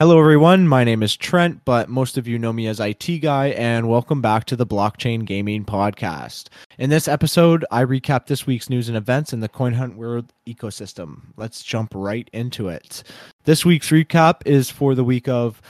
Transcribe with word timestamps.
Hello, 0.00 0.18
everyone. 0.18 0.66
My 0.66 0.82
name 0.82 1.02
is 1.02 1.14
Trent, 1.14 1.62
but 1.66 1.90
most 1.90 2.16
of 2.16 2.26
you 2.26 2.38
know 2.38 2.54
me 2.54 2.66
as 2.68 2.80
IT 2.80 3.18
Guy, 3.20 3.48
and 3.48 3.86
welcome 3.86 4.22
back 4.22 4.46
to 4.46 4.56
the 4.56 4.66
Blockchain 4.66 5.26
Gaming 5.26 5.62
Podcast. 5.62 6.48
In 6.78 6.88
this 6.88 7.06
episode, 7.06 7.66
I 7.70 7.84
recap 7.84 8.24
this 8.24 8.46
week's 8.46 8.70
news 8.70 8.88
and 8.88 8.96
events 8.96 9.34
in 9.34 9.40
the 9.40 9.48
Coin 9.50 9.74
Hunt 9.74 9.98
World 9.98 10.32
ecosystem. 10.48 11.24
Let's 11.36 11.62
jump 11.62 11.92
right 11.94 12.26
into 12.32 12.70
it. 12.70 13.02
This 13.44 13.66
week's 13.66 13.90
recap 13.90 14.36
is 14.46 14.70
for 14.70 14.94
the 14.94 15.04
week 15.04 15.28
of 15.28 15.60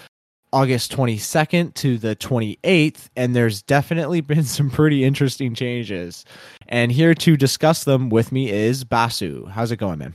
August 0.52 0.92
22nd 0.92 1.74
to 1.74 1.98
the 1.98 2.14
28th, 2.14 3.08
and 3.16 3.34
there's 3.34 3.62
definitely 3.62 4.20
been 4.20 4.44
some 4.44 4.70
pretty 4.70 5.02
interesting 5.02 5.56
changes. 5.56 6.24
And 6.68 6.92
here 6.92 7.14
to 7.14 7.36
discuss 7.36 7.82
them 7.82 8.10
with 8.10 8.30
me 8.30 8.48
is 8.48 8.84
Basu. 8.84 9.46
How's 9.46 9.72
it 9.72 9.78
going, 9.78 9.98
man? 9.98 10.14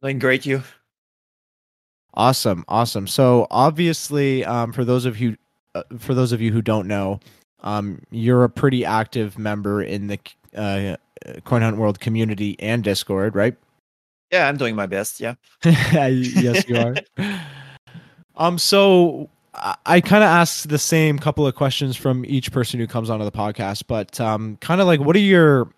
Doing 0.00 0.18
great, 0.18 0.46
you. 0.46 0.62
Awesome, 2.16 2.64
awesome. 2.68 3.06
So 3.06 3.46
obviously, 3.50 4.44
um, 4.44 4.72
for 4.72 4.84
those 4.84 5.04
of 5.04 5.20
you, 5.20 5.36
uh, 5.74 5.82
for 5.98 6.14
those 6.14 6.32
of 6.32 6.40
you 6.40 6.50
who 6.50 6.62
don't 6.62 6.88
know, 6.88 7.20
um, 7.60 8.00
you're 8.10 8.44
a 8.44 8.48
pretty 8.48 8.84
active 8.84 9.38
member 9.38 9.82
in 9.82 10.06
the 10.06 10.18
uh, 10.56 10.96
Coin 11.44 11.62
Hunt 11.62 11.76
World 11.76 12.00
community 12.00 12.56
and 12.58 12.82
Discord, 12.82 13.34
right? 13.34 13.54
Yeah, 14.32 14.48
I'm 14.48 14.56
doing 14.56 14.74
my 14.74 14.86
best. 14.86 15.20
Yeah. 15.20 15.34
yes, 15.64 16.68
you 16.68 16.76
are. 16.78 16.96
um. 18.36 18.58
So 18.58 19.28
I, 19.54 19.76
I 19.84 20.00
kind 20.00 20.24
of 20.24 20.28
asked 20.28 20.68
the 20.68 20.78
same 20.78 21.18
couple 21.18 21.46
of 21.46 21.54
questions 21.54 21.96
from 21.96 22.24
each 22.26 22.50
person 22.50 22.80
who 22.80 22.86
comes 22.86 23.10
onto 23.10 23.24
the 23.24 23.32
podcast, 23.32 23.84
but 23.86 24.18
um, 24.20 24.56
kind 24.62 24.80
of 24.80 24.86
like, 24.86 25.00
what 25.00 25.16
are 25.16 25.20
your 25.20 25.68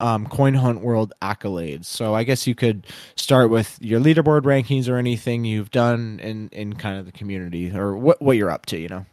um, 0.00 0.26
Coin 0.26 0.54
Hunt 0.54 0.80
World 0.80 1.12
accolades. 1.22 1.86
So 1.86 2.14
I 2.14 2.24
guess 2.24 2.46
you 2.46 2.54
could 2.54 2.86
start 3.16 3.50
with 3.50 3.78
your 3.80 4.00
leaderboard 4.00 4.42
rankings 4.42 4.88
or 4.88 4.96
anything 4.96 5.44
you've 5.44 5.70
done 5.70 6.20
in 6.22 6.48
in 6.50 6.74
kind 6.74 6.98
of 6.98 7.06
the 7.06 7.12
community 7.12 7.70
or 7.74 7.96
what 7.96 8.20
what 8.22 8.36
you're 8.36 8.50
up 8.50 8.66
to. 8.66 8.78
You 8.78 8.88
know. 8.88 9.06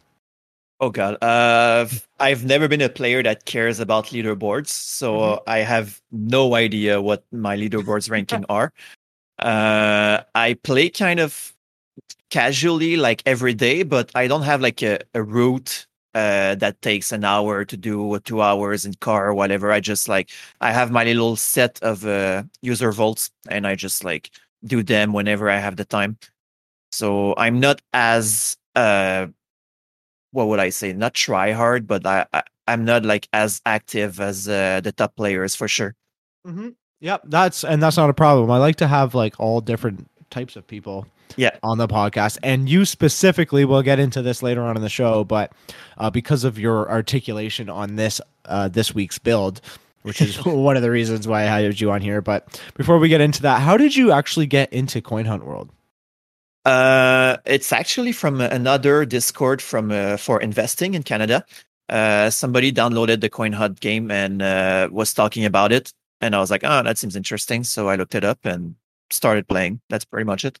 Oh 0.78 0.90
God, 0.90 1.16
uh, 1.22 1.86
I've 2.20 2.44
never 2.44 2.68
been 2.68 2.82
a 2.82 2.90
player 2.90 3.22
that 3.22 3.46
cares 3.46 3.80
about 3.80 4.06
leaderboards, 4.06 4.68
so 4.68 5.12
mm-hmm. 5.14 5.50
I 5.50 5.58
have 5.60 6.02
no 6.12 6.54
idea 6.54 7.00
what 7.00 7.24
my 7.32 7.56
leaderboards 7.56 8.10
ranking 8.10 8.44
are. 8.50 8.72
Uh, 9.38 10.20
I 10.34 10.54
play 10.62 10.90
kind 10.90 11.18
of 11.18 11.54
casually, 12.28 12.96
like 12.96 13.22
every 13.24 13.54
day, 13.54 13.84
but 13.84 14.10
I 14.14 14.26
don't 14.26 14.42
have 14.42 14.60
like 14.60 14.82
a, 14.82 14.98
a 15.14 15.22
route 15.22 15.85
uh, 16.16 16.54
that 16.54 16.80
takes 16.80 17.12
an 17.12 17.24
hour 17.24 17.62
to 17.66 17.76
do 17.76 18.18
two 18.20 18.40
hours 18.40 18.86
in 18.86 18.94
car 18.94 19.28
or 19.28 19.34
whatever. 19.34 19.70
I 19.70 19.80
just 19.80 20.08
like 20.08 20.30
I 20.62 20.72
have 20.72 20.90
my 20.90 21.04
little 21.04 21.36
set 21.36 21.78
of 21.82 22.06
uh, 22.06 22.44
user 22.62 22.90
vaults 22.90 23.30
and 23.48 23.66
I 23.66 23.74
just 23.74 24.02
like 24.02 24.30
do 24.64 24.82
them 24.82 25.12
whenever 25.12 25.50
I 25.50 25.58
have 25.58 25.76
the 25.76 25.84
time. 25.84 26.16
So 26.90 27.34
I'm 27.36 27.60
not 27.60 27.82
as 27.92 28.56
uh, 28.74 29.26
what 30.30 30.48
would 30.48 30.58
I 30.58 30.70
say? 30.70 30.94
Not 30.94 31.12
try 31.12 31.52
hard, 31.52 31.86
but 31.86 32.06
I, 32.06 32.24
I 32.32 32.42
am 32.66 32.86
not 32.86 33.04
like 33.04 33.28
as 33.34 33.60
active 33.66 34.18
as 34.18 34.48
uh, 34.48 34.80
the 34.80 34.92
top 34.92 35.16
players 35.16 35.54
for 35.54 35.68
sure. 35.68 35.94
Mm-hmm. 36.46 36.70
Yep, 37.00 37.24
that's 37.26 37.62
and 37.62 37.82
that's 37.82 37.98
not 37.98 38.08
a 38.08 38.14
problem. 38.14 38.50
I 38.50 38.56
like 38.56 38.76
to 38.76 38.86
have 38.86 39.14
like 39.14 39.38
all 39.38 39.60
different 39.60 40.08
types 40.30 40.56
of 40.56 40.66
people 40.66 41.06
yeah. 41.36 41.56
on 41.62 41.78
the 41.78 41.88
podcast. 41.88 42.38
And 42.42 42.68
you 42.68 42.84
specifically 42.84 43.64
we'll 43.64 43.82
get 43.82 43.98
into 43.98 44.22
this 44.22 44.42
later 44.42 44.62
on 44.62 44.76
in 44.76 44.82
the 44.82 44.88
show 44.88 45.24
but 45.24 45.52
uh, 45.98 46.10
because 46.10 46.44
of 46.44 46.58
your 46.58 46.90
articulation 46.90 47.68
on 47.68 47.96
this 47.96 48.20
uh, 48.44 48.68
this 48.68 48.94
week's 48.94 49.18
build 49.18 49.60
which 50.02 50.22
is 50.22 50.36
one 50.44 50.76
of 50.76 50.82
the 50.82 50.90
reasons 50.90 51.26
why 51.26 51.42
i 51.42 51.46
had 51.46 51.80
you 51.80 51.90
on 51.90 52.00
here. 52.00 52.22
But 52.22 52.60
before 52.74 52.98
we 52.98 53.08
get 53.08 53.20
into 53.20 53.42
that 53.42 53.60
how 53.60 53.76
did 53.76 53.96
you 53.96 54.12
actually 54.12 54.46
get 54.46 54.72
into 54.72 55.00
coin 55.02 55.24
hunt 55.26 55.44
world? 55.44 55.70
Uh, 56.64 57.36
it's 57.44 57.72
actually 57.72 58.10
from 58.10 58.40
another 58.40 59.04
discord 59.04 59.62
from 59.62 59.90
uh, 59.92 60.16
for 60.16 60.40
investing 60.40 60.94
in 60.94 61.02
canada. 61.02 61.44
Uh, 61.88 62.30
somebody 62.30 62.72
downloaded 62.72 63.20
the 63.20 63.28
coin 63.28 63.52
hunt 63.52 63.78
game 63.78 64.10
and 64.10 64.42
uh, 64.42 64.88
was 64.90 65.14
talking 65.14 65.44
about 65.44 65.72
it. 65.72 65.92
And 66.20 66.34
i 66.34 66.40
was 66.40 66.50
like 66.50 66.64
oh 66.64 66.82
that 66.82 66.98
seems 66.98 67.16
interesting. 67.16 67.64
So 67.64 67.88
i 67.88 67.96
looked 67.96 68.14
it 68.14 68.24
up 68.24 68.44
and 68.44 68.76
started 69.10 69.48
playing. 69.48 69.80
That's 69.88 70.04
pretty 70.04 70.24
much 70.24 70.44
it 70.44 70.58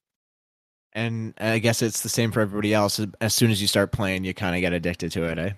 and 0.96 1.34
I 1.38 1.58
guess 1.58 1.82
it's 1.82 2.00
the 2.00 2.08
same 2.08 2.32
for 2.32 2.40
everybody 2.40 2.72
else. 2.72 2.98
As 3.20 3.34
soon 3.34 3.50
as 3.50 3.60
you 3.60 3.68
start 3.68 3.92
playing, 3.92 4.24
you 4.24 4.32
kind 4.32 4.56
of 4.56 4.62
get 4.62 4.72
addicted 4.72 5.12
to 5.12 5.24
it, 5.24 5.38
eh? 5.38 5.50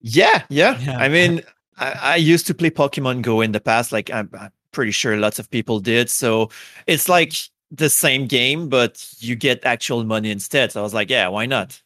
Yeah, 0.00 0.42
yeah. 0.48 0.78
yeah. 0.80 0.98
I 0.98 1.08
mean, 1.08 1.42
I, 1.78 1.92
I, 2.02 2.16
used 2.16 2.46
to 2.46 2.54
play 2.54 2.70
Pokemon 2.70 3.20
Go 3.20 3.42
in 3.42 3.52
the 3.52 3.60
past. 3.60 3.92
Like 3.92 4.10
I'm, 4.10 4.30
I'm 4.32 4.50
pretty 4.72 4.90
sure 4.90 5.16
lots 5.18 5.38
of 5.38 5.50
people 5.50 5.78
did. 5.78 6.08
So 6.08 6.50
it's 6.86 7.08
like 7.08 7.34
the 7.70 7.90
same 7.90 8.26
game, 8.26 8.70
but 8.70 9.06
you 9.18 9.36
get 9.36 9.64
actual 9.64 10.04
money 10.04 10.30
instead. 10.30 10.72
So 10.72 10.80
I 10.80 10.82
was 10.82 10.94
like, 10.94 11.10
yeah, 11.10 11.28
why 11.28 11.44
not? 11.44 11.80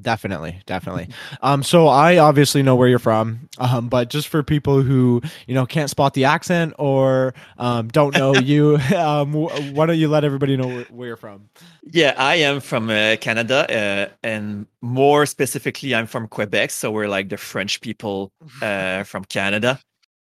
Definitely, 0.00 0.60
definitely. 0.66 1.08
Um, 1.42 1.62
so 1.62 1.88
I 1.88 2.18
obviously 2.18 2.62
know 2.62 2.76
where 2.76 2.88
you're 2.88 2.98
from, 2.98 3.48
um, 3.58 3.88
but 3.88 4.10
just 4.10 4.28
for 4.28 4.42
people 4.42 4.82
who 4.82 5.22
you 5.46 5.54
know 5.54 5.66
can't 5.66 5.90
spot 5.90 6.14
the 6.14 6.24
accent 6.24 6.74
or 6.78 7.34
um, 7.58 7.88
don't 7.88 8.16
know 8.16 8.34
you, 8.34 8.76
um, 8.96 9.32
why 9.32 9.86
don't 9.86 9.98
you 9.98 10.08
let 10.08 10.24
everybody 10.24 10.56
know 10.56 10.66
where, 10.66 10.84
where 10.84 11.08
you're 11.08 11.16
from? 11.16 11.48
Yeah, 11.84 12.14
I 12.16 12.36
am 12.36 12.60
from 12.60 12.90
uh, 12.90 13.16
Canada, 13.20 13.66
uh, 13.68 14.14
and 14.22 14.66
more 14.82 15.26
specifically, 15.26 15.94
I'm 15.94 16.06
from 16.06 16.28
Quebec. 16.28 16.70
So 16.70 16.90
we're 16.90 17.08
like 17.08 17.28
the 17.28 17.36
French 17.36 17.80
people 17.80 18.32
uh, 18.62 19.04
from 19.04 19.24
Canada. 19.24 19.80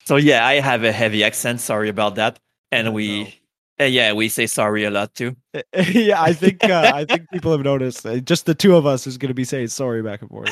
So 0.05 0.17
yeah, 0.17 0.47
I 0.47 0.55
have 0.61 0.85
a 0.85 0.93
heavy 0.93 1.23
accent. 1.25 1.61
Sorry 1.61 1.89
about 1.89 2.17
that. 2.17 2.39
And 2.73 2.95
we 2.95 3.42
uh, 3.83 3.87
yeah, 3.87 4.13
we 4.13 4.29
say 4.29 4.47
sorry 4.47 4.85
a 4.85 4.91
lot 4.91 5.15
too. 5.15 5.37
yeah, 5.75 6.23
I 6.23 6.33
think 6.33 6.65
uh, 6.65 6.93
I 6.95 7.05
think 7.05 7.31
people 7.31 7.53
have 7.53 7.63
noticed. 7.63 8.07
Uh, 8.07 8.19
just 8.19 8.47
the 8.47 8.55
two 8.55 8.77
of 8.77 8.87
us 8.87 9.07
is 9.07 9.19
going 9.19 9.29
to 9.29 9.35
be 9.35 9.45
saying 9.45 9.69
sorry 9.69 10.03
back 10.03 10.23
and 10.23 10.31
forth. 10.31 10.51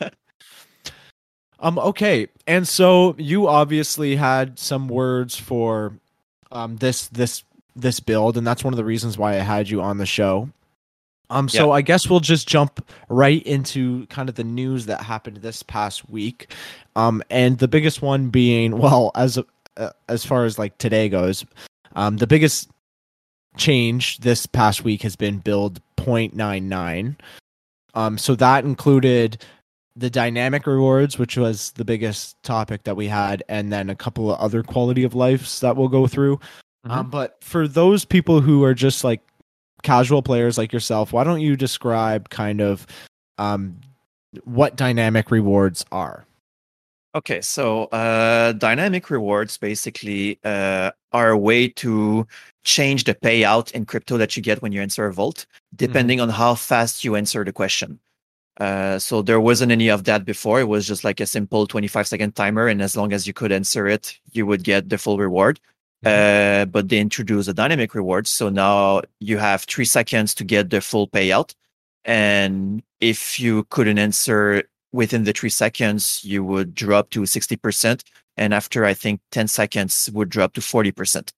um. 1.60 1.78
Okay, 1.78 2.28
and 2.46 2.66
so 2.66 3.14
you 3.18 3.48
obviously 3.48 4.16
had 4.16 4.58
some 4.58 4.88
words 4.88 5.36
for 5.36 5.92
um 6.50 6.76
this 6.76 7.08
this 7.08 7.44
this 7.76 8.00
build, 8.00 8.36
and 8.36 8.46
that's 8.46 8.64
one 8.64 8.72
of 8.72 8.78
the 8.78 8.84
reasons 8.84 9.16
why 9.16 9.32
I 9.32 9.40
had 9.40 9.68
you 9.68 9.80
on 9.80 9.98
the 9.98 10.06
show. 10.06 10.50
Um. 11.30 11.48
So 11.48 11.70
I 11.70 11.80
guess 11.80 12.10
we'll 12.10 12.20
just 12.20 12.48
jump 12.48 12.84
right 13.08 13.42
into 13.44 14.06
kind 14.06 14.28
of 14.28 14.34
the 14.34 14.44
news 14.44 14.86
that 14.86 15.02
happened 15.02 15.38
this 15.38 15.62
past 15.62 16.08
week. 16.10 16.52
Um. 16.96 17.22
And 17.30 17.58
the 17.58 17.68
biggest 17.68 18.02
one 18.02 18.28
being, 18.28 18.78
well, 18.78 19.12
as 19.14 19.38
uh, 19.76 19.90
as 20.08 20.24
far 20.24 20.44
as 20.44 20.58
like 20.58 20.76
today 20.78 21.08
goes, 21.08 21.44
um, 21.94 22.16
the 22.16 22.26
biggest 22.26 22.70
change 23.56 24.18
this 24.18 24.46
past 24.46 24.84
week 24.84 25.02
has 25.02 25.16
been 25.16 25.38
build 25.38 25.80
0.99. 25.96 27.16
Um, 27.94 28.18
so 28.18 28.34
that 28.36 28.64
included 28.64 29.44
the 29.94 30.10
dynamic 30.10 30.66
rewards, 30.66 31.18
which 31.18 31.36
was 31.36 31.72
the 31.72 31.84
biggest 31.84 32.42
topic 32.42 32.84
that 32.84 32.96
we 32.96 33.08
had, 33.08 33.42
and 33.48 33.72
then 33.72 33.90
a 33.90 33.94
couple 33.94 34.32
of 34.32 34.38
other 34.40 34.62
quality 34.62 35.04
of 35.04 35.14
lives 35.14 35.60
that 35.60 35.76
we'll 35.76 35.88
go 35.88 36.06
through. 36.06 36.36
Mm-hmm. 36.86 36.90
Um, 36.90 37.10
but 37.10 37.36
for 37.42 37.68
those 37.68 38.04
people 38.04 38.40
who 38.40 38.64
are 38.64 38.74
just 38.74 39.04
like 39.04 39.20
casual 39.82 40.22
players 40.22 40.56
like 40.56 40.72
yourself, 40.72 41.12
why 41.12 41.24
don't 41.24 41.40
you 41.40 41.56
describe 41.56 42.30
kind 42.30 42.60
of 42.60 42.86
um, 43.38 43.80
what 44.44 44.76
dynamic 44.76 45.30
rewards 45.30 45.84
are? 45.92 46.24
Okay, 47.14 47.42
so 47.42 47.84
uh, 47.86 48.52
dynamic 48.52 49.10
rewards 49.10 49.58
basically 49.58 50.38
uh, 50.44 50.92
are 51.12 51.30
a 51.30 51.38
way 51.38 51.68
to 51.68 52.26
change 52.64 53.04
the 53.04 53.14
payout 53.14 53.70
in 53.72 53.84
crypto 53.84 54.16
that 54.16 54.34
you 54.34 54.42
get 54.42 54.62
when 54.62 54.72
you 54.72 54.80
answer 54.80 55.04
a 55.06 55.12
vault, 55.12 55.44
mm-hmm. 55.46 55.76
depending 55.76 56.18
mm-hmm. 56.18 56.30
on 56.30 56.34
how 56.34 56.54
fast 56.54 57.04
you 57.04 57.14
answer 57.14 57.44
the 57.44 57.52
question. 57.52 58.00
Uh, 58.58 58.98
so 58.98 59.20
there 59.20 59.40
wasn't 59.40 59.72
any 59.72 59.88
of 59.88 60.04
that 60.04 60.24
before. 60.24 60.60
It 60.60 60.68
was 60.68 60.86
just 60.86 61.04
like 61.04 61.20
a 61.20 61.26
simple 61.26 61.66
25 61.66 62.06
second 62.06 62.34
timer, 62.34 62.66
and 62.66 62.80
as 62.80 62.96
long 62.96 63.12
as 63.12 63.26
you 63.26 63.34
could 63.34 63.52
answer 63.52 63.86
it, 63.86 64.18
you 64.32 64.46
would 64.46 64.64
get 64.64 64.88
the 64.88 64.96
full 64.96 65.18
reward. 65.18 65.60
Mm-hmm. 66.04 66.62
Uh, 66.62 66.64
but 66.66 66.88
they 66.88 66.98
introduced 66.98 67.48
a 67.48 67.52
dynamic 67.52 67.94
reward, 67.94 68.26
so 68.26 68.48
now 68.48 69.02
you 69.20 69.36
have 69.36 69.64
three 69.64 69.84
seconds 69.84 70.34
to 70.36 70.44
get 70.44 70.70
the 70.70 70.80
full 70.80 71.08
payout. 71.08 71.54
And 72.04 72.82
if 73.00 73.38
you 73.38 73.64
couldn't 73.64 73.98
answer 73.98 74.64
within 74.92 75.24
the 75.24 75.32
three 75.32 75.50
seconds, 75.50 76.22
you 76.24 76.44
would 76.44 76.74
drop 76.74 77.10
to 77.10 77.22
60%. 77.22 78.02
And 78.36 78.54
after, 78.54 78.84
I 78.84 78.94
think, 78.94 79.20
10 79.30 79.48
seconds 79.48 80.08
would 80.12 80.28
drop 80.28 80.54
to 80.54 80.60
40%. 80.60 81.32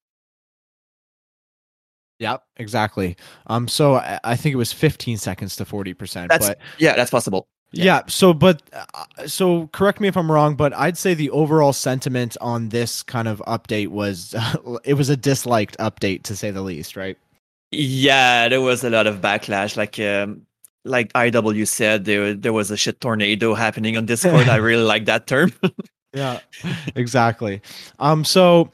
Yep, 2.20 2.42
exactly. 2.56 3.16
Um, 3.48 3.66
so 3.66 3.96
I, 3.96 4.20
I 4.22 4.36
think 4.36 4.52
it 4.52 4.56
was 4.56 4.72
15 4.72 5.16
seconds 5.18 5.56
to 5.56 5.64
40 5.64 5.94
percent. 5.94 6.28
That's 6.30 6.46
But 6.46 6.58
yeah, 6.78 6.94
that's 6.94 7.10
possible. 7.10 7.48
yeah. 7.72 7.84
Yeah. 7.84 8.02
So, 8.06 8.32
but 8.32 8.62
uh, 8.72 9.26
so 9.26 9.66
correct 9.72 10.00
me 10.00 10.06
if 10.08 10.16
I'm 10.16 10.30
wrong, 10.30 10.54
but 10.54 10.72
I'd 10.74 10.96
say 10.96 11.14
the 11.14 11.30
overall 11.30 11.72
sentiment 11.72 12.36
on 12.40 12.68
this 12.68 13.02
kind 13.02 13.26
of 13.26 13.42
update 13.48 13.88
was 13.88 14.34
it 14.84 14.94
was 14.94 15.10
a 15.10 15.16
disliked 15.16 15.76
update 15.78 16.22
to 16.24 16.36
say 16.36 16.52
the 16.52 16.62
least, 16.62 16.96
right? 16.96 17.18
Yeah, 17.72 18.48
there 18.48 18.60
was 18.60 18.84
a 18.84 18.90
lot 18.90 19.08
of 19.08 19.20
backlash. 19.20 19.76
Like 19.76 19.98
um, 19.98 20.46
like 20.84 21.12
IW 21.12 21.66
said, 21.66 22.04
there 22.04 22.34
there 22.34 22.52
was 22.52 22.70
a 22.70 22.76
shit 22.76 23.00
tornado 23.00 23.54
happening 23.54 23.96
on 23.96 24.06
Discord. 24.06 24.48
I 24.48 24.56
really 24.68 24.84
like 24.84 25.06
that 25.06 25.26
term. 25.26 25.52
Yeah, 26.14 26.38
exactly. 26.94 27.60
Um, 27.98 28.24
so 28.24 28.70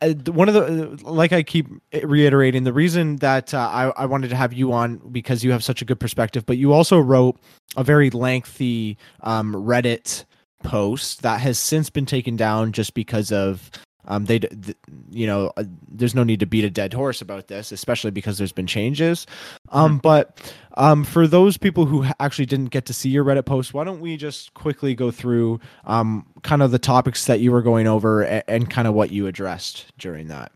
uh, 0.00 0.14
one 0.32 0.48
of 0.48 0.54
the 0.54 0.98
like 1.04 1.30
I 1.30 1.42
keep 1.42 1.66
reiterating 1.92 2.64
the 2.64 2.72
reason 2.72 3.16
that 3.16 3.52
uh, 3.52 3.68
I 3.70 3.90
I 4.02 4.06
wanted 4.06 4.30
to 4.30 4.36
have 4.36 4.54
you 4.54 4.72
on 4.72 4.96
because 5.12 5.44
you 5.44 5.52
have 5.52 5.62
such 5.62 5.82
a 5.82 5.84
good 5.84 6.00
perspective, 6.00 6.46
but 6.46 6.56
you 6.56 6.72
also 6.72 6.98
wrote 6.98 7.36
a 7.76 7.84
very 7.84 8.08
lengthy 8.08 8.96
um 9.20 9.52
Reddit 9.54 10.24
post 10.62 11.20
that 11.22 11.40
has 11.40 11.58
since 11.58 11.90
been 11.90 12.06
taken 12.06 12.34
down 12.36 12.72
just 12.72 12.94
because 12.94 13.30
of 13.30 13.70
um 14.06 14.24
they 14.24 14.38
th- 14.38 14.76
you 15.10 15.26
know 15.26 15.52
uh, 15.56 15.64
there's 15.88 16.14
no 16.14 16.24
need 16.24 16.40
to 16.40 16.46
beat 16.46 16.64
a 16.64 16.70
dead 16.70 16.92
horse 16.92 17.20
about 17.20 17.48
this 17.48 17.72
especially 17.72 18.10
because 18.10 18.38
there's 18.38 18.52
been 18.52 18.66
changes 18.66 19.26
um 19.70 19.98
but 19.98 20.52
um 20.74 21.04
for 21.04 21.26
those 21.26 21.56
people 21.56 21.86
who 21.86 22.06
actually 22.20 22.46
didn't 22.46 22.70
get 22.70 22.86
to 22.86 22.92
see 22.92 23.08
your 23.08 23.24
reddit 23.24 23.44
post 23.44 23.74
why 23.74 23.84
don't 23.84 24.00
we 24.00 24.16
just 24.16 24.52
quickly 24.54 24.94
go 24.94 25.10
through 25.10 25.60
um 25.84 26.26
kind 26.42 26.62
of 26.62 26.70
the 26.70 26.78
topics 26.78 27.26
that 27.26 27.40
you 27.40 27.52
were 27.52 27.62
going 27.62 27.86
over 27.86 28.22
and, 28.22 28.44
and 28.48 28.70
kind 28.70 28.88
of 28.88 28.94
what 28.94 29.10
you 29.10 29.26
addressed 29.26 29.86
during 29.98 30.28
that 30.28 30.52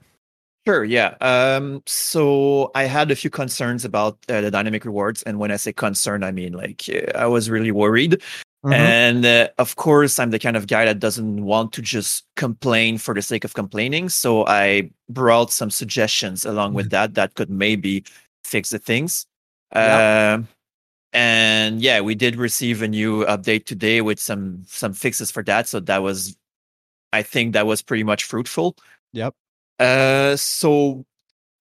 Sure, 0.66 0.82
yeah. 0.82 1.14
Um, 1.20 1.82
so 1.84 2.70
I 2.74 2.84
had 2.84 3.10
a 3.10 3.16
few 3.16 3.28
concerns 3.28 3.84
about 3.84 4.16
uh, 4.30 4.40
the 4.40 4.50
dynamic 4.50 4.86
rewards, 4.86 5.22
and 5.24 5.38
when 5.38 5.50
I 5.50 5.56
say 5.56 5.74
concern, 5.74 6.24
I 6.24 6.30
mean 6.30 6.54
like 6.54 6.84
uh, 6.88 7.18
I 7.18 7.26
was 7.26 7.50
really 7.50 7.70
worried. 7.70 8.22
And 8.72 9.26
uh, 9.26 9.48
of 9.58 9.76
course, 9.76 10.18
I'm 10.18 10.30
the 10.30 10.38
kind 10.38 10.56
of 10.56 10.66
guy 10.66 10.86
that 10.86 10.98
doesn't 10.98 11.44
want 11.44 11.72
to 11.74 11.82
just 11.82 12.24
complain 12.36 12.96
for 12.96 13.12
the 13.12 13.20
sake 13.20 13.44
of 13.44 13.52
complaining. 13.52 14.08
So 14.08 14.46
I 14.46 14.90
brought 15.08 15.52
some 15.52 15.70
suggestions 15.70 16.46
along 16.46 16.72
with 16.72 16.90
that 16.90 17.14
that 17.14 17.34
could 17.34 17.50
maybe 17.50 18.04
fix 18.42 18.70
the 18.70 18.78
things. 18.78 19.26
Yeah. 19.74 20.36
Um, 20.38 20.48
and 21.12 21.80
yeah, 21.82 22.00
we 22.00 22.14
did 22.14 22.36
receive 22.36 22.80
a 22.82 22.88
new 22.88 23.24
update 23.26 23.66
today 23.66 24.00
with 24.00 24.18
some 24.18 24.62
some 24.66 24.94
fixes 24.94 25.30
for 25.30 25.42
that. 25.44 25.68
So 25.68 25.80
that 25.80 26.02
was, 26.02 26.36
I 27.12 27.22
think, 27.22 27.52
that 27.52 27.66
was 27.66 27.82
pretty 27.82 28.02
much 28.02 28.24
fruitful. 28.24 28.76
Yep. 29.12 29.34
Uh, 29.78 30.36
so 30.36 31.04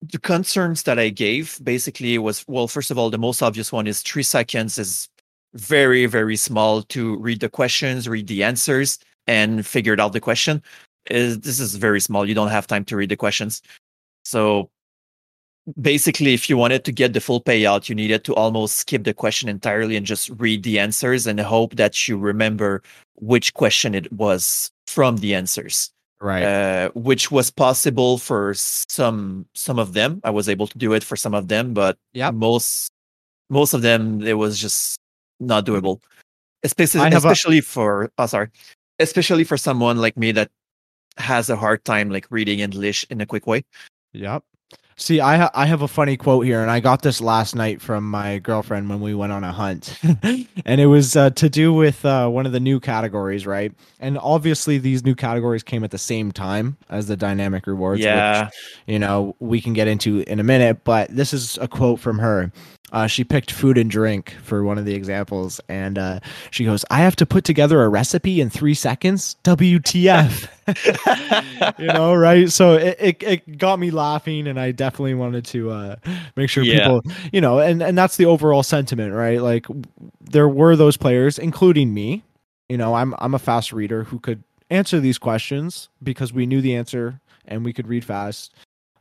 the 0.01 0.19
concerns 0.19 0.83
that 0.83 0.99
I 0.99 1.09
gave 1.09 1.59
basically 1.63 2.17
was 2.17 2.45
well, 2.47 2.67
first 2.67 2.91
of 2.91 2.97
all, 2.97 3.09
the 3.09 3.17
most 3.17 3.41
obvious 3.41 3.71
one 3.71 3.87
is 3.87 4.01
three 4.01 4.23
seconds 4.23 4.77
is 4.77 5.09
very, 5.53 6.05
very 6.05 6.35
small 6.35 6.81
to 6.83 7.17
read 7.17 7.39
the 7.39 7.49
questions, 7.49 8.07
read 8.07 8.27
the 8.27 8.43
answers, 8.43 8.99
and 9.27 9.65
figure 9.65 9.99
out 9.99 10.13
the 10.13 10.19
question. 10.19 10.61
Is 11.09 11.39
this 11.41 11.59
is 11.59 11.75
very 11.75 11.99
small. 11.99 12.27
You 12.27 12.35
don't 12.35 12.49
have 12.49 12.67
time 12.67 12.85
to 12.85 12.95
read 12.95 13.09
the 13.09 13.17
questions. 13.17 13.61
So 14.23 14.69
basically, 15.79 16.33
if 16.33 16.49
you 16.49 16.57
wanted 16.57 16.85
to 16.85 16.91
get 16.91 17.13
the 17.13 17.19
full 17.19 17.41
payout, 17.41 17.89
you 17.89 17.95
needed 17.95 18.23
to 18.25 18.35
almost 18.35 18.77
skip 18.77 19.03
the 19.03 19.13
question 19.13 19.49
entirely 19.49 19.97
and 19.97 20.05
just 20.05 20.29
read 20.37 20.63
the 20.63 20.79
answers 20.79 21.27
and 21.27 21.39
hope 21.39 21.75
that 21.75 22.07
you 22.07 22.17
remember 22.17 22.81
which 23.15 23.53
question 23.53 23.93
it 23.93 24.11
was 24.13 24.71
from 24.87 25.17
the 25.17 25.35
answers 25.35 25.93
right 26.23 26.43
uh, 26.43 26.89
which 26.95 27.29
was 27.29 27.51
possible 27.51 28.17
for 28.17 28.53
some 28.55 29.45
some 29.53 29.77
of 29.77 29.93
them. 29.93 30.21
I 30.23 30.31
was 30.31 30.49
able 30.49 30.67
to 30.67 30.77
do 30.77 30.93
it 30.93 31.03
for 31.03 31.15
some 31.15 31.35
of 31.35 31.49
them, 31.49 31.73
but 31.73 31.97
yeah 32.13 32.31
most 32.31 32.89
most 33.49 33.73
of 33.73 33.81
them 33.81 34.21
it 34.21 34.33
was 34.33 34.57
just 34.59 34.97
not 35.45 35.65
doable. 35.65 36.01
Especially 36.63 37.01
have 37.01 37.25
a- 37.25 37.61
for 37.61 38.11
oh 38.17 38.25
sorry, 38.25 38.49
especially 38.99 39.43
for 39.43 39.57
someone 39.57 39.97
like 39.97 40.17
me 40.17 40.31
that 40.31 40.49
has 41.17 41.49
a 41.49 41.55
hard 41.55 41.83
time 41.85 42.09
like 42.09 42.27
reading 42.31 42.59
English 42.59 43.05
in 43.09 43.21
a 43.21 43.25
quick 43.25 43.45
way. 43.47 43.63
Yep. 44.13 44.43
See, 44.95 45.19
I 45.19 45.37
ha- 45.37 45.51
I 45.53 45.65
have 45.65 45.81
a 45.81 45.87
funny 45.87 46.17
quote 46.17 46.45
here, 46.45 46.61
and 46.61 46.69
I 46.69 46.79
got 46.79 47.01
this 47.01 47.19
last 47.19 47.55
night 47.55 47.81
from 47.81 48.09
my 48.09 48.39
girlfriend 48.39 48.89
when 48.89 49.01
we 49.01 49.13
went 49.15 49.31
on 49.31 49.43
a 49.43 49.51
hunt, 49.51 49.97
and 50.23 50.81
it 50.81 50.85
was 50.87 51.15
uh, 51.15 51.31
to 51.31 51.49
do 51.49 51.73
with 51.73 52.05
uh, 52.05 52.27
one 52.29 52.45
of 52.45 52.51
the 52.51 52.59
new 52.59 52.79
categories, 52.79 53.47
right? 53.47 53.71
And 53.99 54.17
obviously, 54.19 54.77
these 54.77 55.03
new 55.03 55.15
categories 55.15 55.63
came 55.63 55.83
at 55.83 55.91
the 55.91 55.97
same 55.97 56.31
time 56.31 56.77
as 56.89 57.07
the 57.07 57.17
dynamic 57.17 57.65
rewards. 57.67 57.99
which, 57.99 58.05
yeah, 58.05 58.49
you 58.87 58.99
know 58.99 59.35
we 59.39 59.61
can 59.61 59.73
get 59.73 59.87
into 59.87 60.19
in 60.21 60.39
a 60.39 60.43
minute, 60.43 60.83
but 60.83 61.09
this 61.09 61.33
is 61.33 61.57
a 61.59 61.67
quote 61.67 61.99
from 61.99 62.19
her. 62.19 62.51
Uh, 62.91 63.07
she 63.07 63.23
picked 63.23 63.49
food 63.49 63.75
and 63.75 63.89
drink 63.89 64.35
for 64.43 64.63
one 64.63 64.77
of 64.77 64.85
the 64.85 64.93
examples, 64.93 65.59
and 65.67 65.97
uh, 65.97 66.19
she 66.51 66.63
goes, 66.63 66.85
"I 66.91 66.99
have 66.99 67.15
to 67.15 67.25
put 67.25 67.43
together 67.43 67.81
a 67.81 67.89
recipe 67.89 68.39
in 68.39 68.51
three 68.51 68.75
seconds. 68.75 69.35
WTF?" 69.43 70.47
you 71.77 71.91
know, 71.91 72.13
right? 72.13 72.51
So 72.51 72.73
it, 72.75 72.97
it, 72.99 73.23
it 73.23 73.57
got 73.57 73.79
me 73.79 73.91
laughing, 73.91 74.47
and 74.47 74.59
I 74.59 74.71
definitely 74.71 75.13
wanted 75.15 75.45
to 75.45 75.71
uh, 75.71 75.95
make 76.35 76.49
sure 76.49 76.63
Yeah. 76.63 76.79
people, 76.79 77.01
you 77.31 77.41
know, 77.41 77.59
and 77.59 77.81
and 77.81 77.97
that's 77.97 78.17
the 78.17 78.25
overall 78.25 78.63
sentiment, 78.63 79.13
right? 79.13 79.41
Like 79.41 79.65
there 80.21 80.47
were 80.49 80.75
those 80.75 80.97
players, 80.97 81.37
including 81.39 81.93
me. 81.93 82.23
You 82.69 82.77
know, 82.77 82.93
I'm 82.95 83.13
I'm 83.19 83.33
a 83.33 83.39
fast 83.39 83.73
reader 83.73 84.03
who 84.05 84.19
could 84.19 84.43
answer 84.69 84.99
these 84.99 85.17
questions 85.17 85.89
because 86.01 86.33
we 86.33 86.45
knew 86.45 86.61
the 86.61 86.75
answer 86.75 87.19
and 87.45 87.63
we 87.65 87.73
could 87.73 87.87
read 87.87 88.03
fast. 88.05 88.53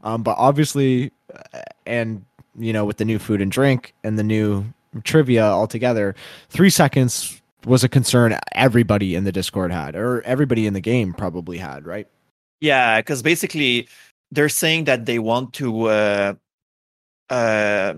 Um, 0.03 0.23
but 0.23 0.37
obviously, 0.39 1.13
uh, 1.33 1.61
and 1.87 2.25
you 2.59 2.73
know, 2.73 2.85
with 2.85 2.97
the 2.99 3.05
new 3.05 3.19
food 3.19 3.41
and 3.41 3.51
drink 3.51 3.95
and 4.05 4.19
the 4.19 4.25
new 4.25 4.65
trivia 5.05 5.45
altogether, 5.45 6.15
three 6.51 6.71
seconds 6.71 7.41
was 7.65 7.85
a 7.85 7.89
concern 7.89 8.39
everybody 8.53 9.15
in 9.15 9.25
the 9.25 9.33
Discord 9.33 9.73
had, 9.73 9.95
or 9.97 10.23
everybody 10.23 10.67
in 10.67 10.75
the 10.75 10.81
game 10.81 11.15
probably 11.15 11.59
had, 11.59 11.87
right? 11.87 12.09
yeah, 12.63 13.01
because 13.01 13.23
basically 13.23 13.89
they're 14.31 14.49
saying 14.49 14.85
that 14.85 15.05
they 15.05 15.19
want 15.19 15.53
to 15.55 15.89
uh, 15.89 16.35
uh, 17.29 17.95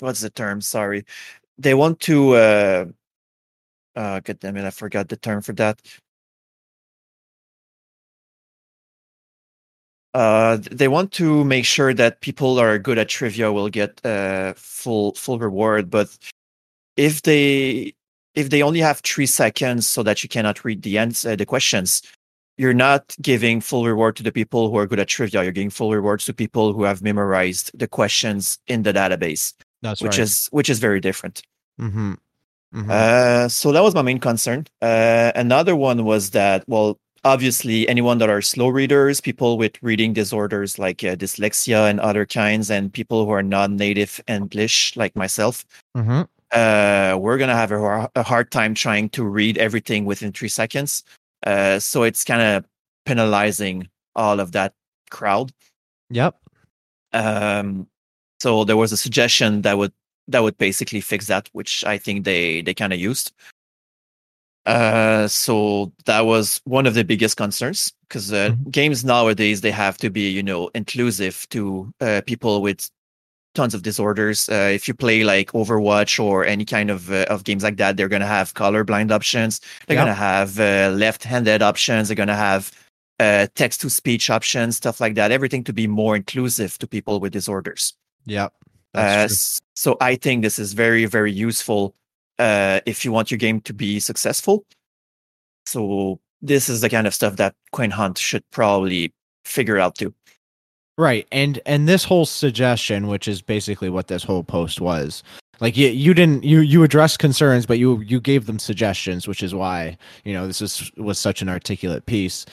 what's 0.00 0.20
the 0.20 0.30
term? 0.30 0.60
Sorry, 0.60 1.04
they 1.58 1.74
want 1.74 2.00
to. 2.00 2.34
Uh, 2.36 2.86
uh, 3.96 4.20
God 4.20 4.38
damn 4.40 4.56
it! 4.56 4.64
I 4.64 4.70
forgot 4.70 5.08
the 5.08 5.16
term 5.16 5.42
for 5.42 5.52
that. 5.54 5.80
Uh, 10.14 10.58
they 10.70 10.86
want 10.86 11.10
to 11.12 11.44
make 11.44 11.64
sure 11.64 11.92
that 11.92 12.20
people 12.20 12.60
are 12.60 12.78
good 12.78 12.98
at 12.98 13.08
trivia 13.08 13.52
will 13.52 13.68
get 13.68 14.04
uh, 14.06 14.54
full 14.56 15.12
full 15.14 15.38
reward. 15.40 15.90
But 15.90 16.16
if 16.96 17.22
they 17.22 17.94
if 18.34 18.50
they 18.50 18.62
only 18.62 18.80
have 18.80 19.00
three 19.00 19.26
seconds 19.26 19.86
so 19.86 20.02
that 20.02 20.22
you 20.22 20.28
cannot 20.28 20.64
read 20.64 20.82
the 20.82 20.98
answer, 20.98 21.36
the 21.36 21.46
questions, 21.46 22.02
you're 22.56 22.74
not 22.74 23.14
giving 23.20 23.60
full 23.60 23.84
reward 23.84 24.16
to 24.16 24.22
the 24.22 24.32
people 24.32 24.70
who 24.70 24.76
are 24.76 24.86
good 24.86 25.00
at 25.00 25.08
trivia. 25.08 25.42
You're 25.42 25.52
giving 25.52 25.70
full 25.70 25.92
rewards 25.92 26.24
to 26.26 26.34
people 26.34 26.72
who 26.72 26.84
have 26.84 27.02
memorized 27.02 27.76
the 27.78 27.88
questions 27.88 28.58
in 28.66 28.82
the 28.82 28.92
database, 28.92 29.52
That's 29.82 30.00
which 30.00 30.18
is 30.18 30.48
which 30.52 30.70
is 30.70 30.78
very 30.78 31.00
different. 31.00 31.42
mm-hmm. 31.80 32.14
Mm-hmm. 32.74 32.90
Uh, 32.90 33.48
so 33.48 33.70
that 33.70 33.82
was 33.82 33.94
my 33.94 34.02
main 34.02 34.18
concern. 34.18 34.66
Uh, 34.82 35.30
another 35.36 35.76
one 35.76 36.04
was 36.04 36.30
that, 36.30 36.64
well, 36.66 36.98
obviously, 37.22 37.88
anyone 37.88 38.18
that 38.18 38.28
are 38.28 38.42
slow 38.42 38.68
readers, 38.68 39.20
people 39.20 39.56
with 39.56 39.80
reading 39.80 40.12
disorders 40.12 40.76
like 40.76 41.04
uh, 41.04 41.14
dyslexia 41.14 41.88
and 41.88 42.00
other 42.00 42.26
kinds, 42.26 42.72
and 42.72 42.92
people 42.92 43.24
who 43.24 43.30
are 43.30 43.44
non-native 43.44 44.20
English 44.26 44.96
like 44.96 45.14
myself, 45.14 45.64
mm-hmm. 45.96 46.22
Uh, 46.54 47.16
we're 47.20 47.38
gonna 47.38 47.54
have 47.56 47.72
a, 47.72 48.10
a 48.14 48.22
hard 48.22 48.50
time 48.50 48.74
trying 48.74 49.08
to 49.10 49.24
read 49.24 49.58
everything 49.58 50.04
within 50.04 50.32
three 50.32 50.48
seconds. 50.48 51.02
Uh, 51.46 51.78
so 51.78 52.02
it's 52.04 52.24
kind 52.24 52.40
of 52.42 52.64
penalizing 53.04 53.88
all 54.16 54.40
of 54.40 54.52
that 54.52 54.72
crowd. 55.10 55.52
Yep. 56.10 56.36
Um, 57.12 57.86
so 58.40 58.64
there 58.64 58.76
was 58.76 58.92
a 58.92 58.96
suggestion 58.96 59.62
that 59.62 59.76
would 59.78 59.92
that 60.28 60.42
would 60.42 60.56
basically 60.58 61.00
fix 61.00 61.26
that, 61.26 61.48
which 61.52 61.84
I 61.84 61.98
think 61.98 62.24
they 62.24 62.62
they 62.62 62.74
kind 62.74 62.92
of 62.92 62.98
used. 62.98 63.32
Uh, 64.66 65.28
so 65.28 65.92
that 66.06 66.22
was 66.22 66.60
one 66.64 66.86
of 66.86 66.94
the 66.94 67.04
biggest 67.04 67.36
concerns 67.36 67.92
because 68.08 68.32
uh, 68.32 68.50
Mhm. 68.50 68.70
games 68.70 69.04
nowadays 69.04 69.60
they 69.60 69.70
have 69.70 69.98
to 69.98 70.08
be 70.08 70.30
you 70.30 70.42
know 70.42 70.70
inclusive 70.74 71.46
to 71.50 71.92
uh, 72.00 72.22
people 72.26 72.62
with 72.62 72.88
tons 73.54 73.74
of 73.74 73.82
disorders. 73.82 74.48
Uh, 74.48 74.70
if 74.72 74.86
you 74.88 74.94
play 74.94 75.24
like 75.24 75.52
Overwatch 75.52 76.22
or 76.22 76.44
any 76.44 76.64
kind 76.64 76.90
of 76.90 77.10
uh, 77.10 77.26
of 77.28 77.44
games 77.44 77.62
like 77.62 77.76
that, 77.76 77.96
they're 77.96 78.08
gonna 78.08 78.26
have 78.26 78.54
colorblind 78.54 79.10
options. 79.10 79.60
They're 79.86 79.96
Yep. 79.96 80.02
gonna 80.02 80.14
have 80.14 80.60
uh, 80.60 80.90
left-handed 80.94 81.62
options. 81.62 82.08
They're 82.08 82.16
gonna 82.16 82.36
have 82.36 82.70
uh, 83.20 83.46
text-to-speech 83.54 84.28
options, 84.28 84.76
stuff 84.76 85.00
like 85.00 85.14
that. 85.14 85.30
Everything 85.30 85.62
to 85.64 85.72
be 85.72 85.86
more 85.86 86.16
inclusive 86.16 86.76
to 86.78 86.86
people 86.86 87.20
with 87.20 87.32
disorders. 87.32 87.94
Yeah. 88.26 88.48
Uh, 88.92 89.28
so 89.74 89.96
I 90.00 90.16
think 90.16 90.42
this 90.42 90.58
is 90.58 90.72
very, 90.72 91.04
very 91.06 91.32
useful 91.32 91.94
uh, 92.38 92.80
if 92.86 93.04
you 93.04 93.12
want 93.12 93.30
your 93.30 93.38
game 93.38 93.60
to 93.62 93.72
be 93.72 94.00
successful. 94.00 94.64
So 95.66 96.20
this 96.42 96.68
is 96.68 96.80
the 96.80 96.88
kind 96.90 97.06
of 97.06 97.14
stuff 97.14 97.36
that 97.36 97.54
Coin 97.72 97.90
Hunt 97.90 98.18
should 98.18 98.44
probably 98.50 99.12
figure 99.44 99.78
out 99.78 99.94
too. 99.96 100.14
Right. 100.96 101.26
And 101.32 101.60
and 101.66 101.88
this 101.88 102.04
whole 102.04 102.26
suggestion, 102.26 103.08
which 103.08 103.26
is 103.26 103.42
basically 103.42 103.90
what 103.90 104.08
this 104.08 104.22
whole 104.22 104.44
post 104.44 104.80
was, 104.80 105.22
like 105.60 105.76
you, 105.76 105.88
you 105.88 106.14
didn't 106.14 106.44
you 106.44 106.60
you 106.60 106.82
addressed 106.82 107.18
concerns, 107.18 107.66
but 107.66 107.78
you 107.78 108.00
you 108.00 108.20
gave 108.20 108.46
them 108.46 108.58
suggestions, 108.58 109.26
which 109.26 109.42
is 109.42 109.54
why 109.54 109.96
you 110.24 110.32
know 110.32 110.46
this 110.46 110.60
is 110.60 110.90
was 110.96 111.18
such 111.18 111.42
an 111.42 111.48
articulate 111.48 112.06
piece. 112.06 112.46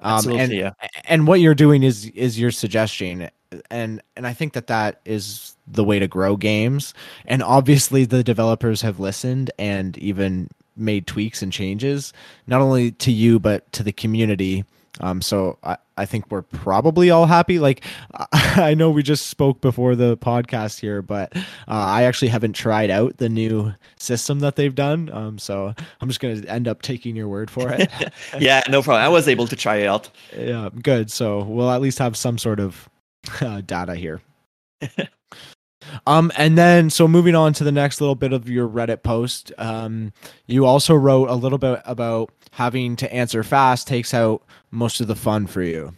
Um, 0.00 0.16
Absolutely, 0.16 0.42
and 0.42 0.52
yeah. 0.52 0.72
and 1.06 1.26
what 1.26 1.40
you're 1.40 1.54
doing 1.54 1.82
is 1.82 2.06
is 2.10 2.38
your 2.38 2.50
suggestion, 2.50 3.30
and 3.70 4.02
and 4.16 4.26
I 4.26 4.32
think 4.32 4.52
that 4.52 4.66
that 4.66 5.00
is 5.04 5.56
the 5.66 5.84
way 5.84 5.98
to 5.98 6.08
grow 6.08 6.36
games. 6.36 6.92
And 7.24 7.42
obviously, 7.42 8.04
the 8.04 8.22
developers 8.22 8.82
have 8.82 9.00
listened 9.00 9.50
and 9.58 9.96
even 9.98 10.48
made 10.76 11.06
tweaks 11.06 11.42
and 11.42 11.52
changes, 11.52 12.12
not 12.46 12.60
only 12.60 12.90
to 12.92 13.10
you 13.10 13.38
but 13.38 13.70
to 13.72 13.82
the 13.82 13.92
community. 13.92 14.64
Um, 15.00 15.20
so 15.20 15.58
I, 15.62 15.76
I 15.96 16.06
think 16.06 16.30
we're 16.30 16.42
probably 16.42 17.10
all 17.10 17.26
happy. 17.26 17.58
Like 17.58 17.84
I 18.32 18.74
know 18.74 18.90
we 18.90 19.02
just 19.02 19.26
spoke 19.26 19.60
before 19.60 19.94
the 19.94 20.16
podcast 20.16 20.80
here, 20.80 21.02
but 21.02 21.36
uh, 21.36 21.42
I 21.68 22.04
actually 22.04 22.28
haven't 22.28 22.54
tried 22.54 22.90
out 22.90 23.18
the 23.18 23.28
new 23.28 23.72
system 23.98 24.40
that 24.40 24.56
they've 24.56 24.74
done. 24.74 25.10
Um, 25.12 25.38
so 25.38 25.74
I'm 26.00 26.08
just 26.08 26.20
gonna 26.20 26.42
end 26.46 26.68
up 26.68 26.82
taking 26.82 27.16
your 27.16 27.28
word 27.28 27.50
for 27.50 27.70
it. 27.70 27.90
yeah, 28.38 28.62
no 28.68 28.82
problem. 28.82 29.04
I 29.04 29.08
was 29.08 29.28
able 29.28 29.46
to 29.46 29.56
try 29.56 29.76
it 29.76 29.86
out. 29.86 30.10
yeah, 30.36 30.68
good. 30.82 31.10
So 31.10 31.42
we'll 31.44 31.70
at 31.70 31.80
least 31.80 31.98
have 31.98 32.16
some 32.16 32.38
sort 32.38 32.60
of 32.60 32.88
uh, 33.40 33.60
data 33.62 33.94
here. 33.94 34.20
Um, 36.06 36.32
and 36.36 36.56
then 36.56 36.90
so 36.90 37.06
moving 37.06 37.34
on 37.34 37.52
to 37.54 37.64
the 37.64 37.72
next 37.72 38.00
little 38.00 38.14
bit 38.14 38.32
of 38.32 38.48
your 38.48 38.68
Reddit 38.68 39.02
post, 39.02 39.52
um, 39.58 40.12
you 40.46 40.64
also 40.64 40.94
wrote 40.94 41.28
a 41.28 41.34
little 41.34 41.58
bit 41.58 41.80
about 41.84 42.30
having 42.52 42.96
to 42.96 43.12
answer 43.12 43.42
fast 43.42 43.86
takes 43.86 44.14
out 44.14 44.42
most 44.76 45.00
of 45.00 45.06
the 45.08 45.16
fun 45.16 45.46
for 45.46 45.62
you. 45.62 45.92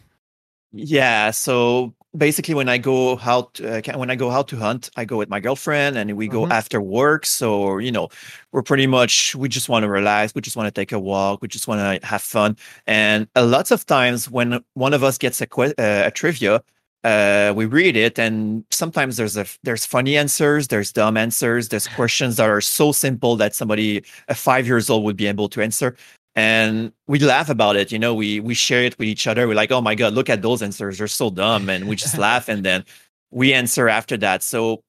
Yeah. 0.73 1.31
So 1.31 1.95
basically, 2.17 2.55
when 2.55 2.69
I 2.69 2.79
go 2.79 3.19
out, 3.21 3.61
uh, 3.61 3.81
when 3.97 4.11
I 4.11 4.17
go 4.17 4.31
out 4.31 4.49
to 4.49 4.57
hunt, 4.57 4.91
I 4.97 5.05
go 5.05 5.17
with 5.17 5.31
my 5.31 5.41
girlfriend, 5.41 5.97
and 5.97 6.17
we 6.17 6.29
go 6.29 6.43
Mhm. 6.47 6.53
after 6.53 6.81
work. 6.81 7.27
So 7.27 7.79
you 7.79 7.93
know, 7.93 8.09
we're 8.53 8.63
pretty 8.63 8.87
much 8.87 9.35
we 9.35 9.49
just 9.49 9.69
want 9.69 9.85
to 9.85 9.89
relax. 9.89 10.35
We 10.35 10.43
just 10.43 10.57
want 10.57 10.67
to 10.69 10.81
take 10.81 10.93
a 10.93 10.99
walk. 11.01 11.41
We 11.43 11.49
just 11.49 11.69
want 11.69 11.81
to 11.81 12.07
have 12.07 12.23
fun. 12.23 12.57
And 12.87 13.29
a 13.35 13.45
lots 13.45 13.71
of 13.71 13.87
times, 13.87 14.31
when 14.31 14.61
one 14.75 14.95
of 14.95 15.03
us 15.03 15.19
gets 15.19 15.41
a 15.41 15.47
que- 15.47 15.75
uh, 15.79 16.07
a 16.07 16.11
trivia, 16.11 16.63
uh, 17.05 17.53
we 17.57 17.65
read 17.65 17.97
it, 17.97 18.19
and 18.19 18.65
sometimes 18.71 19.17
there's 19.17 19.37
a 19.37 19.47
there's 19.63 19.87
funny 19.87 20.17
answers, 20.19 20.69
there's 20.69 20.93
dumb 20.93 21.17
answers, 21.17 21.69
there's 21.69 21.89
questions 21.89 22.37
that 22.37 22.49
are 22.49 22.61
so 22.61 22.93
simple 22.93 23.37
that 23.37 23.55
somebody 23.55 24.03
a 24.29 24.35
five 24.35 24.67
years 24.67 24.91
old 24.91 25.05
would 25.05 25.17
be 25.17 25.27
able 25.29 25.49
to 25.49 25.63
answer 25.63 25.97
and 26.39 26.93
we 27.09 27.19
laugh 27.19 27.49
about 27.49 27.75
it 27.75 27.91
you 27.91 27.99
know 27.99 28.15
we 28.15 28.39
we 28.39 28.55
share 28.55 28.85
it 28.85 28.97
with 28.97 29.09
each 29.09 29.27
other. 29.27 29.49
We're 29.49 29.57
like 29.57 29.73
oh 29.73 29.81
my 29.81 29.97
god 29.97 30.13
look 30.15 30.31
at 30.31 30.41
those 30.41 30.63
answers. 30.63 30.99
They're 30.99 31.09
so 31.09 31.31
dumb. 31.31 31.69
And 31.69 31.89
we 31.89 31.97
just 31.97 32.17
laugh 32.17 32.49
and 32.49 32.65
then 32.65 32.85
we 33.33 33.53
answer 33.53 33.89
after 33.89 34.17
that. 34.19 34.45
So 34.45 34.85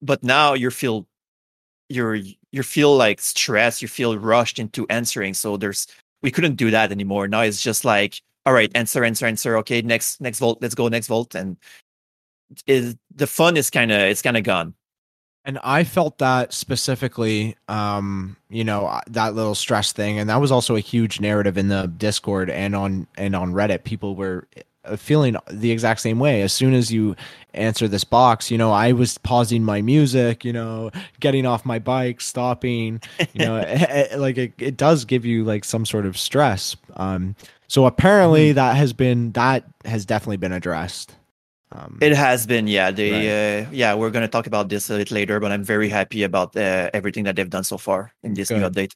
but 0.00 0.22
now 0.22 0.54
you 0.54 0.70
feel 0.70 1.08
you're 1.88 2.14
you 2.52 2.62
feel 2.62 2.96
like 2.96 3.20
stressed 3.20 3.82
you 3.82 3.88
feel 3.88 4.16
rushed 4.16 4.60
into 4.60 4.86
answering. 4.90 5.34
So 5.34 5.56
there's 5.56 5.88
we 6.22 6.30
couldn't 6.30 6.54
do 6.54 6.70
that 6.70 6.92
anymore. 6.92 7.26
Now 7.26 7.40
it's 7.40 7.60
just 7.60 7.84
like 7.84 8.22
all 8.46 8.52
right 8.52 8.70
answer 8.76 9.02
answer 9.04 9.26
answer. 9.26 9.56
Okay 9.58 9.82
next 9.82 10.20
next 10.20 10.38
vault 10.38 10.62
let's 10.62 10.76
go 10.76 10.86
next 10.86 11.08
vault. 11.08 11.34
And 11.34 11.56
is 12.68 12.94
the 13.12 13.26
fun 13.26 13.56
is 13.56 13.70
kind 13.70 13.90
of 13.90 14.00
it's 14.02 14.22
kind 14.22 14.36
of 14.36 14.44
gone 14.44 14.74
And 15.44 15.58
I 15.64 15.82
felt 15.84 16.18
that 16.18 16.52
specifically, 16.52 17.56
um, 17.68 18.36
you 18.48 18.62
know, 18.62 18.86
uh, 18.86 19.00
that 19.08 19.34
little 19.34 19.54
stress 19.56 19.92
thing, 19.92 20.18
and 20.18 20.30
that 20.30 20.40
was 20.40 20.52
also 20.52 20.76
a 20.76 20.80
huge 20.80 21.20
narrative 21.20 21.58
in 21.58 21.68
the 21.68 21.86
Discord 21.96 22.48
and 22.48 22.76
on 22.76 23.06
and 23.16 23.34
on 23.34 23.52
Reddit. 23.52 23.82
People 23.82 24.14
were 24.14 24.46
uh, 24.84 24.94
feeling 24.96 25.34
the 25.50 25.72
exact 25.72 26.00
same 26.00 26.20
way. 26.20 26.42
As 26.42 26.52
soon 26.52 26.74
as 26.74 26.92
you 26.92 27.16
answer 27.54 27.88
this 27.88 28.04
box, 28.04 28.52
you 28.52 28.56
know, 28.58 28.70
I 28.70 28.92
was 28.92 29.18
pausing 29.18 29.64
my 29.64 29.82
music, 29.82 30.44
you 30.44 30.52
know, 30.52 30.92
getting 31.18 31.44
off 31.44 31.64
my 31.66 31.80
bike, 31.80 32.20
stopping, 32.20 33.00
you 33.32 33.44
know, 33.44 33.56
it, 33.56 33.66
it- 34.12 34.18
like 34.20 34.38
it, 34.38 34.52
it 34.58 34.76
does 34.76 35.04
give 35.04 35.24
you 35.24 35.42
like 35.44 35.64
some 35.64 35.84
sort 35.84 36.06
of 36.06 36.16
stress. 36.16 36.76
Um, 36.94 37.34
so 37.66 37.86
apparently 37.86 38.52
that 38.52 38.76
has 38.76 38.92
been 38.92 39.32
that 39.32 39.64
has 39.84 40.04
definitely 40.04 40.36
been 40.36 40.52
addressed. 40.52 41.16
Um, 41.74 41.98
It 42.00 42.12
has 42.12 42.46
been, 42.46 42.66
yeah. 42.66 42.90
They, 42.90 43.62
uh, 43.62 43.66
yeah, 43.72 43.94
we're 43.94 44.10
gonna 44.10 44.28
talk 44.28 44.46
about 44.46 44.68
this 44.68 44.90
a 44.90 44.98
bit 44.98 45.10
later, 45.10 45.40
but 45.40 45.52
I'm 45.52 45.64
very 45.64 45.88
happy 45.88 46.22
about 46.22 46.56
uh, 46.56 46.90
everything 46.92 47.24
that 47.24 47.36
they've 47.36 47.48
done 47.48 47.64
so 47.64 47.78
far 47.78 48.12
in 48.22 48.34
this 48.34 48.50
new 48.50 48.58
update. 48.58 48.92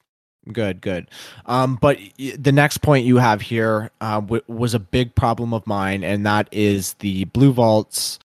Good, 0.51 0.79
good. 0.79 1.09
Um, 1.45 1.77
but 1.81 1.97
the 2.17 2.51
next 2.51 2.77
point 2.79 3.05
you 3.05 3.17
have 3.17 3.41
here 3.41 3.89
uh, 3.99 4.21
w- 4.21 4.43
was 4.47 4.73
a 4.73 4.79
big 4.79 5.13
problem 5.15 5.53
of 5.53 5.65
mine, 5.67 6.03
and 6.03 6.25
that 6.25 6.47
is 6.51 6.93
the 6.99 7.25
blue 7.25 7.51
vaults 7.51 8.19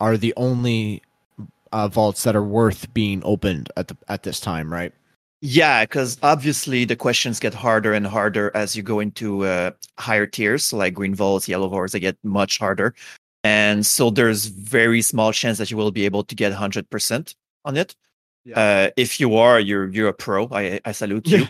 are 0.00 0.16
the 0.16 0.32
only 0.36 1.02
uh, 1.72 1.86
vaults 1.88 2.24
that 2.24 2.34
are 2.34 2.42
worth 2.42 2.92
being 2.94 3.22
opened 3.24 3.70
at 3.76 3.88
the 3.88 3.96
at 4.08 4.22
this 4.24 4.40
time, 4.40 4.72
right? 4.72 4.92
Yeah, 5.42 5.84
because 5.84 6.18
obviously 6.22 6.84
the 6.84 6.96
questions 6.96 7.40
get 7.40 7.54
harder 7.54 7.94
and 7.94 8.06
harder 8.06 8.50
as 8.54 8.76
you 8.76 8.82
go 8.82 9.00
into 9.00 9.46
uh, 9.46 9.70
higher 9.98 10.26
tiers, 10.26 10.72
like 10.72 10.92
green 10.92 11.14
vaults, 11.14 11.48
yellow 11.48 11.68
vaults, 11.68 11.92
they 11.92 12.00
get 12.00 12.16
much 12.22 12.58
harder, 12.58 12.94
and 13.44 13.86
so 13.86 14.10
there's 14.10 14.46
very 14.46 15.02
small 15.02 15.32
chance 15.32 15.58
that 15.58 15.70
you 15.70 15.76
will 15.76 15.90
be 15.90 16.04
able 16.04 16.24
to 16.24 16.34
get 16.34 16.52
100% 16.52 17.34
on 17.64 17.76
it. 17.76 17.96
Uh, 18.54 18.90
if 18.96 19.20
you 19.20 19.36
are, 19.36 19.60
you're 19.60 19.88
you're 19.90 20.08
a 20.08 20.14
pro. 20.14 20.48
I 20.50 20.80
I 20.84 20.92
salute 20.92 21.28
you. 21.28 21.46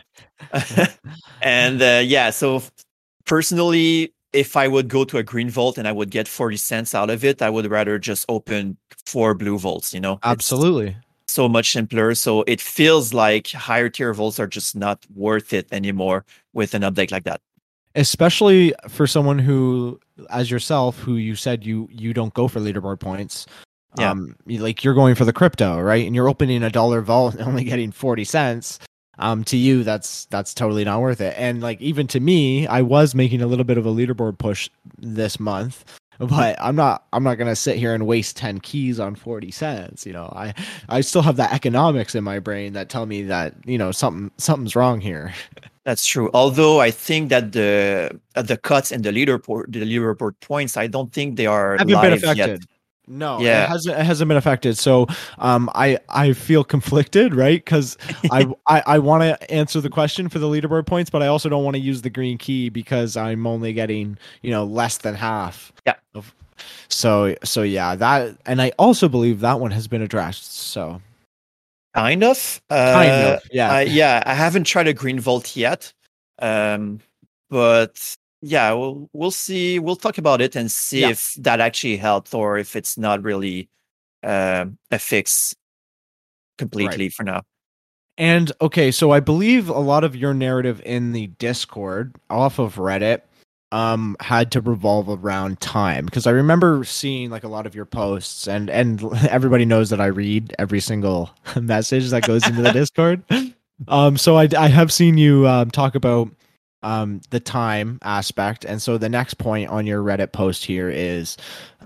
and 1.43 1.81
uh, 1.81 2.03
yeah, 2.05 2.31
so 2.31 2.63
personally, 3.25 4.13
if 4.33 4.57
I 4.57 4.69
would 4.69 4.89
go 4.89 5.05
to 5.05 5.19
a 5.19 5.23
green 5.23 5.51
vault 5.51 5.79
and 5.79 5.89
I 5.89 5.93
would 5.93 6.11
get 6.11 6.29
40 6.29 6.57
cents 6.57 6.95
out 6.95 7.11
of 7.11 7.25
it, 7.25 7.43
I 7.43 7.51
would 7.51 7.71
rather 7.71 7.99
just 7.99 8.27
open 8.29 8.77
four 9.07 9.35
blue 9.35 9.59
vaults, 9.59 9.93
you 9.93 10.01
know? 10.01 10.15
It's 10.15 10.27
Absolutely. 10.27 10.97
so 11.29 11.49
much 11.49 11.73
simpler. 11.73 12.15
So 12.15 12.43
it 12.47 12.61
feels 12.61 13.13
like 13.13 13.51
higher 13.51 13.89
tier 13.89 14.13
vaults 14.15 14.39
are 14.39 14.47
just 14.47 14.77
not 14.77 15.05
worth 15.15 15.53
it 15.53 15.69
anymore 15.73 16.25
with 16.53 16.75
an 16.75 16.83
update 16.83 17.11
like 17.11 17.25
that. 17.25 17.41
Especially 18.01 18.73
for 18.89 19.07
someone 19.07 19.39
who, 19.39 20.01
as 20.31 20.51
yourself, 20.51 20.99
who 20.99 21.17
you 21.17 21.37
said 21.37 21.67
you 21.67 21.87
you 21.93 22.15
don't 22.15 22.33
go 22.33 22.49
for 22.49 22.59
leaderboard 22.59 22.99
points. 22.99 23.47
Yeah. 23.99 24.11
Um, 24.11 24.37
like 24.47 24.83
you're 24.83 24.95
going 24.95 25.17
for 25.17 25.27
the 25.27 25.33
crypto, 25.33 25.81
right? 25.81 26.07
And 26.07 26.15
you're 26.15 26.29
opening 26.29 26.63
a 26.63 26.71
dollar 26.71 27.03
vault 27.03 27.35
and 27.35 27.43
only 27.43 27.65
getting 27.65 27.93
forty 27.93 28.25
cents. 28.25 28.79
Um, 29.19 29.45
to 29.45 29.57
you, 29.59 29.85
that's 29.85 30.25
that's 30.27 30.55
totally 30.55 30.83
not 30.83 31.03
worth 31.03 31.21
it. 31.21 31.35
And 31.37 31.61
like 31.61 31.79
even 31.83 32.07
to 32.07 32.21
me, 32.21 32.67
I 32.67 32.81
was 32.81 33.15
making 33.15 33.43
a 33.43 33.47
little 33.47 33.67
bit 33.67 33.77
of 33.77 33.85
a 33.85 33.91
leaderboard 33.91 34.39
push 34.39 34.71
this 34.97 35.39
month, 35.39 35.85
but 36.19 36.57
I'm 36.59 36.75
not 36.75 37.05
I'm 37.13 37.23
not 37.23 37.35
gonna 37.35 37.55
sit 37.55 37.77
here 37.77 37.93
and 37.95 38.07
waste 38.07 38.39
ten 38.39 38.61
keys 38.61 38.99
on 38.99 39.15
forty 39.15 39.51
cents. 39.51 40.07
You 40.07 40.15
know, 40.15 40.33
I 40.35 40.55
I 40.89 41.03
still 41.03 41.21
have 41.21 41.37
that 41.37 41.53
economics 41.53 42.15
in 42.15 42.25
my 42.25 42.39
brain 42.39 42.73
that 42.73 42.89
tell 42.89 43.05
me 43.05 43.23
that 43.25 43.55
you 43.67 43.77
know 43.77 43.93
something 43.93 44.31
something's 44.39 44.75
wrong 44.75 45.03
here. 45.03 45.35
That's 45.91 46.07
true. 46.07 46.31
Although 46.35 46.79
I 46.79 46.93
think 46.93 47.31
that 47.31 47.51
the 47.51 48.17
uh, 48.37 48.43
the 48.43 48.57
cuts 48.57 48.93
and 48.93 49.03
the 49.03 49.11
leaderboard 49.11 49.73
the 49.73 49.81
leaderboard 49.81 50.39
points, 50.39 50.77
I 50.77 50.87
don't 50.87 51.13
think 51.13 51.35
they 51.35 51.47
are 51.47 51.77
haven't 51.79 52.01
been 52.01 52.13
affected. 52.13 52.37
yet. 52.37 52.61
No, 53.09 53.41
Yeah. 53.41 53.65
it 53.65 53.69
hasn't. 53.71 53.99
It 53.99 54.05
hasn't 54.07 54.29
been 54.29 54.37
affected. 54.37 54.79
So, 54.79 55.09
um, 55.39 55.69
I 55.75 55.99
I 56.09 56.33
feel 56.33 56.63
conflicted, 56.63 57.35
right? 57.35 57.59
Because 57.65 57.99
I 58.31 58.47
I, 58.69 58.83
I 58.87 58.99
want 59.01 59.25
to 59.25 59.51
answer 59.51 59.81
the 59.81 59.91
question 59.91 60.29
for 60.29 60.39
the 60.39 60.47
leaderboard 60.47 60.87
points, 60.87 61.11
but 61.11 61.25
I 61.25 61.27
also 61.27 61.49
don't 61.49 61.65
want 61.65 61.75
to 61.75 61.81
use 61.83 62.03
the 62.03 62.11
green 62.11 62.39
key 62.39 62.69
because 62.69 63.17
I'm 63.17 63.45
only 63.45 63.73
getting 63.73 64.17
you 64.43 64.53
know 64.53 64.63
less 64.65 64.99
than 64.99 65.17
half. 65.17 65.73
Yeah. 65.85 65.95
Of, 66.15 66.33
so 66.87 67.35
so 67.43 67.63
yeah, 67.63 67.97
that 67.97 68.37
and 68.47 68.63
I 68.63 68.71
also 68.79 69.09
believe 69.09 69.41
that 69.41 69.59
one 69.59 69.73
has 69.73 69.89
been 69.89 70.03
addressed. 70.03 70.55
So 70.55 71.03
Kind 71.95 72.23
of. 72.23 72.61
Uh, 72.71 72.93
kind 72.93 73.11
of, 73.11 73.41
yeah. 73.53 73.73
I, 73.73 73.81
yeah, 73.83 74.23
I 74.27 74.35
haven't 74.35 74.65
tried 74.65 74.87
a 74.89 74.95
green 74.95 75.19
vault 75.19 75.57
yet, 75.57 75.93
um, 76.39 77.01
but 77.49 78.17
yeah, 78.43 78.73
we'll 78.73 79.11
we'll 79.13 79.31
see. 79.33 79.79
We'll 79.79 79.97
talk 79.97 80.17
about 80.19 80.41
it 80.41 80.55
and 80.57 80.71
see 80.71 81.01
Yeah. 81.01 81.11
if 81.11 81.35
that 81.39 81.61
actually 81.61 81.97
helped 81.97 82.33
or 82.33 82.59
if 82.59 82.77
it's 82.77 82.97
not 82.97 83.23
really 83.23 83.69
um 84.23 84.79
a 84.91 84.99
fix 84.99 85.55
completely 86.59 87.09
for 87.09 87.25
now. 87.25 87.43
And 88.19 88.53
okay, 88.61 88.91
so 88.91 89.11
I 89.13 89.21
believe 89.21 89.69
a 89.69 89.79
lot 89.79 90.05
of 90.05 90.15
your 90.15 90.35
narrative 90.35 90.83
in 90.85 91.13
the 91.13 91.29
Discord 91.39 92.15
off 92.29 92.59
of 92.59 92.77
Reddit 92.77 93.23
um 93.73 94.17
had 94.21 94.51
to 94.53 94.61
revolve 94.61 95.09
around 95.09 95.61
time 95.61 96.05
because 96.05 96.27
I 96.27 96.31
remember 96.33 96.83
seeing 96.85 97.31
like 97.31 97.45
a 97.45 97.49
lot 97.49 97.67
of 97.67 97.75
your 97.75 97.85
posts 97.85 98.49
and 98.49 98.69
and 98.69 99.03
everybody 99.29 99.65
knows 99.65 99.91
that 99.91 100.01
I 100.01 100.07
read 100.07 100.55
every 100.59 100.81
single 100.81 101.31
message 101.61 102.11
that 102.11 102.25
goes 102.25 102.47
into 102.47 102.63
the 102.63 102.73
Discord. 102.73 103.23
Um 103.89 104.17
so 104.17 104.37
I 104.37 104.49
I 104.59 104.69
have 104.69 104.93
seen 104.93 105.19
you 105.19 105.47
um 105.47 105.71
talk 105.71 105.95
about 105.95 106.31
um 106.83 107.21
the 107.31 107.41
time 107.41 107.99
aspect 108.03 108.65
and 108.65 108.81
so 108.81 108.97
the 108.97 109.09
next 109.09 109.35
point 109.35 109.69
on 109.69 109.87
your 109.87 110.03
Reddit 110.03 110.33
post 110.33 110.65
here 110.65 110.89
is 110.89 111.37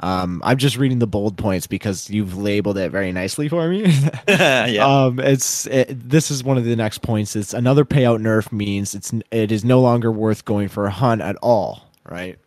um 0.01 0.41
I'm 0.45 0.57
just 0.59 0.77
reading 0.77 0.99
the 1.01 1.07
bold 1.07 1.37
points 1.37 1.67
because 1.67 2.09
you've 2.11 2.37
labeled 2.37 2.79
it 2.79 2.91
very 2.91 3.13
nicely 3.13 3.49
for 3.49 3.69
me. 3.69 3.85
yeah, 4.29 4.87
Um, 4.87 5.19
it's 5.21 5.67
it, 5.67 6.09
this 6.09 6.31
is 6.31 6.45
one 6.45 6.59
of 6.59 6.65
the 6.65 6.77
next 6.77 7.03
points. 7.03 7.37
It's 7.37 7.55
another 7.55 7.85
payout 7.85 8.21
nerf 8.21 8.53
means 8.53 8.95
it's 8.95 9.13
it 9.31 9.51
is 9.53 9.65
no 9.65 9.81
longer 9.81 10.11
worth 10.13 10.45
going 10.45 10.69
for 10.69 10.87
a 10.87 10.91
hunt 10.91 11.21
at 11.23 11.37
all, 11.43 11.83
right? 12.09 12.39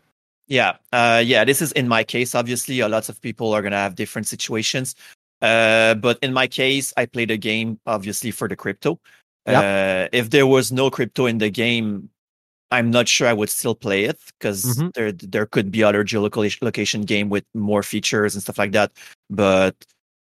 Yeah, 0.48 0.78
uh, 0.94 1.22
yeah. 1.26 1.44
This 1.44 1.62
is 1.62 1.72
in 1.74 1.88
my 1.88 2.04
case. 2.04 2.34
Obviously, 2.34 2.80
a 2.80 2.88
lot 2.88 3.10
of 3.10 3.22
people 3.22 3.54
are 3.54 3.62
gonna 3.62 3.78
have 3.78 3.96
different 3.96 4.28
situations. 4.28 4.96
Uh, 5.42 5.94
but 5.96 6.18
in 6.22 6.34
my 6.34 6.48
case, 6.48 6.94
I 6.98 7.06
played 7.06 7.32
a 7.32 7.38
game 7.38 7.80
obviously 7.86 8.32
for 8.32 8.48
the 8.48 8.56
crypto. 8.56 9.00
Yep. 9.46 9.64
Uh, 9.64 10.10
if 10.12 10.30
there 10.30 10.48
was 10.48 10.72
no 10.72 10.90
crypto 10.90 11.26
in 11.26 11.38
the 11.38 11.50
game, 11.50 12.10
I'm 12.72 12.92
not 12.92 13.08
sure 13.08 13.28
I 13.28 13.34
would 13.34 13.50
still 13.50 13.76
play 13.76 14.06
it 14.06 14.20
because 14.40 14.66
Mhm. 14.66 14.94
there 14.94 15.12
there 15.12 15.46
could 15.46 15.72
be 15.72 15.84
other 15.84 16.04
geolocation 16.04 16.62
location 16.62 17.02
game 17.04 17.30
with 17.30 17.46
more 17.54 17.84
features 17.84 18.36
and 18.36 18.44
stuff 18.44 18.58
like 18.58 18.74
that. 18.74 18.92
But 19.30 19.76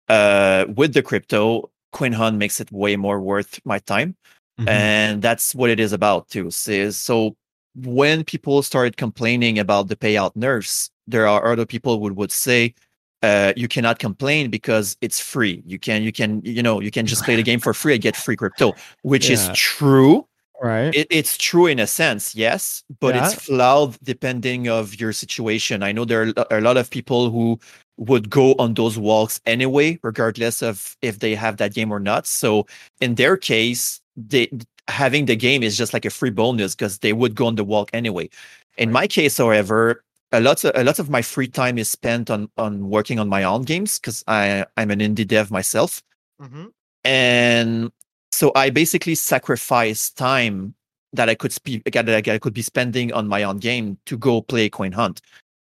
uh, 0.08 0.66
with 0.76 0.94
the 0.94 1.02
crypto, 1.02 1.70
Coin 1.92 2.12
Hunt 2.12 2.36
makes 2.38 2.60
it 2.60 2.70
way 2.72 2.96
more 2.96 3.20
worth 3.20 3.60
my 3.64 3.78
time 3.80 4.14
Mhm. 4.60 4.68
and 4.68 5.22
that's 5.22 5.54
what 5.54 5.70
it 5.70 5.80
is 5.80 5.92
about 5.92 6.28
too 6.28 6.50
so, 6.50 6.90
so 6.90 7.36
when 7.76 8.24
people 8.24 8.62
started 8.62 8.96
complaining 8.96 9.58
about 9.58 9.88
the 9.88 9.96
payout 9.96 10.34
nerfs 10.34 10.90
there 11.06 11.26
are 11.26 11.52
other 11.52 11.64
people 11.64 11.98
who 11.98 12.12
would 12.12 12.32
say 12.32 12.74
uh, 13.22 13.52
you 13.56 13.68
cannot 13.68 13.98
complain 13.98 14.50
because 14.50 14.96
it's 15.00 15.20
free 15.20 15.62
you 15.66 15.78
can 15.78 16.02
you 16.02 16.12
can 16.12 16.40
you 16.44 16.62
know 16.62 16.80
you 16.80 16.90
can 16.90 17.06
just 17.06 17.24
play 17.24 17.36
the 17.36 17.42
game 17.42 17.60
for 17.60 17.72
free 17.72 17.94
and 17.94 18.02
get 18.02 18.16
free 18.16 18.36
crypto 18.36 18.74
which 19.02 19.30
is 19.30 19.48
true 19.54 20.26
right. 20.62 20.94
it, 20.94 21.06
it's 21.10 21.36
true 21.38 21.66
in 21.66 21.78
a 21.78 21.86
sense 21.86 22.34
yes 22.34 22.82
but 23.00 23.14
it's 23.16 23.32
Yeah. 23.34 23.38
flawed 23.40 23.98
depending 24.02 24.68
of 24.68 24.98
your 25.00 25.12
situation 25.12 25.82
i 25.82 25.92
know 25.92 26.04
there 26.04 26.32
are 26.50 26.58
a 26.58 26.60
lot 26.60 26.76
of 26.76 26.90
people 26.90 27.30
who 27.30 27.58
would 27.96 28.30
go 28.30 28.54
on 28.58 28.74
those 28.74 28.98
walks 28.98 29.40
anyway 29.46 29.98
regardless 30.02 30.62
of 30.62 30.96
if 31.02 31.18
they 31.18 31.34
have 31.34 31.56
that 31.58 31.74
game 31.74 31.90
or 31.92 32.00
not 32.00 32.26
so 32.26 32.66
in 33.00 33.14
their 33.16 33.36
case 33.36 34.00
they 34.16 34.48
having 34.88 35.26
the 35.26 35.36
game 35.36 35.62
is 35.62 35.76
just 35.76 35.92
like 35.92 36.04
a 36.04 36.10
free 36.10 36.30
bonus 36.30 36.74
because 36.74 36.98
they 37.00 37.12
would 37.12 37.34
go 37.34 37.46
on 37.46 37.54
the 37.56 37.64
walk 37.64 37.90
anyway 37.92 38.28
in 38.76 38.90
my 38.90 39.06
case 39.06 39.36
however 39.38 40.02
a 40.32 40.40
lot 40.40 40.62
of 40.64 40.72
a 40.74 40.84
lot 40.84 40.98
of 40.98 41.08
my 41.10 41.22
free 41.22 41.48
time 41.48 41.78
is 41.78 41.88
spent 41.88 42.30
on 42.30 42.48
on 42.56 42.88
working 42.90 43.18
on 43.18 43.28
my 43.28 43.42
own 43.44 43.62
games 43.62 43.98
because 43.98 44.22
i 44.28 44.64
i'm 44.76 44.90
an 44.90 45.00
indie 45.00 45.26
dev 45.26 45.50
myself 45.50 46.02
Mhm. 46.40 46.70
and 47.04 47.90
so 48.32 48.52
I 48.54 48.70
basically 48.70 49.14
sacrificed 49.14 50.16
time 50.16 50.74
that 51.12 51.28
I 51.28 51.34
could 51.34 51.52
spe- 51.52 51.84
that 51.90 52.28
I 52.28 52.38
could 52.38 52.54
be 52.54 52.62
spending 52.62 53.12
on 53.12 53.28
my 53.28 53.42
own 53.42 53.58
game 53.58 53.98
to 54.06 54.18
go 54.18 54.42
play 54.42 54.68
Coin 54.68 54.92
Hunt. 54.92 55.20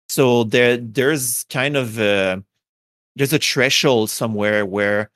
So 0.07 0.43
there 0.43 0.77
there's 0.77 1.45
kind 1.49 1.77
of 1.77 1.99
a, 1.99 2.43
there's 3.15 3.33
a 3.33 3.39
threshold 3.39 4.09
somewhere 4.09 4.65
where 4.65 5.09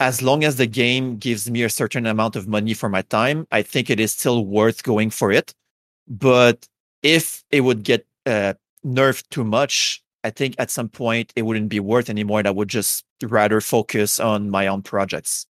as 0.00 0.20
long 0.22 0.42
as 0.42 0.56
the 0.56 0.66
game 0.66 1.16
gives 1.18 1.48
me 1.50 1.62
a 1.62 1.68
certain 1.68 2.06
amount 2.06 2.34
of 2.34 2.48
money 2.48 2.74
for 2.74 2.88
my 2.88 3.02
time, 3.02 3.46
I 3.52 3.62
think 3.62 3.88
it 3.88 4.00
is 4.00 4.12
still 4.12 4.44
worth 4.44 4.82
going 4.82 5.10
for 5.10 5.30
it. 5.30 5.54
But 6.08 6.66
if 7.02 7.44
it 7.50 7.60
would 7.60 7.84
get 7.84 8.06
uh, 8.26 8.54
nerfed 8.84 9.28
too 9.30 9.44
much, 9.44 10.02
I 10.24 10.30
think 10.30 10.56
at 10.58 10.70
some 10.70 10.88
point 10.88 11.32
it 11.36 11.42
wouldn't 11.42 11.68
be 11.68 11.80
worth 11.80 12.10
anymore. 12.10 12.40
And 12.40 12.48
I 12.48 12.50
would 12.50 12.68
just 12.68 13.04
rather 13.22 13.60
focus 13.60 14.18
on 14.18 14.50
my 14.50 14.66
own 14.66 14.82
projects. 14.82 15.46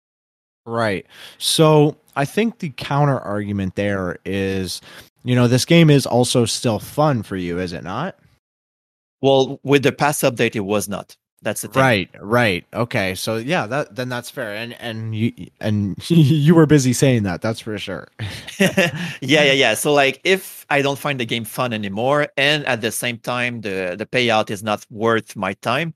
Right. 0.66 1.07
So 1.38 1.97
I 2.16 2.25
think 2.25 2.59
the 2.59 2.71
counter 2.71 3.19
argument 3.19 3.75
there 3.75 4.19
is, 4.25 4.81
you 5.25 5.35
know, 5.35 5.49
this 5.49 5.64
game 5.64 5.90
is 5.90 6.07
also 6.07 6.45
still 6.45 6.78
fun 6.78 7.23
for 7.23 7.37
you, 7.37 7.59
is 7.59 7.73
it 7.73 7.85
not? 7.85 8.16
Well, 9.21 9.61
with 9.62 9.83
the 9.83 9.92
past 9.92 10.23
update, 10.23 10.57
it 10.57 10.61
was 10.61 10.88
not. 10.88 11.16
That's 11.42 11.62
the 11.62 11.69
thing. 11.69 11.83
Right, 11.83 12.11
right. 12.21 12.64
Okay. 12.73 13.16
So 13.16 13.37
yeah, 13.37 13.66
that 13.66 13.97
then 13.97 14.09
that's 14.09 14.31
fair. 14.31 14.54
And 14.54 14.75
and 14.81 15.14
you 15.14 15.33
and 15.61 15.97
you 16.09 16.54
were 16.54 16.66
busy 16.66 16.92
saying 16.92 17.25
that. 17.25 17.42
That's 17.42 17.59
for 17.59 17.76
sure. 17.78 18.09
yeah, 18.61 19.00
yeah, 19.21 19.52
yeah. 19.52 19.75
So 19.75 19.92
like 19.92 20.21
if 20.23 20.64
I 20.71 20.83
don't 20.83 20.99
find 20.99 21.19
the 21.19 21.26
game 21.26 21.45
fun 21.45 21.73
anymore 21.73 22.28
and 22.37 22.64
at 22.66 22.81
the 22.81 22.92
same 22.92 23.19
time 23.19 23.61
the 23.61 23.97
the 23.99 24.07
payout 24.07 24.50
is 24.50 24.62
not 24.62 24.87
worth 24.90 25.35
my 25.35 25.54
time, 25.54 25.95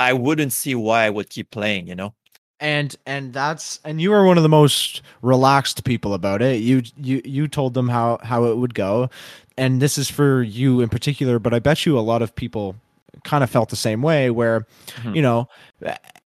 I 0.00 0.14
wouldn't 0.14 0.52
see 0.54 0.74
why 0.74 1.04
I 1.04 1.10
would 1.10 1.28
keep 1.28 1.50
playing, 1.50 1.86
you 1.86 1.94
know? 1.94 2.14
And 2.62 2.94
and 3.06 3.32
that's 3.32 3.80
and 3.84 4.00
you 4.00 4.10
were 4.10 4.24
one 4.24 4.36
of 4.36 4.44
the 4.44 4.48
most 4.48 5.02
relaxed 5.20 5.82
people 5.84 6.14
about 6.14 6.40
it. 6.42 6.60
You 6.62 6.82
you 6.96 7.20
you 7.24 7.48
told 7.48 7.74
them 7.74 7.88
how 7.88 8.18
how 8.22 8.44
it 8.44 8.56
would 8.56 8.72
go. 8.74 9.10
And 9.58 9.82
this 9.82 9.98
is 9.98 10.08
for 10.08 10.42
you 10.44 10.80
in 10.80 10.88
particular, 10.88 11.38
but 11.40 11.52
I 11.52 11.58
bet 11.58 11.84
you 11.84 11.98
a 11.98 12.00
lot 12.00 12.22
of 12.22 12.34
people 12.36 12.76
kind 13.24 13.42
of 13.42 13.50
felt 13.50 13.68
the 13.68 13.76
same 13.76 14.00
way 14.00 14.30
where 14.30 14.64
Mhm. 15.02 15.16
you 15.16 15.22
know 15.22 15.48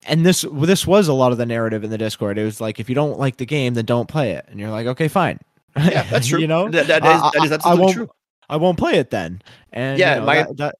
and 0.07 0.27
this 0.27 0.45
this 0.53 0.87
was 0.87 1.07
a 1.09 1.13
lot 1.15 1.31
of 1.33 1.39
the 1.39 1.47
narrative 1.47 1.83
in 1.85 1.91
the 1.91 1.97
discord 1.99 2.37
it 2.37 2.45
was 2.45 2.61
like 2.61 2.79
if 2.79 2.89
you 2.89 2.95
don't 2.95 3.19
like 3.19 3.39
the 3.39 3.47
game 3.47 3.75
then 3.75 3.85
don't 3.87 4.07
play 4.09 4.33
it 4.33 4.45
and 4.51 4.61
you're 4.61 4.71
like 4.71 4.87
okay 4.87 5.09
fine 5.09 5.39
Yeah, 5.77 6.03
that's 6.11 6.27
true. 6.29 6.39
you 6.41 6.47
know 6.47 6.69
That- 6.69 6.87
that 6.89 7.05
is- 7.05 7.23
that 7.33 7.45
is 7.59 7.65
I- 7.65 7.71
I 7.71 7.75
won't- 7.75 7.95
true. 7.95 8.11
i 8.51 8.57
won't 8.57 8.79
play 8.79 8.95
it 8.99 9.11
then 9.11 9.41
and 9.73 9.99
Yeah, 9.99 10.15
you 10.17 10.21
know, 10.21 10.27
my- 10.27 10.35
that, 10.43 10.57
that- 10.59 10.75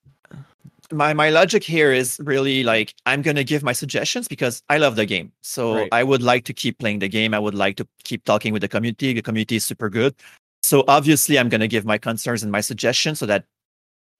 my 0.91 1.13
my 1.13 1.29
logic 1.29 1.63
here 1.63 1.91
is 1.91 2.19
really 2.23 2.63
like 2.63 2.93
I'm 3.05 3.21
gonna 3.21 3.43
give 3.43 3.63
my 3.63 3.73
suggestions 3.73 4.27
because 4.27 4.61
I 4.69 4.77
love 4.77 4.95
the 4.95 5.05
game. 5.05 5.31
So 5.41 5.75
Right. 5.75 5.89
I 5.91 6.03
would 6.03 6.21
like 6.21 6.45
to 6.45 6.53
keep 6.53 6.77
playing 6.79 6.99
the 6.99 7.09
game. 7.09 7.33
I 7.33 7.39
would 7.39 7.55
like 7.55 7.77
to 7.77 7.87
keep 8.03 8.23
talking 8.25 8.53
with 8.53 8.61
the 8.61 8.67
community. 8.67 9.13
The 9.13 9.21
community 9.21 9.55
is 9.57 9.65
super 9.65 9.89
good. 9.89 10.15
So 10.63 10.83
obviously 10.87 11.37
I'm 11.39 11.49
gonna 11.49 11.67
give 11.67 11.85
my 11.85 11.97
concerns 11.97 12.43
and 12.43 12.51
my 12.51 12.61
suggestions 12.61 13.19
so 13.19 13.25
that 13.25 13.45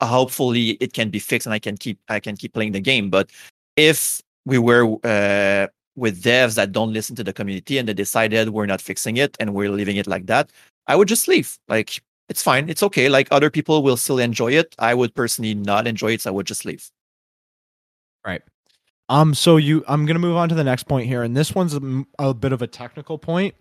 hopefully 0.02 0.72
it 0.82 0.94
can 0.94 1.10
be 1.10 1.20
fixed 1.20 1.48
and 1.48 1.54
I 1.54 1.60
can 1.60 1.78
keep 1.78 2.00
I 2.10 2.20
can 2.20 2.36
keep 2.36 2.54
playing 2.54 2.74
the 2.74 2.82
game. 2.82 3.10
But 3.10 3.30
if 3.76 4.22
we 4.46 4.58
were 4.58 4.96
uh, 5.04 5.68
with 5.96 6.22
devs 6.24 6.56
that 6.56 6.72
don't 6.72 6.94
listen 6.94 7.16
to 7.16 7.24
the 7.24 7.34
community 7.34 7.78
and 7.78 7.88
they 7.88 7.94
decided 7.94 8.50
we're 8.50 8.66
not 8.66 8.82
fixing 8.82 9.18
it 9.18 9.36
and 9.40 9.54
we're 9.54 9.72
leaving 9.72 9.98
it 9.98 10.08
like 10.08 10.28
that, 10.28 10.52
I 10.88 10.96
would 10.96 11.08
just 11.08 11.28
leave. 11.28 11.58
Like 11.68 12.02
it's 12.30 12.42
fine. 12.42 12.70
It's 12.70 12.84
okay. 12.84 13.10
Like 13.10 13.28
other 13.32 13.50
people 13.50 13.84
will 13.84 13.98
still 13.98 14.20
enjoy 14.20 14.54
it. 14.54 14.76
I 14.80 14.94
would 14.94 15.14
personally 15.14 15.54
not 15.54 15.88
enjoy 15.88 16.14
it, 16.14 16.22
so 16.22 16.32
I 16.32 16.34
would 16.34 16.48
just 16.48 16.66
leave. 16.66 16.90
Right. 18.26 18.42
Um 19.08 19.36
so 19.36 19.58
you 19.58 19.84
i'm 19.88 20.08
gonna 20.08 20.18
move 20.18 20.36
on 20.36 20.50
to 20.50 20.56
the 20.56 20.64
next 20.64 20.88
point 20.88 21.08
here 21.08 21.22
and 21.22 21.38
this 21.38 21.54
one's 21.54 21.78
a 22.18 22.34
bit 22.34 22.52
of 22.52 22.64
a 22.64 22.68
technical 22.68 23.20
point 23.20 23.54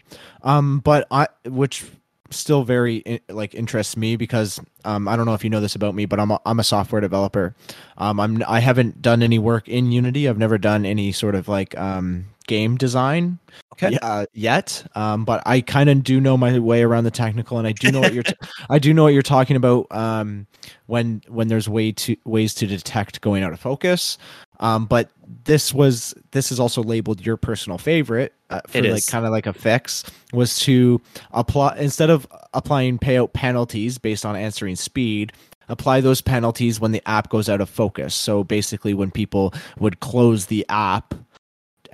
um 0.42 0.78
but 0.78 1.06
i 1.10 1.28
which 1.44 1.84
still 2.30 2.64
very 2.64 3.20
like 3.28 3.54
interests 3.54 3.94
me 3.94 4.16
because 4.16 4.58
um 4.86 5.06
i 5.06 5.14
don't 5.16 5.26
know 5.26 5.34
if 5.34 5.44
you 5.44 5.50
know 5.50 5.60
this 5.60 5.74
about 5.74 5.94
me 5.94 6.06
but 6.06 6.18
i'm 6.18 6.30
a, 6.30 6.40
i'm 6.46 6.58
a 6.58 6.64
software 6.64 7.02
developer 7.02 7.54
um 7.98 8.18
i'm 8.18 8.42
i 8.48 8.58
haven't 8.58 9.02
done 9.02 9.22
any 9.22 9.38
work 9.38 9.68
in 9.68 9.92
unity 9.92 10.26
i've 10.26 10.38
never 10.38 10.56
done 10.56 10.86
any 10.86 11.12
sort 11.12 11.34
of 11.34 11.46
like 11.46 11.76
um 11.76 12.24
game 12.46 12.76
design 12.76 13.38
Okay. 13.72 13.98
uh, 14.02 14.26
yet 14.34 14.86
um 14.94 15.24
but 15.24 15.42
i 15.46 15.60
kind 15.60 15.90
of 15.90 16.04
do 16.04 16.20
know 16.20 16.36
my 16.36 16.58
way 16.60 16.82
around 16.82 17.04
the 17.04 17.10
technical 17.10 17.58
and 17.58 17.66
i 17.66 17.72
do 17.72 17.90
know 17.90 18.00
what 18.00 18.12
you're 18.14 18.22
t- 18.22 18.34
i 18.70 18.78
do 18.78 18.94
know 18.94 19.02
what 19.02 19.12
you're 19.14 19.22
talking 19.22 19.56
about 19.56 19.86
um 19.90 20.46
when 20.86 21.22
when 21.28 21.48
there's 21.48 21.68
way 21.68 21.90
to 21.92 22.16
ways 22.24 22.54
to 22.54 22.66
detect 22.66 23.20
going 23.20 23.42
out 23.42 23.52
of 23.52 23.58
focus 23.58 24.16
um 24.60 24.86
but 24.86 25.10
this 25.44 25.74
was 25.74 26.14
this 26.30 26.52
is 26.52 26.60
also 26.60 26.82
labeled 26.84 27.24
your 27.26 27.36
personal 27.36 27.76
favorite 27.78 28.32
uh, 28.50 28.60
for 28.68 28.78
It 28.78 28.84
like 28.84 28.98
is. 28.98 29.08
kind 29.08 29.24
of 29.26 29.32
like 29.32 29.46
a 29.46 29.52
fix 29.52 30.04
was 30.32 30.58
to 30.60 31.00
apply 31.32 31.76
instead 31.78 32.10
of 32.10 32.28
applying 32.52 32.98
payout 32.98 33.32
penalties 33.32 33.98
based 33.98 34.24
on 34.24 34.36
answering 34.36 34.76
speed 34.76 35.32
apply 35.68 36.00
those 36.00 36.20
penalties 36.20 36.78
when 36.78 36.92
the 36.92 37.02
app 37.08 37.28
goes 37.30 37.48
out 37.48 37.60
of 37.60 37.68
focus 37.68 38.14
so 38.14 38.44
basically 38.44 38.94
when 38.94 39.10
people 39.10 39.52
would 39.80 39.98
close 40.00 40.46
the 40.46 40.64
app 40.68 41.14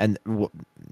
and 0.00 0.18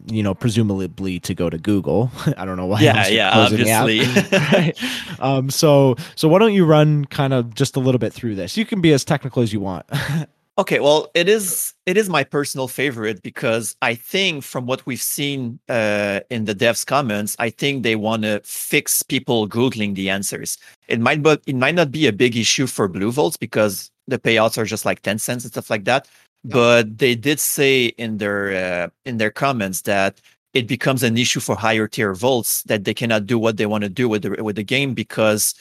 you 0.07 0.23
know 0.23 0.35
presumably 0.35 1.19
to 1.19 1.35
go 1.35 1.51
to 1.51 1.59
google 1.59 2.11
i 2.37 2.45
don't 2.45 2.57
know 2.57 2.67
why 2.67 2.81
yeah, 2.81 3.09
yeah, 3.09 3.31
obviously. 3.37 4.01
Right. 4.53 4.79
um 5.19 5.51
so 5.51 5.97
so 6.15 6.29
why 6.29 6.39
don't 6.39 6.53
you 6.53 6.65
run 6.65 7.05
kind 7.07 7.33
of 7.33 7.55
just 7.55 7.75
a 7.77 7.81
little 7.81 7.99
bit 7.99 8.13
through 8.13 8.37
this 8.37 8.57
you 8.57 8.65
can 8.65 8.81
be 8.81 8.93
as 8.93 9.05
technical 9.05 9.43
as 9.43 9.53
you 9.53 9.61
want 9.61 9.87
okay, 10.59 10.81
well, 10.81 11.11
it 11.15 11.29
is 11.29 11.75
it 11.87 11.97
is 11.97 12.09
my 12.09 12.25
personal 12.25 12.69
favorite 12.69 13.23
because 13.23 13.77
I 13.81 13.95
think 13.95 14.45
from 14.45 14.67
what 14.67 14.85
we've 14.85 15.01
seen 15.01 15.61
uh, 15.69 16.21
in 16.31 16.45
the 16.45 16.55
devs 16.55 16.85
comments, 16.85 17.37
I 17.39 17.51
think 17.51 17.83
they 17.83 17.97
want 17.97 18.25
to 18.25 18.41
fix 18.45 19.03
people 19.03 19.49
googling 19.49 19.95
the 19.95 20.11
answers. 20.11 20.59
It 20.89 21.01
might 21.01 21.23
but 21.23 21.43
it 21.47 21.57
might 21.57 21.77
not 21.77 21.91
be 21.93 22.07
a 22.07 22.13
big 22.13 22.37
issue 22.37 22.67
for 22.67 22.89
Blue 22.89 23.13
Vaults 23.13 23.37
because 23.37 23.91
the 24.09 24.19
payouts 24.19 24.59
are 24.59 24.65
just 24.65 24.85
like 24.85 25.03
10 25.03 25.19
cents 25.19 25.45
and 25.45 25.53
stuff 25.53 25.71
like 25.71 25.85
that. 25.85 26.09
But 26.45 26.99
they 26.99 27.15
did 27.15 27.41
say 27.41 27.87
in 27.87 28.19
their 28.19 28.85
uh, 28.85 28.89
in 29.05 29.19
their 29.19 29.31
comments 29.31 29.83
that 29.83 30.21
it 30.55 30.67
becomes 30.67 31.03
an 31.03 31.17
issue 31.19 31.41
for 31.41 31.57
higher 31.57 31.87
tier 31.87 32.15
vaults 32.15 32.63
that 32.65 32.85
they 32.85 32.95
cannot 32.95 33.27
do 33.27 33.39
what 33.39 33.57
they 33.57 33.67
want 33.67 33.85
to 33.85 33.91
do 33.91 34.09
with 34.09 34.23
the 34.23 34.43
with 34.43 34.57
the 34.57 34.63
game 34.63 34.95
because 34.95 35.55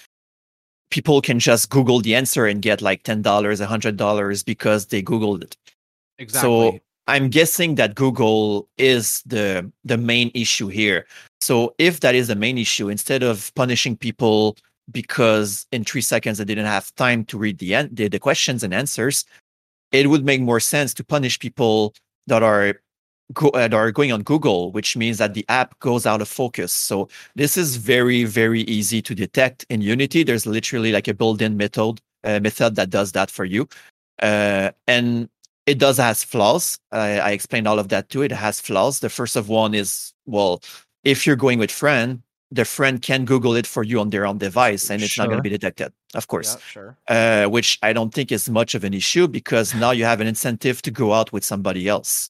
people 0.90 1.22
can 1.22 1.40
just 1.40 1.70
Google 1.70 2.00
the 2.00 2.16
answer 2.16 2.46
and 2.46 2.62
get 2.62 2.82
like 2.82 3.04
ten 3.04 3.22
dollars, 3.22 3.60
hundred 3.60 3.98
dollars 3.98 4.44
because 4.44 4.88
they 4.88 5.02
Googled 5.02 5.44
it. 5.44 5.58
exactly 6.20 6.50
So 6.50 6.80
I'm 7.08 7.30
guessing 7.30 7.76
that 7.76 7.96
Google 7.96 8.70
is 8.78 9.22
the 9.26 9.72
the 9.84 9.98
main 9.98 10.32
issue 10.34 10.68
here. 10.68 11.06
So 11.42 11.74
if 11.78 12.02
that 12.02 12.16
is 12.16 12.28
the 12.28 12.36
main 12.36 12.58
issue, 12.58 12.90
instead 12.90 13.24
of 13.24 13.54
punishing 13.56 13.96
people 13.96 14.58
because 14.92 15.66
in 15.72 15.84
three 15.84 16.02
seconds 16.02 16.38
they 16.38 16.46
didn't 16.46 16.66
have 16.66 16.94
time 16.96 17.26
to 17.26 17.38
read 17.38 17.58
the 17.60 17.88
the, 17.92 18.08
the 18.08 18.20
questions 18.20 18.64
and 18.64 18.74
answers, 18.74 19.26
it 19.92 20.08
would 20.08 20.26
make 20.26 20.42
more 20.42 20.60
sense 20.60 20.94
to 20.96 21.04
punish 21.04 21.40
people 21.40 21.94
that 22.28 22.44
are 22.44 22.76
go, 23.34 23.50
uh, 23.50 23.68
that 23.68 23.74
are 23.74 23.92
going 23.92 24.12
on 24.12 24.24
Google, 24.24 24.72
which 24.72 24.98
means 24.98 25.18
that 25.18 25.34
the 25.34 25.46
app 25.50 25.78
goes 25.80 26.06
out 26.06 26.22
of 26.22 26.28
focus. 26.28 26.74
So 26.74 27.10
this 27.36 27.58
is 27.58 27.78
very 27.78 28.24
very 28.24 28.62
easy 28.62 29.02
to 29.02 29.16
detect 29.16 29.66
in 29.70 29.82
Unity. 29.82 30.24
There's 30.24 30.46
literally 30.46 30.92
like 30.92 31.08
a 31.08 31.14
built-in 31.14 31.58
method 31.58 32.02
uh, 32.24 32.40
method 32.40 32.76
that 32.76 32.90
does 32.90 33.12
that 33.14 33.32
for 33.32 33.46
you. 33.46 33.68
Uh, 34.22 34.72
and 34.88 35.30
it 35.66 35.78
does 35.80 35.98
has 35.98 36.24
flaws. 36.24 36.80
I, 36.92 37.20
I 37.20 37.32
explained 37.32 37.68
all 37.68 37.80
of 37.80 37.90
that 37.90 38.10
too. 38.10 38.22
It 38.24 38.32
has 38.32 38.60
flaws. 38.62 39.00
The 39.00 39.10
first 39.10 39.36
of 39.36 39.50
one 39.50 39.74
is 39.74 40.14
well, 40.26 40.62
if 41.04 41.26
you're 41.26 41.36
going 41.36 41.60
with 41.60 41.72
friend, 41.72 42.22
the 42.52 42.64
friend 42.66 43.02
can 43.02 43.26
Google 43.26 43.56
it 43.56 43.68
for 43.68 43.84
you 43.84 44.00
on 44.00 44.10
their 44.10 44.26
own 44.26 44.38
device, 44.38 44.90
and 44.90 45.02
it's 45.04 45.12
Sure. 45.14 45.24
not 45.26 45.30
going 45.30 45.40
to 45.40 45.44
be 45.44 45.50
detected. 45.50 45.92
Of 46.16 46.28
course, 46.28 46.54
Yeah, 46.56 46.62
sure. 46.72 46.98
uh, 47.10 47.46
which 47.50 47.78
I 47.84 47.92
don't 47.94 48.14
think 48.14 48.32
is 48.32 48.50
much 48.50 48.74
of 48.76 48.84
an 48.84 48.94
issue 48.94 49.28
because 49.28 49.74
now 49.76 49.92
you 49.92 50.06
have 50.06 50.22
an 50.22 50.28
incentive 50.28 50.82
to 50.84 50.92
go 50.92 51.14
out 51.14 51.34
with 51.34 51.44
somebody 51.44 51.88
else. 51.90 52.30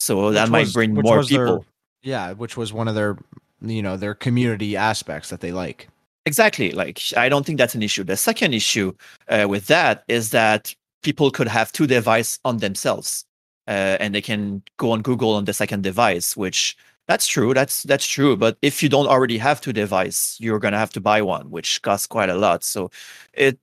So 0.00 0.30
that 0.30 0.44
Which 0.44 0.50
might 0.50 0.72
bring 0.72 0.94
more 0.94 1.18
was 1.18 1.28
their- 1.28 1.46
people. 1.46 1.66
yeah, 2.02 2.32
which 2.32 2.56
was 2.56 2.72
one 2.72 2.88
of 2.88 2.94
their, 2.94 3.18
you 3.60 3.82
know, 3.82 3.96
their 3.98 4.14
community 4.14 4.76
aspects 4.76 5.28
that 5.30 5.40
they 5.40 5.52
like. 5.52 5.88
Exactly. 6.24 6.70
Like 6.72 7.00
I 7.16 7.28
don't 7.28 7.44
think 7.44 7.58
that's 7.58 7.74
an 7.74 7.82
issue. 7.82 8.04
The 8.04 8.16
second 8.16 8.54
issue 8.54 8.92
uh, 9.28 9.46
with 9.48 9.66
that 9.66 10.04
is 10.08 10.30
that 10.30 10.74
people 11.02 11.30
could 11.30 11.48
have 11.48 11.72
two 11.72 11.86
devices 11.86 12.38
on 12.44 12.58
themselves, 12.58 13.24
uh, 13.66 13.96
and 14.00 14.14
they 14.14 14.20
can 14.22 14.62
go 14.78 14.92
on 14.92 15.02
Google 15.02 15.32
on 15.34 15.44
the 15.44 15.52
second 15.52 15.82
device. 15.82 16.36
Which 16.36 16.76
that's 17.08 17.26
true. 17.26 17.54
That's 17.54 17.82
that's 17.84 18.06
true. 18.06 18.36
But 18.36 18.58
if 18.62 18.82
you 18.82 18.88
don't 18.88 19.06
already 19.06 19.38
have 19.38 19.60
two 19.60 19.72
devices, 19.72 20.36
you're 20.40 20.58
gonna 20.58 20.78
have 20.78 20.92
to 20.92 21.00
buy 21.00 21.22
one, 21.22 21.50
which 21.50 21.82
costs 21.82 22.06
quite 22.06 22.30
a 22.30 22.34
lot. 22.36 22.64
So 22.64 22.90
it. 23.32 23.58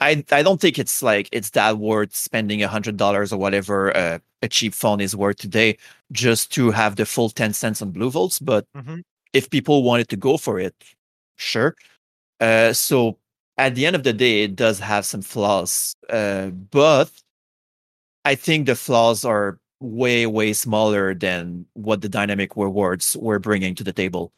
I, 0.00 0.24
I 0.32 0.42
don't 0.42 0.60
think 0.60 0.78
it's 0.78 1.02
like 1.02 1.28
it's 1.32 1.50
that 1.50 1.78
worth 1.78 2.14
spending 2.14 2.62
a 2.62 2.68
hundred 2.68 2.98
dollars 2.98 3.32
or 3.32 3.38
whatever 3.38 3.96
uh, 3.96 4.18
a 4.42 4.48
cheap 4.48 4.74
phone 4.74 5.00
is 5.00 5.16
worth 5.16 5.38
today 5.38 5.78
just 6.12 6.52
to 6.54 6.70
have 6.72 6.96
the 6.96 7.06
full 7.06 7.30
10 7.30 7.52
cents 7.54 7.82
on 7.82 7.92
blue 7.92 8.10
vaults 8.10 8.38
but 8.40 8.66
Mhm. 8.76 9.02
if 9.32 9.50
people 9.50 9.82
wanted 9.84 10.08
to 10.10 10.16
go 10.16 10.36
for 10.38 10.60
it 10.60 10.74
sure. 11.36 11.76
Uh, 12.40 12.72
so 12.72 13.18
at 13.58 13.74
the 13.76 13.86
end 13.86 13.96
of 13.96 14.04
the 14.04 14.12
day, 14.12 14.44
it 14.44 14.56
does 14.56 14.80
have 14.80 15.06
some 15.06 15.22
flaws, 15.22 15.96
uh, 16.10 16.48
but 16.50 17.10
I 18.24 18.34
think 18.34 18.66
the 18.66 18.74
flaws 18.74 19.24
are 19.24 19.58
way, 19.80 20.26
way 20.26 20.52
smaller 20.52 21.14
than 21.14 21.66
what 21.74 22.00
the 22.00 22.08
dynamic 22.08 22.56
rewards 22.56 23.16
were 23.18 23.38
bringing 23.38 23.74
to 23.74 23.84
the 23.84 23.92
table. 23.92 24.32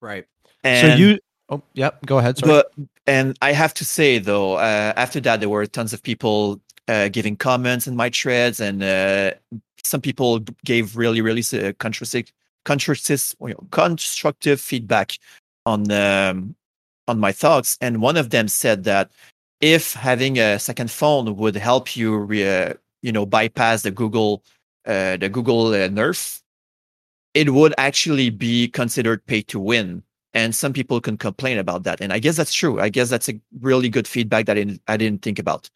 Right. 0.00 0.26
And, 0.62 0.92
so 0.92 0.98
you. 0.98 1.18
Oh, 1.48 1.62
yep. 1.74 2.04
Go 2.06 2.18
ahead. 2.18 2.38
Sorry. 2.38 2.50
but 2.52 2.72
and 3.06 3.36
I 3.42 3.52
have 3.52 3.74
to 3.74 3.84
say 3.84 4.18
though, 4.18 4.54
uh, 4.54 4.92
after 4.96 5.20
that, 5.20 5.40
there 5.40 5.48
were 5.48 5.66
tons 5.66 5.92
of 5.92 6.02
people 6.02 6.60
uh, 6.88 7.08
giving 7.08 7.36
comments 7.36 7.86
in 7.86 7.96
my 7.96 8.10
threads, 8.10 8.60
and 8.60 8.82
uh, 8.82 9.32
some 9.82 10.00
people 10.00 10.40
gave 10.64 10.96
really, 10.96 11.20
really 11.20 11.42
uh, 11.52 11.72
constructive, 11.78 12.32
constructive, 12.64 13.34
you 13.40 13.48
know, 13.48 13.66
constructive 13.70 14.60
feedback 14.60 15.18
on 15.66 15.90
um, 15.90 16.54
on 17.08 17.20
my 17.20 17.32
thoughts. 17.32 17.76
And 17.80 18.00
one 18.00 18.16
of 18.16 18.30
them 18.30 18.48
said 18.48 18.84
that 18.84 19.10
if 19.60 19.94
having 19.94 20.38
a 20.38 20.58
second 20.58 20.90
phone 20.90 21.36
would 21.36 21.56
help 21.56 21.96
you, 21.96 22.16
re- 22.16 22.48
uh, 22.48 22.74
you 23.02 23.12
know, 23.12 23.26
bypass 23.26 23.82
the 23.82 23.90
Google 23.90 24.42
uh, 24.86 25.16
the 25.16 25.28
Google 25.28 25.68
uh, 25.68 25.88
nerf, 25.88 26.40
it 27.34 27.50
would 27.50 27.74
actually 27.78 28.30
be 28.30 28.68
considered 28.68 29.24
pay 29.26 29.42
to 29.42 29.58
win. 29.58 30.02
And 30.32 30.54
some 30.54 30.72
people 30.72 31.00
can 31.00 31.16
complain 31.16 31.58
about 31.58 31.84
that, 31.84 32.00
and 32.00 32.12
I 32.12 32.18
guess 32.18 32.36
that's 32.36 32.52
true. 32.52 32.80
I 32.80 32.88
guess 32.88 33.08
that's 33.08 33.28
a 33.28 33.40
really 33.60 33.88
good 33.88 34.08
feedback 34.08 34.46
that 34.46 34.56
I 34.56 34.64
didn't, 34.64 34.82
I 34.88 34.96
didn't 34.96 35.22
think 35.22 35.38
about. 35.38 35.70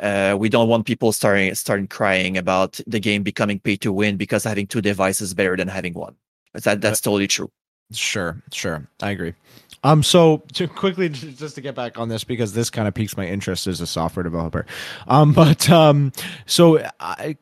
Uh, 0.00 0.36
we 0.38 0.48
don't 0.48 0.68
want 0.68 0.86
people 0.86 1.10
starting 1.10 1.52
starting 1.56 1.88
crying 1.88 2.38
about 2.38 2.80
the 2.86 3.00
game 3.00 3.24
becoming 3.24 3.58
pay 3.58 3.76
to 3.76 3.92
win 3.92 4.16
because 4.16 4.44
having 4.44 4.66
two 4.66 4.80
devices 4.80 5.34
better 5.34 5.56
than 5.56 5.66
having 5.66 5.92
one. 5.94 6.14
That 6.54 6.80
that's 6.80 7.00
totally 7.00 7.26
true. 7.26 7.50
Sure, 7.92 8.40
sure. 8.52 8.86
I 9.02 9.10
agree. 9.10 9.34
Um, 9.82 10.02
so 10.02 10.42
to 10.52 10.68
quickly 10.68 11.08
just 11.08 11.54
to 11.54 11.60
get 11.60 11.74
back 11.74 11.98
on 11.98 12.08
this 12.08 12.22
because 12.22 12.52
this 12.52 12.70
kind 12.70 12.86
of 12.86 12.94
piques 12.94 13.16
my 13.16 13.26
interest 13.26 13.66
as 13.66 13.80
a 13.80 13.86
software 13.86 14.22
developer. 14.22 14.66
Um, 15.08 15.32
but 15.34 15.68
um, 15.68 16.12
so 16.46 16.86
I 17.00 17.36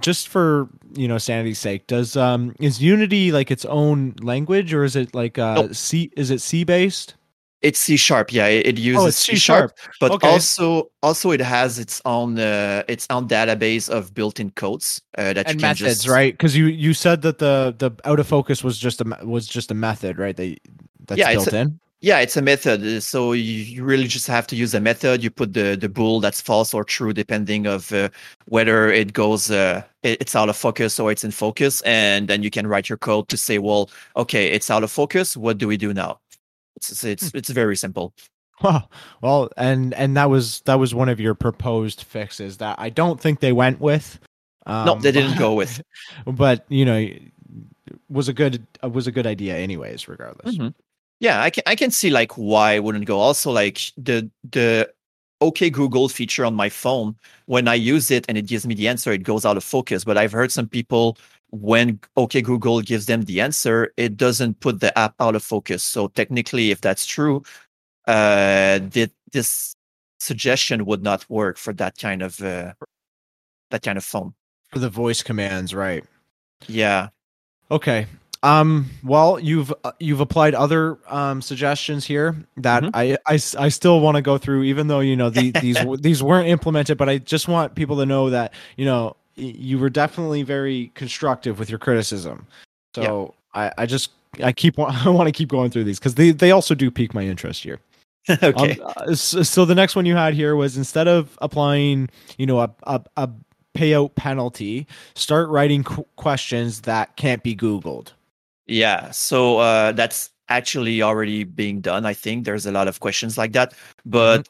just 0.00 0.28
for 0.28 0.68
you 0.94 1.08
know 1.08 1.18
sanity's 1.18 1.58
sake, 1.58 1.86
does 1.86 2.16
um 2.16 2.54
is 2.60 2.82
Unity 2.82 3.32
like 3.32 3.50
its 3.50 3.64
own 3.66 4.14
language 4.22 4.72
or 4.74 4.84
is 4.84 4.96
it 4.96 5.14
like 5.14 5.38
uh 5.38 5.54
Nope. 5.56 5.74
C 5.74 6.10
is 6.16 6.30
it 6.30 6.40
C 6.40 6.64
based? 6.64 7.14
It's 7.62 7.78
C 7.80 7.96
sharp, 7.96 8.30
yeah. 8.32 8.46
It, 8.46 8.66
it 8.66 8.78
uses 8.78 9.04
Oh, 9.04 9.10
C 9.10 9.36
sharp, 9.36 9.72
but 9.98 10.12
Okay. 10.12 10.28
also 10.28 10.90
also 11.02 11.30
it 11.30 11.40
has 11.40 11.78
its 11.78 12.00
own 12.04 12.38
uh, 12.38 12.82
its 12.88 13.06
own 13.10 13.26
database 13.26 13.88
of 13.88 14.12
built-in 14.14 14.50
codes 14.50 15.00
uh, 15.16 15.32
that 15.32 15.50
you 15.50 15.56
And 15.56 15.56
can 15.56 15.72
methods, 15.72 15.74
just, 15.74 16.08
right? 16.08 16.32
Because 16.32 16.56
you 16.56 16.66
you 16.66 16.94
said 16.94 17.22
that 17.22 17.38
the 17.38 17.74
the 17.78 17.90
out 18.04 18.20
of 18.20 18.26
focus 18.26 18.62
was 18.64 18.78
just 18.78 19.00
a 19.00 19.18
was 19.24 19.46
just 19.46 19.70
a 19.70 19.74
method, 19.74 20.18
right? 20.18 20.36
That 20.36 20.58
that's 21.06 21.18
Yeah, 21.18 21.30
it's 21.30 21.46
built 21.46 21.52
in. 21.52 21.80
Yeah, 22.04 22.18
it's 22.20 22.36
a 22.36 22.42
method. 22.42 22.82
uh, 22.84 23.00
So 23.00 23.32
you, 23.32 23.82
really 23.82 24.06
just 24.06 24.26
have 24.26 24.46
to 24.48 24.56
use 24.56 24.74
a 24.74 24.80
method. 24.80 25.22
You 25.24 25.30
put 25.30 25.54
the 25.54 25.74
the 25.80 25.88
bool 25.88 26.20
that's 26.20 26.40
false 26.40 26.74
or 26.74 26.84
true, 26.84 27.12
depending 27.14 27.66
of 27.66 27.92
uh, 27.92 28.08
whether 28.46 28.92
it 28.92 29.12
goes 29.14 29.50
uh, 29.50 29.82
it- 30.02 30.20
it's 30.20 30.36
out 30.36 30.48
of 30.50 30.56
focus 30.56 31.00
or 31.00 31.10
it's 31.12 31.24
in 31.24 31.30
focus, 31.30 31.80
and 31.86 32.28
then 32.28 32.42
you 32.42 32.50
can 32.50 32.66
write 32.66 32.88
your 32.90 32.98
code 32.98 33.28
to 33.28 33.36
say, 33.36 33.58
well, 33.58 33.88
okay, 34.16 34.44
it's 34.52 34.70
out 34.70 34.82
of 34.84 34.90
focus. 34.90 35.34
What 35.36 35.56
do 35.58 35.66
we 35.66 35.76
do 35.78 35.94
now? 35.94 36.20
It's 36.76 36.90
it's 37.04 37.32
it's, 37.34 37.48
Hmm. 37.48 37.54
very 37.54 37.76
simple. 37.76 38.12
Wow. 38.62 38.88
Well, 39.22 39.48
and 39.56 39.94
and 39.94 40.14
that 40.16 40.28
was 40.30 40.60
that 40.66 40.78
was 40.78 40.94
one 40.94 41.08
of 41.08 41.18
your 41.20 41.34
proposed 41.34 42.02
fixes 42.02 42.58
that 42.58 42.76
I 42.78 42.90
don't 42.90 43.18
think 43.20 43.40
they 43.40 43.52
went 43.52 43.80
with. 43.80 44.18
Um, 44.66 44.86
no, 44.86 44.94
they 45.00 45.12
didn't 45.12 45.38
go 45.46 45.54
with. 45.54 45.80
But 46.26 46.64
you 46.68 46.84
know, 46.84 47.08
was 48.10 48.28
a 48.28 48.32
good 48.34 48.66
was 48.82 49.06
a 49.06 49.12
good 49.12 49.26
idea, 49.26 49.56
anyways. 49.56 50.06
Regardless. 50.08 50.56
Mhm. 50.58 50.74
Yeah, 51.20 51.40
I 51.42 51.50
can 51.50 51.62
I 51.66 51.76
can 51.76 51.90
see 51.90 52.10
like 52.10 52.32
why 52.32 52.72
it 52.74 52.84
wouldn't 52.84 53.06
go. 53.06 53.18
Also, 53.18 53.50
like 53.50 53.80
the 53.96 54.30
the 54.50 54.92
OK 55.40 55.70
Google 55.70 56.08
feature 56.08 56.44
on 56.44 56.54
my 56.54 56.68
phone, 56.68 57.16
when 57.46 57.68
I 57.68 57.74
use 57.74 58.10
it 58.10 58.24
and 58.28 58.36
it 58.38 58.46
gives 58.46 58.66
me 58.66 58.74
the 58.74 58.88
answer, 58.88 59.12
it 59.12 59.22
goes 59.22 59.44
out 59.44 59.56
of 59.56 59.64
focus. 59.64 60.04
But 60.04 60.18
I've 60.18 60.32
heard 60.32 60.52
some 60.52 60.68
people 60.68 61.18
when 61.50 62.00
OK 62.16 62.42
Google 62.42 62.80
gives 62.80 63.06
them 63.06 63.22
the 63.22 63.40
answer, 63.40 63.92
it 63.96 64.16
doesn't 64.16 64.60
put 64.60 64.80
the 64.80 64.96
app 64.98 65.14
out 65.20 65.36
of 65.36 65.42
focus. 65.42 65.82
So 65.84 66.08
technically, 66.08 66.70
if 66.70 66.80
that's 66.80 67.06
true, 67.06 67.42
uh, 68.06 68.80
th- 68.90 69.12
this 69.32 69.76
suggestion 70.18 70.84
would 70.86 71.02
not 71.02 71.28
work 71.28 71.58
for 71.58 71.72
that 71.74 71.96
kind 71.98 72.22
of 72.22 72.40
uh, 72.42 72.72
that 73.70 73.82
kind 73.82 73.98
of 73.98 74.04
phone. 74.04 74.34
For 74.72 74.78
the 74.78 74.90
voice 74.90 75.22
commands, 75.22 75.74
right? 75.74 76.04
Yeah. 76.66 77.10
Okay. 77.70 78.06
Um. 78.44 78.90
Well, 79.02 79.40
you've 79.40 79.72
uh, 79.84 79.92
you've 79.98 80.20
applied 80.20 80.54
other 80.54 80.98
um 81.08 81.40
suggestions 81.42 82.04
here 82.04 82.36
that 82.58 82.82
Mhm. 82.82 82.90
I, 82.94 83.16
I 83.26 83.34
I 83.64 83.68
still 83.68 84.00
want 84.00 84.16
to 84.16 84.22
go 84.22 84.38
through, 84.38 84.64
even 84.64 84.86
though 84.88 85.00
you 85.00 85.16
know 85.16 85.30
the, 85.30 85.50
these 85.60 85.78
these 86.00 86.22
weren't 86.22 86.48
implemented. 86.48 86.98
But 86.98 87.08
I 87.08 87.18
just 87.18 87.48
want 87.48 87.74
people 87.74 87.96
to 87.96 88.06
know 88.06 88.30
that 88.30 88.52
you 88.76 88.84
know 88.84 89.16
you 89.36 89.78
were 89.78 89.90
definitely 89.90 90.42
very 90.42 90.92
constructive 90.94 91.58
with 91.58 91.68
your 91.70 91.78
criticism. 91.78 92.46
So 92.94 93.34
I 93.54 93.72
I 93.78 93.86
just 93.86 94.10
I 94.42 94.52
keep 94.52 94.78
I 94.78 95.08
want 95.08 95.26
to 95.26 95.32
keep 95.32 95.48
going 95.48 95.70
through 95.70 95.84
these 95.84 95.98
because 95.98 96.14
they 96.14 96.30
they 96.30 96.50
also 96.50 96.74
do 96.74 96.90
pique 96.90 97.14
my 97.14 97.22
interest 97.22 97.62
here. 97.62 97.80
okay. 98.42 98.78
Um, 98.80 98.92
uh, 98.96 99.14
so, 99.14 99.42
so 99.42 99.64
the 99.64 99.74
next 99.74 99.96
one 99.96 100.06
you 100.06 100.16
had 100.16 100.34
here 100.34 100.56
was 100.56 100.76
instead 100.78 101.08
of 101.08 101.38
applying, 101.42 102.08
you 102.38 102.46
know, 102.46 102.60
a 102.60 102.70
a, 102.84 103.00
a 103.16 103.28
payout 103.74 104.14
penalty, 104.14 104.86
start 105.14 105.48
writing 105.48 105.82
qu- 105.82 106.06
questions 106.16 106.82
that 106.82 107.16
can't 107.16 107.42
be 107.42 107.56
Googled. 107.56 108.12
Yeah, 108.66 109.10
so 109.10 109.58
uh, 109.58 109.92
that's 109.92 110.30
actually 110.48 111.02
already 111.02 111.44
being 111.44 111.80
done. 111.80 112.06
I 112.06 112.14
think 112.14 112.44
there's 112.44 112.66
a 112.66 112.72
lot 112.72 112.88
of 112.88 113.00
questions 113.00 113.36
like 113.38 113.52
that. 113.52 113.74
But 114.06 114.48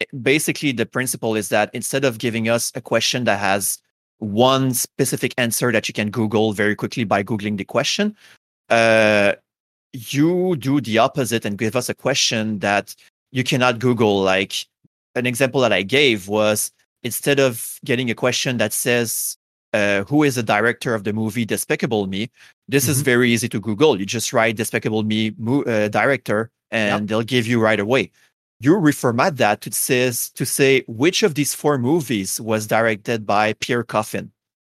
it- 0.00 0.22
basically, 0.22 0.72
the 0.72 0.86
principle 0.86 1.36
is 1.36 1.48
that 1.50 1.70
instead 1.74 2.04
of 2.04 2.18
giving 2.18 2.48
us 2.48 2.72
a 2.76 2.82
question 2.82 3.24
that 3.24 3.40
has 3.40 3.78
one 4.18 4.74
specific 4.74 5.34
answer 5.38 5.72
that 5.72 5.88
you 5.88 5.94
can 5.94 6.10
Google 6.10 6.52
very 6.52 6.76
quickly 6.76 7.04
by 7.04 7.24
Googling 7.24 7.56
the 7.58 7.64
question, 7.64 8.16
uh, 8.70 9.34
you 9.94 10.56
do 10.56 10.80
the 10.82 10.98
opposite 10.98 11.46
and 11.46 11.58
give 11.58 11.76
us 11.76 11.88
a 11.88 11.94
question 11.94 12.60
that 12.60 12.94
you 13.32 13.44
cannot 13.44 13.80
Google. 13.80 14.22
Like 14.22 14.54
an 15.16 15.26
example 15.26 15.62
that 15.62 15.72
I 15.72 15.82
gave 15.82 16.28
was 16.28 16.72
instead 17.04 17.40
of 17.40 17.80
getting 17.86 18.10
a 18.10 18.16
question 18.16 18.58
that 18.58 18.74
says, 18.74 19.37
uh, 19.72 20.04
who 20.04 20.22
is 20.22 20.34
the 20.36 20.42
director 20.42 20.94
of 20.94 21.04
the 21.04 21.12
movie 21.12 21.44
Despicable 21.44 22.06
Me? 22.06 22.30
This 22.68 22.88
is 22.88 23.00
Mhm. 23.00 23.04
very 23.04 23.30
easy 23.32 23.48
to 23.48 23.60
Google. 23.60 23.98
You 23.98 24.06
just 24.06 24.32
write 24.32 24.56
Despicable 24.56 25.02
Me 25.02 25.34
mo- 25.38 25.62
uh, 25.62 25.88
director, 25.88 26.50
and 26.70 27.08
they'll 27.08 27.22
give 27.22 27.46
you 27.46 27.60
right 27.60 27.80
away. 27.80 28.10
You 28.60 28.74
reformat 28.74 29.36
that 29.36 29.60
to 29.62 29.72
says 29.72 30.30
to 30.30 30.44
say 30.44 30.82
which 30.88 31.22
of 31.22 31.34
these 31.34 31.54
four 31.54 31.78
movies 31.78 32.40
was 32.40 32.66
directed 32.66 33.24
by 33.26 33.52
Pierre 33.54 33.84
Coffin. 33.84 34.32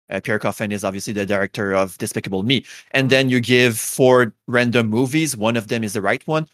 Uh, 0.10 0.20
Pierre 0.22 0.40
Coffin 0.40 0.72
is 0.72 0.84
obviously 0.84 1.14
the 1.14 1.26
director 1.26 1.74
of 1.74 1.98
Despicable 1.98 2.44
Me, 2.44 2.64
and 2.92 3.10
then 3.10 3.30
you 3.30 3.40
give 3.40 3.78
four 3.80 4.34
random 4.48 4.88
movies. 4.90 5.36
One 5.36 5.58
of 5.58 5.68
them 5.68 5.84
is 5.84 5.94
the 5.94 6.02
right 6.02 6.26
one. 6.28 6.48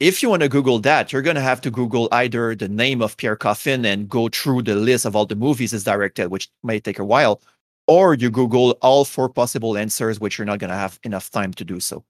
If 0.00 0.22
you 0.22 0.30
want 0.30 0.42
to 0.42 0.48
Google 0.48 0.80
that, 0.80 1.12
you're 1.12 1.22
going 1.22 1.36
to 1.36 1.42
have 1.42 1.60
to 1.60 1.70
Google 1.70 2.08
either 2.10 2.56
the 2.56 2.68
name 2.68 3.00
of 3.02 3.16
Pierre 3.16 3.36
Coffin 3.36 3.84
and 3.84 4.08
go 4.08 4.28
through 4.28 4.62
the 4.62 4.74
list 4.74 5.04
of 5.04 5.14
all 5.14 5.26
the 5.26 5.36
movies 5.36 5.70
he's 5.70 5.84
directed, 5.84 6.28
which 6.28 6.48
may 6.64 6.80
take 6.80 6.98
a 6.98 7.04
while, 7.04 7.40
or 7.92 8.14
you 8.14 8.30
Google 8.30 8.70
all 8.80 9.04
four 9.04 9.28
possible 9.28 9.76
answers, 9.76 10.18
which 10.18 10.38
you're 10.38 10.46
not 10.46 10.58
going 10.58 10.70
to 10.70 10.76
have 10.76 10.98
enough 11.04 11.30
time 11.30 11.52
to 11.54 11.64
do 11.64 11.78
so. 11.78 12.04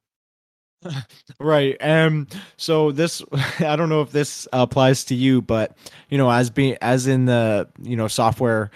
right. 1.41 1.77
Um. 1.81 2.27
So 2.57 2.93
this, 2.93 3.23
I 3.61 3.77
don't 3.77 3.89
know 3.89 4.03
if 4.03 4.13
this 4.13 4.47
applies 4.53 5.05
to 5.07 5.15
you, 5.15 5.43
but 5.43 5.77
you 6.09 6.19
know, 6.19 6.31
as 6.31 6.51
being 6.51 6.77
as 6.81 7.07
in 7.07 7.27
the 7.27 7.69
you 7.83 7.97
know 7.97 8.09
software 8.09 8.71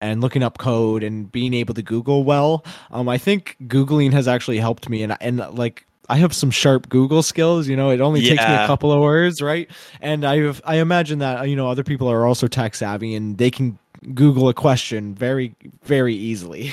and 0.00 0.20
looking 0.20 0.42
up 0.42 0.58
code 0.58 1.02
and 1.02 1.30
being 1.30 1.54
able 1.54 1.74
to 1.74 1.82
Google 1.82 2.24
well, 2.24 2.64
um, 2.90 3.08
I 3.08 3.18
think 3.18 3.56
googling 3.64 4.12
has 4.12 4.28
actually 4.28 4.58
helped 4.58 4.88
me, 4.88 5.02
and 5.02 5.16
and 5.20 5.38
like 5.52 5.86
I 6.08 6.16
have 6.16 6.34
some 6.34 6.50
sharp 6.50 6.88
Google 6.88 7.22
skills. 7.22 7.68
You 7.68 7.76
know, 7.76 7.90
it 7.90 8.00
only 8.00 8.22
takes 8.22 8.42
me 8.42 8.54
a 8.54 8.66
couple 8.66 8.92
of 8.92 9.00
words, 9.00 9.42
right? 9.42 9.68
And 10.00 10.24
I 10.24 10.54
I 10.64 10.76
imagine 10.76 11.18
that 11.18 11.48
you 11.48 11.56
know 11.56 11.68
other 11.68 11.84
people 11.84 12.10
are 12.10 12.26
also 12.26 12.48
tech 12.48 12.74
savvy 12.74 13.14
and 13.14 13.36
they 13.36 13.50
can 13.50 13.78
Google 14.14 14.48
a 14.48 14.54
question 14.54 15.14
very 15.14 15.54
very 15.84 16.14
easily. 16.14 16.72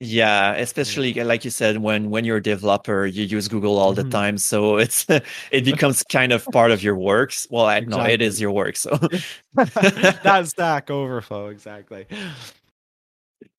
Yeah, 0.00 0.52
especially 0.54 1.14
like 1.14 1.44
you 1.44 1.50
said, 1.50 1.78
when 1.78 2.10
when 2.10 2.24
you're 2.24 2.36
a 2.36 2.42
developer, 2.42 3.06
you 3.06 3.24
use 3.24 3.48
Google 3.48 3.78
all 3.78 3.94
the 3.94 4.04
Mhm. 4.04 4.10
time, 4.10 4.36
so 4.38 4.76
it's 4.76 5.06
it 5.50 5.64
becomes 5.64 6.02
kind 6.04 6.32
of 6.32 6.50
part 6.50 6.70
of 6.70 6.82
your 6.82 6.96
works. 6.96 7.46
Well, 7.50 7.64
I 7.66 7.80
no, 7.80 8.02
it 8.02 8.20
Exactly. 8.20 8.26
is 8.26 8.40
your 8.40 8.52
work. 8.52 8.76
So, 8.76 8.98
That's 10.22 10.50
Stack 10.50 10.90
Overflow 10.90 11.48
exactly. 11.48 12.06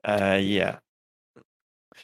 uh, 0.04 0.40
yeah, 0.42 0.80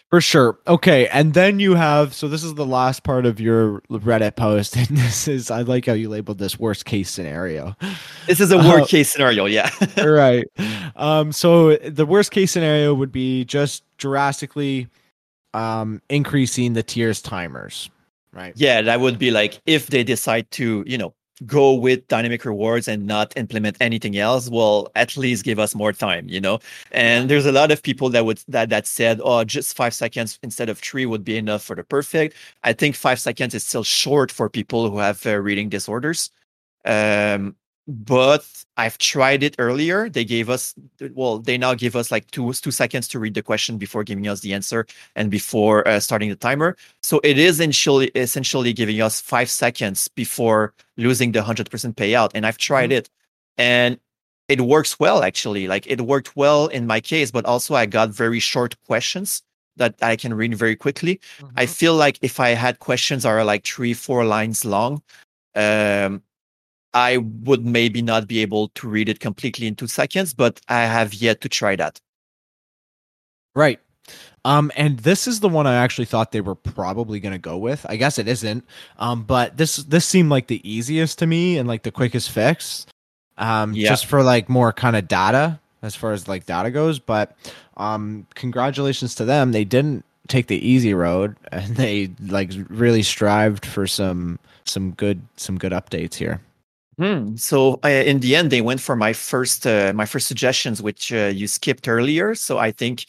For 0.10 0.21
sure. 0.21 0.60
Okay, 0.67 1.08
and 1.08 1.34
then 1.34 1.60
you 1.60 1.73
have 1.75 2.13
so 2.13 2.27
this 2.27 2.43
is 2.43 2.53
the 2.53 2.65
last 2.65 3.03
part 3.03 3.25
of 3.25 3.39
your 3.39 3.82
Reddit 3.89 4.36
post, 4.36 4.75
and 4.77 4.88
this 4.89 5.27
is 5.27 5.49
I 5.49 5.62
like 5.62 5.86
how 5.86 5.93
you 5.93 6.10
labeled 6.10 6.38
this 6.38 6.60
worst 6.60 6.86
case 6.86 7.10
scenario. 7.10 7.75
this 8.27 8.39
is 8.39 8.51
a 8.51 8.58
Uh, 8.60 8.67
worst 8.69 8.89
case 8.91 9.10
scenario. 9.12 9.45
Yeah, 9.45 9.69
right. 10.03 10.45
Um. 10.95 11.32
So 11.32 11.75
the 11.77 12.06
worst 12.06 12.32
case 12.32 12.51
scenario 12.51 12.93
would 12.93 13.12
be 13.12 13.43
just 13.45 13.84
drastically, 13.97 14.88
um, 15.53 16.01
increasing 16.10 16.73
the 16.73 16.84
tiers 16.84 17.21
timers. 17.21 17.89
Right. 18.32 18.53
yeah, 18.56 18.82
that 18.82 18.99
would 18.99 19.19
be 19.19 19.29
like 19.29 19.62
if 19.67 19.88
they 19.88 20.03
decide 20.03 20.49
to, 20.51 20.84
you 20.88 20.97
know, 20.97 21.13
go 21.45 21.73
with 21.73 22.08
dynamic 22.08 22.45
rewards 22.45 22.88
and 22.88 23.06
not 23.06 23.34
implement 23.38 23.77
anything 23.82 24.17
else. 24.17 24.49
Well, 24.49 24.91
at 24.95 25.17
least 25.17 25.43
give 25.43 25.60
us 25.60 25.75
more 25.75 25.93
time, 25.93 26.27
you 26.27 26.41
know. 26.41 26.60
And 26.91 27.29
there's 27.29 27.45
a 27.45 27.51
lot 27.51 27.71
of 27.71 27.84
people 27.84 28.10
that 28.10 28.25
would 28.25 28.41
that 28.47 28.69
that 28.69 28.88
said, 28.88 29.19
oh, 29.23 29.43
just 29.43 29.75
five 29.75 29.93
seconds 29.93 30.39
instead 30.43 30.69
of 30.69 30.79
three 30.79 31.06
would 31.06 31.23
be 31.23 31.38
enough 31.38 31.63
for 31.63 31.75
the 31.75 31.84
perfect. 31.84 32.36
I 32.63 32.73
think 32.73 32.95
five 32.95 33.19
seconds 33.19 33.53
is 33.53 33.65
still 33.65 33.84
short 33.84 34.32
for 34.32 34.49
people 34.49 34.89
who 34.89 34.99
have 34.99 35.25
uh, 35.25 35.38
reading 35.39 35.69
disorders. 35.69 36.32
Um, 36.86 37.56
but 37.87 38.45
I've 38.77 38.97
tried 38.97 39.43
it 39.43 39.55
earlier. 39.59 40.09
They 40.09 40.23
gave 40.23 40.49
us, 40.49 40.73
well, 41.13 41.39
they 41.39 41.57
now 41.57 41.73
give 41.73 41.95
us 41.95 42.11
like 42.11 42.31
two 42.31 42.53
two 42.53 42.71
seconds 42.71 43.07
to 43.09 43.19
read 43.19 43.33
the 43.33 43.43
question 43.43 43.77
before 43.77 44.03
giving 44.03 44.27
us 44.27 44.41
the 44.41 44.53
answer 44.53 44.85
and 45.15 45.29
before 45.29 45.87
uh, 45.87 45.99
starting 45.99 46.29
the 46.29 46.35
timer. 46.35 46.77
So 47.01 47.19
it 47.23 47.37
is 47.37 47.59
essentially 47.59 48.07
essentially 48.15 48.73
giving 48.73 49.01
us 49.01 49.19
five 49.19 49.49
seconds 49.49 50.07
before 50.07 50.73
losing 50.97 51.33
the 51.33 51.43
hundred 51.43 51.69
percent 51.69 51.97
payout. 51.97 52.31
And 52.33 52.45
I've 52.45 52.57
tried 52.57 52.91
it, 52.91 53.09
and 53.57 53.99
it 54.47 54.61
works 54.61 54.99
well 54.99 55.23
actually. 55.23 55.67
Like 55.67 55.85
it 55.87 56.01
worked 56.01 56.35
well 56.35 56.67
in 56.67 56.87
my 56.87 57.01
case, 57.01 57.31
but 57.31 57.45
also 57.45 57.75
I 57.75 57.85
got 57.85 58.09
very 58.09 58.39
short 58.39 58.75
questions 58.87 59.43
that 59.75 59.95
I 60.01 60.15
can 60.15 60.33
read 60.33 60.55
very 60.55 60.75
quickly. 60.75 61.19
I 61.57 61.65
feel 61.65 61.95
like 61.95 62.19
if 62.21 62.39
I 62.39 62.49
had 62.49 62.79
questions 62.79 63.23
that 63.23 63.29
are 63.29 63.43
like 63.43 63.65
three, 63.65 63.93
four 63.93 64.23
lines 64.23 64.63
long, 64.65 65.01
um, 65.55 66.21
I 66.93 67.17
would 67.17 67.65
maybe 67.65 68.01
not 68.01 68.27
be 68.27 68.39
able 68.39 68.69
to 68.69 68.88
read 68.88 69.10
it 69.10 69.19
completely 69.19 69.67
in 69.67 69.75
two 69.75 69.88
seconds, 69.88 70.34
but 70.34 70.62
I 70.69 70.82
have 70.82 71.13
yet 71.13 71.41
to 71.41 71.49
try 71.49 71.75
that. 71.75 71.99
Right. 73.56 73.79
Um, 74.45 74.71
and 74.75 74.99
this 74.99 75.27
is 75.27 75.39
the 75.39 75.47
one 75.49 75.67
I 75.67 75.75
actually 75.75 76.06
thought 76.06 76.32
they 76.32 76.41
were 76.41 76.56
probably 76.56 77.19
going 77.19 77.32
to 77.34 77.39
go 77.39 77.58
with. 77.58 77.86
I 77.88 77.95
guess 77.95 78.19
it 78.19 78.27
isn't. 78.27 78.65
Um, 78.99 79.23
but 79.23 79.56
this 79.58 79.77
this 79.77 80.06
seemed 80.06 80.29
like 80.29 80.47
the 80.47 80.62
easiest 80.69 81.19
to 81.19 81.27
me 81.27 81.58
and 81.58 81.67
like 81.67 81.84
the 81.84 81.91
quickest 81.91 82.29
fix. 82.32 82.86
Um, 83.38 83.73
Yeah. 83.73 83.89
just 83.89 84.06
for 84.06 84.21
like 84.21 84.49
more 84.49 84.73
kind 84.73 84.95
of 84.95 85.08
data 85.08 85.60
as 85.82 85.95
far 85.95 86.12
as 86.12 86.27
like 86.27 86.45
data 86.45 86.71
goes. 86.71 86.99
But 86.99 87.36
um, 87.77 88.27
congratulations 88.36 89.15
to 89.15 89.25
them. 89.25 89.51
They 89.53 89.63
didn't 89.65 90.03
take 90.27 90.47
the 90.47 90.67
easy 90.67 90.93
road 90.93 91.36
and 91.51 91.75
they 91.75 92.12
like 92.27 92.51
really 92.69 93.03
strived 93.03 93.65
for 93.65 93.88
some 93.88 94.39
some 94.65 94.91
good 94.91 95.21
some 95.38 95.58
good 95.58 95.71
updates 95.71 96.15
here. 96.15 96.41
Hmm. 96.97 97.36
So 97.36 97.79
uh, 97.84 97.88
in 97.88 98.19
the 98.19 98.36
end, 98.36 98.51
they 98.51 98.62
went 98.62 98.79
for 98.79 98.95
my 98.95 99.13
first 99.13 99.65
uh, 99.65 99.93
my 99.95 100.06
first 100.06 100.27
suggestions, 100.27 100.82
which 100.82 101.12
uh, 101.12 101.32
you 101.34 101.47
skipped 101.47 101.88
earlier. 101.88 102.36
So 102.36 102.58
I 102.58 102.71
think 102.71 103.06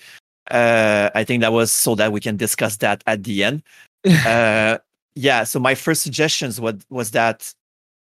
uh, 0.51 1.11
I 1.15 1.25
think 1.25 1.43
that 1.43 1.53
was 1.53 1.71
so 1.71 1.95
that 1.97 2.13
we 2.13 2.21
can 2.21 2.37
discuss 2.37 2.77
that 2.79 3.03
at 3.07 3.25
the 3.25 3.45
end. 3.45 3.63
uh, 4.27 4.79
yeah. 5.15 5.45
So 5.45 5.61
my 5.61 5.75
first 5.75 6.03
suggestions 6.03 6.61
was 6.61 6.77
was 6.89 7.11
that 7.13 7.53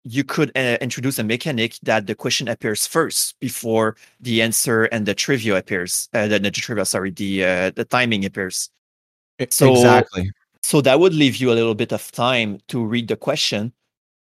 you 0.03 0.23
could 0.23 0.51
uh, 0.55 0.77
introduce 0.81 1.17
a 1.17 1.23
mechanic 1.23 1.77
that 1.83 2.05
the 2.05 2.15
question 2.15 2.47
appears 2.47 2.85
first 2.85 3.37
before 3.39 3.95
the 4.19 4.41
answer 4.41 4.83
and 4.85 5.05
the 5.05 5.15
trivia 5.15 5.55
appears. 5.55 6.07
Uh, 6.13 6.27
the, 6.27 6.39
the 6.39 6.51
trivia, 6.51 6.85
sorry, 6.85 7.11
the 7.11 7.43
uh, 7.43 7.71
the 7.71 7.85
timing 7.85 8.23
appears. 8.23 8.69
So- 9.49 9.71
exactly. 9.73 10.31
So 10.61 10.81
that 10.81 10.99
would 10.99 11.13
leave 11.13 11.35
you 11.35 11.51
a 11.51 11.53
little 11.53 11.75
bit 11.75 11.93
of 11.93 12.11
time 12.11 12.57
to 12.69 12.83
read 12.83 13.07
the 13.07 13.15
question. 13.15 13.71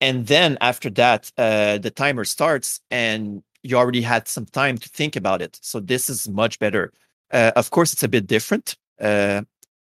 And 0.01 0.27
then 0.27 0.57
after 0.61 0.91
that, 0.91 1.31
uh, 1.37 1.79
the 1.79 1.91
timer 1.91 2.25
starts 2.25 2.81
and 2.91 3.43
you 3.63 3.77
already 3.77 4.03
had 4.03 4.29
some 4.29 4.47
time 4.47 4.79
to 4.79 4.89
think 4.89 5.17
about 5.17 5.43
it. 5.43 5.59
So 5.63 5.81
this 5.81 6.09
is 6.09 6.29
much 6.29 6.59
better. 6.59 6.93
Uh, 7.31 7.53
of 7.57 7.71
course, 7.71 7.93
it's 7.93 8.03
a 8.03 8.09
bit 8.09 8.27
different. 8.27 8.77
Uh, 9.01 9.43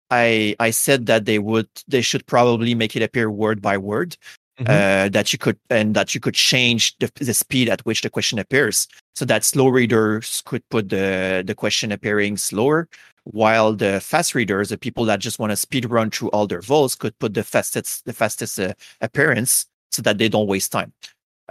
I 0.10 0.56
I 0.60 0.72
said 0.72 1.06
that 1.08 1.26
they 1.26 1.40
would 1.40 1.68
they 1.88 2.02
should 2.02 2.26
probably 2.26 2.76
make 2.76 2.96
it 2.96 3.04
appear 3.04 3.30
word 3.30 3.62
by 3.62 3.78
word. 3.78 4.18
Uh, 4.58 5.10
that 5.10 5.34
you 5.34 5.38
could 5.38 5.60
and 5.70 5.96
that 5.96 6.16
you 6.16 6.22
could 6.22 6.34
change 6.34 6.98
the, 7.00 7.12
the 7.16 7.34
speed 7.34 7.68
at 7.68 7.82
which 7.82 8.02
the 8.04 8.10
question 8.10 8.40
appears, 8.40 8.88
so 9.14 9.26
that 9.26 9.44
slow 9.44 9.68
readers 9.68 10.42
could 10.46 10.64
put 10.70 10.88
the 10.88 11.44
the 11.46 11.54
question 11.54 11.92
appearing 11.92 12.38
slower, 12.38 12.88
while 13.26 13.74
the 13.74 14.00
fast 14.00 14.34
readers, 14.34 14.70
the 14.70 14.78
people 14.78 15.04
that 15.04 15.20
just 15.20 15.40
want 15.40 15.52
to 15.52 15.58
speed 15.58 15.84
run 15.92 16.10
through 16.10 16.30
all 16.30 16.48
their 16.48 16.62
votes, 16.62 16.96
could 16.96 17.20
put 17.20 17.34
the 17.34 17.44
fastest 17.44 18.06
the 18.06 18.14
fastest 18.14 18.58
uh, 18.58 18.74
appearance, 19.02 19.66
so 19.96 20.02
that 20.04 20.18
they 20.18 20.30
don't 20.30 20.48
waste 20.48 20.72
time. 20.72 20.92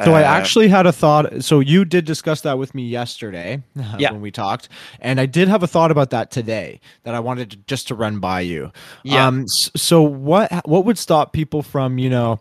So 0.04 0.12
I 0.14 0.22
Uh, 0.22 0.24
actually 0.38 0.66
had 0.68 0.87
a 0.87 0.92
thought. 0.92 1.44
So 1.44 1.61
you 1.61 1.85
did 1.85 2.04
discuss 2.04 2.40
that 2.40 2.59
with 2.59 2.74
me 2.74 2.83
yesterday 2.83 3.62
uh, 3.78 3.96
Yeah. 3.98 4.11
when 4.12 4.20
we 4.20 4.30
talked, 4.33 4.68
and 5.00 5.20
I 5.20 5.26
did 5.26 5.46
have 5.48 5.62
a 5.62 5.68
thought 5.68 5.90
about 5.92 6.11
that 6.11 6.33
today 6.33 6.80
that 7.04 7.14
I 7.14 7.20
wanted 7.20 7.50
to, 7.52 7.57
just 7.68 7.87
to 7.88 7.94
run 7.94 8.18
by 8.18 8.40
you. 8.40 8.72
Yeah. 9.04 9.26
Um. 9.28 9.44
So 9.76 10.02
what 10.02 10.50
what 10.66 10.85
would 10.85 10.98
stop 10.98 11.33
people 11.33 11.62
from 11.62 11.98
you 11.98 12.11
know, 12.11 12.40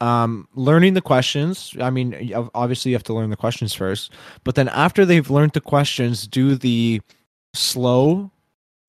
um, 0.00 0.46
learning 0.54 0.94
the 0.94 1.00
questions? 1.02 1.74
I 1.80 1.90
mean, 1.90 2.32
obviously 2.54 2.90
you 2.92 2.96
have 2.96 3.04
to 3.04 3.14
learn 3.14 3.30
the 3.30 3.36
questions 3.36 3.74
first, 3.74 4.12
but 4.44 4.54
then 4.54 4.68
after 4.68 5.04
they've 5.04 5.28
learned 5.30 5.52
the 5.54 5.60
questions, 5.60 6.26
do 6.28 6.54
the 6.54 7.00
slow. 7.54 8.30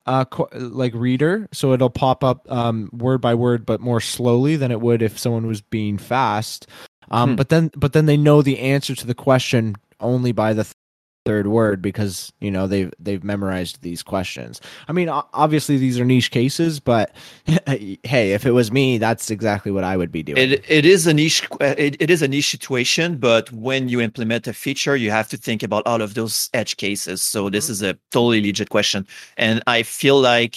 Uh, 0.06 0.24
qu- 0.26 0.48
like 0.58 0.92
reader, 0.94 1.48
so 1.52 1.72
it'll 1.72 1.88
pop 1.88 2.22
up 2.22 2.50
um 2.52 2.90
word 2.92 3.22
by 3.22 3.34
word, 3.34 3.64
but 3.64 3.80
more 3.80 4.00
slowly 4.02 4.54
than 4.56 4.70
it 4.70 4.80
would 4.82 5.00
if 5.00 5.18
someone 5.18 5.46
was 5.46 5.62
being 5.62 5.96
fast. 5.96 6.66
Um, 7.10 7.30
Hmm. 7.30 7.36
but 7.36 7.48
then 7.48 7.70
but 7.76 7.92
then 7.94 8.04
they 8.06 8.16
know 8.18 8.42
the 8.42 8.58
answer 8.58 8.94
to 8.94 9.06
the 9.06 9.14
question 9.14 9.76
only 10.00 10.32
by 10.32 10.52
the 10.52 10.64
th- 10.64 10.74
third 11.24 11.46
word 11.46 11.80
because 11.80 12.32
you 12.40 12.50
know 12.50 12.66
they've 12.66 12.92
they've 12.98 13.24
memorized 13.24 13.82
these 13.82 14.02
questions. 14.02 14.60
I 14.88 14.92
mean, 14.92 15.08
obviously 15.08 15.76
these 15.76 15.98
are 15.98 16.04
niche 16.04 16.30
cases, 16.30 16.80
but 16.80 17.14
hey, 17.66 18.32
if 18.32 18.44
it 18.46 18.52
was 18.52 18.70
me, 18.70 18.98
that's 18.98 19.30
exactly 19.30 19.72
what 19.72 19.84
I 19.84 19.96
would 19.96 20.12
be 20.12 20.22
doing. 20.22 20.38
It 20.38 20.64
it 20.68 20.84
is 20.84 21.06
a 21.06 21.14
niche 21.14 21.46
it, 21.60 21.96
it 22.00 22.10
is 22.10 22.22
a 22.22 22.28
niche 22.28 22.50
situation, 22.50 23.16
but 23.16 23.50
when 23.52 23.88
you 23.88 24.00
implement 24.00 24.46
a 24.46 24.52
feature, 24.52 24.96
you 24.96 25.10
have 25.10 25.28
to 25.28 25.36
think 25.36 25.62
about 25.62 25.86
all 25.86 26.02
of 26.02 26.14
those 26.14 26.50
edge 26.52 26.76
cases. 26.76 27.22
So 27.22 27.48
this 27.50 27.64
mm-hmm. 27.64 27.72
is 27.72 27.82
a 27.82 27.98
totally 28.10 28.42
legit 28.42 28.70
question, 28.70 29.06
and 29.36 29.62
I 29.66 29.82
feel 29.82 30.20
like 30.20 30.56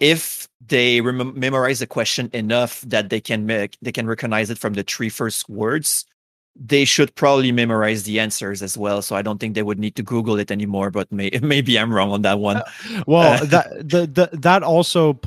if 0.00 0.48
they 0.64 1.00
rem- 1.00 1.38
memorize 1.38 1.80
the 1.80 1.86
question 1.86 2.30
enough 2.32 2.82
that 2.82 3.10
they 3.10 3.20
can 3.20 3.46
make 3.46 3.76
they 3.82 3.92
can 3.92 4.06
recognize 4.06 4.50
it 4.50 4.58
from 4.58 4.74
the 4.74 4.82
three 4.82 5.08
first 5.08 5.48
words, 5.48 6.04
they 6.58 6.84
should 6.84 7.14
probably 7.14 7.52
memorize 7.52 8.02
the 8.02 8.18
answers 8.20 8.62
as 8.62 8.76
well. 8.76 9.00
So 9.02 9.14
I 9.16 9.22
don't 9.22 9.38
think 9.38 9.54
they 9.54 9.62
would 9.62 9.78
need 9.78 9.94
to 9.96 10.02
Google 10.02 10.38
it 10.38 10.50
anymore. 10.50 10.90
But 10.90 11.10
may, 11.12 11.30
maybe 11.42 11.78
I'm 11.78 11.92
wrong 11.92 12.10
on 12.10 12.22
that 12.22 12.38
one. 12.40 12.62
well, 13.06 13.42
Uh, 13.42 13.46
that 13.46 13.68
the, 13.88 14.06
the 14.06 14.36
that 14.38 14.62
also 14.62 15.18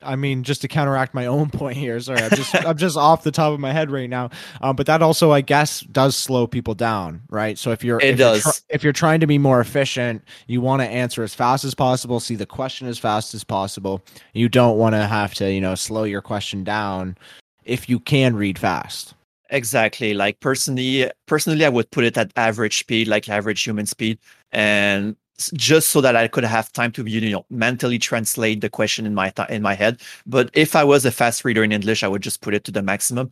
I 0.00 0.14
mean, 0.14 0.44
just 0.44 0.60
to 0.62 0.68
counteract 0.68 1.12
my 1.12 1.26
own 1.26 1.50
point 1.60 1.76
here. 1.76 1.98
Sorry, 1.98 2.20
I'm 2.22 2.30
just 2.30 2.54
I'm 2.54 2.76
just 2.76 2.96
off 2.96 3.24
the 3.24 3.32
top 3.32 3.52
of 3.52 3.60
my 3.60 3.72
head 3.72 3.90
right 3.90 4.08
now. 4.08 4.30
Um, 4.60 4.76
but 4.76 4.86
that 4.86 5.02
also, 5.02 5.32
I 5.32 5.40
guess, 5.40 5.80
does 5.80 6.14
slow 6.16 6.46
people 6.46 6.74
down, 6.74 7.22
right? 7.30 7.58
So 7.58 7.72
if 7.72 7.82
you're 7.82 8.00
It 8.00 8.10
if 8.14 8.18
you're 8.18 8.28
does. 8.34 8.42
tr- 8.44 8.50
if 8.70 8.84
you're 8.84 8.92
trying 8.92 9.20
to 9.20 9.26
be 9.26 9.38
more 9.38 9.60
efficient, 9.60 10.22
you 10.46 10.60
want 10.60 10.82
to 10.82 10.88
answer 10.88 11.22
as 11.24 11.34
fast 11.34 11.64
as 11.64 11.74
possible, 11.74 12.20
see 12.20 12.36
the 12.36 12.46
question 12.46 12.86
as 12.86 12.98
fast 12.98 13.34
as 13.34 13.42
possible. 13.42 14.00
You 14.34 14.48
don't 14.48 14.78
want 14.78 14.94
to 14.94 15.04
have 15.06 15.34
to, 15.34 15.52
you 15.52 15.60
know, 15.60 15.74
slow 15.74 16.04
your 16.04 16.22
question 16.22 16.62
down 16.62 17.16
if 17.64 17.88
you 17.88 17.98
can 17.98 18.36
read 18.36 18.58
fast. 18.58 19.14
Exactly. 19.50 20.14
Like 20.14 20.40
personally, 20.40 21.10
personally, 21.26 21.64
I 21.64 21.68
would 21.70 21.90
put 21.90 22.04
it 22.04 22.18
at 22.18 22.32
average 22.36 22.78
speed, 22.78 23.08
like 23.08 23.28
average 23.28 23.62
human 23.62 23.86
speed. 23.86 24.18
And 24.52 25.16
just 25.54 25.90
so 25.90 26.00
that 26.00 26.16
I 26.16 26.28
could 26.28 26.44
have 26.44 26.72
time 26.72 26.92
to 26.92 27.04
you 27.04 27.30
know 27.30 27.46
mentally 27.48 27.98
translate 27.98 28.60
the 28.60 28.68
question 28.68 29.06
in 29.06 29.14
my 29.14 29.30
th- 29.30 29.48
in 29.48 29.62
my 29.62 29.74
head. 29.74 30.00
But 30.26 30.50
if 30.52 30.74
I 30.76 30.84
was 30.84 31.04
a 31.06 31.10
fast 31.12 31.44
reader 31.44 31.62
in 31.64 31.72
English, 31.72 32.02
I 32.02 32.08
would 32.08 32.22
just 32.22 32.40
put 32.40 32.54
it 32.54 32.64
to 32.64 32.72
the 32.72 32.82
maximum. 32.82 33.30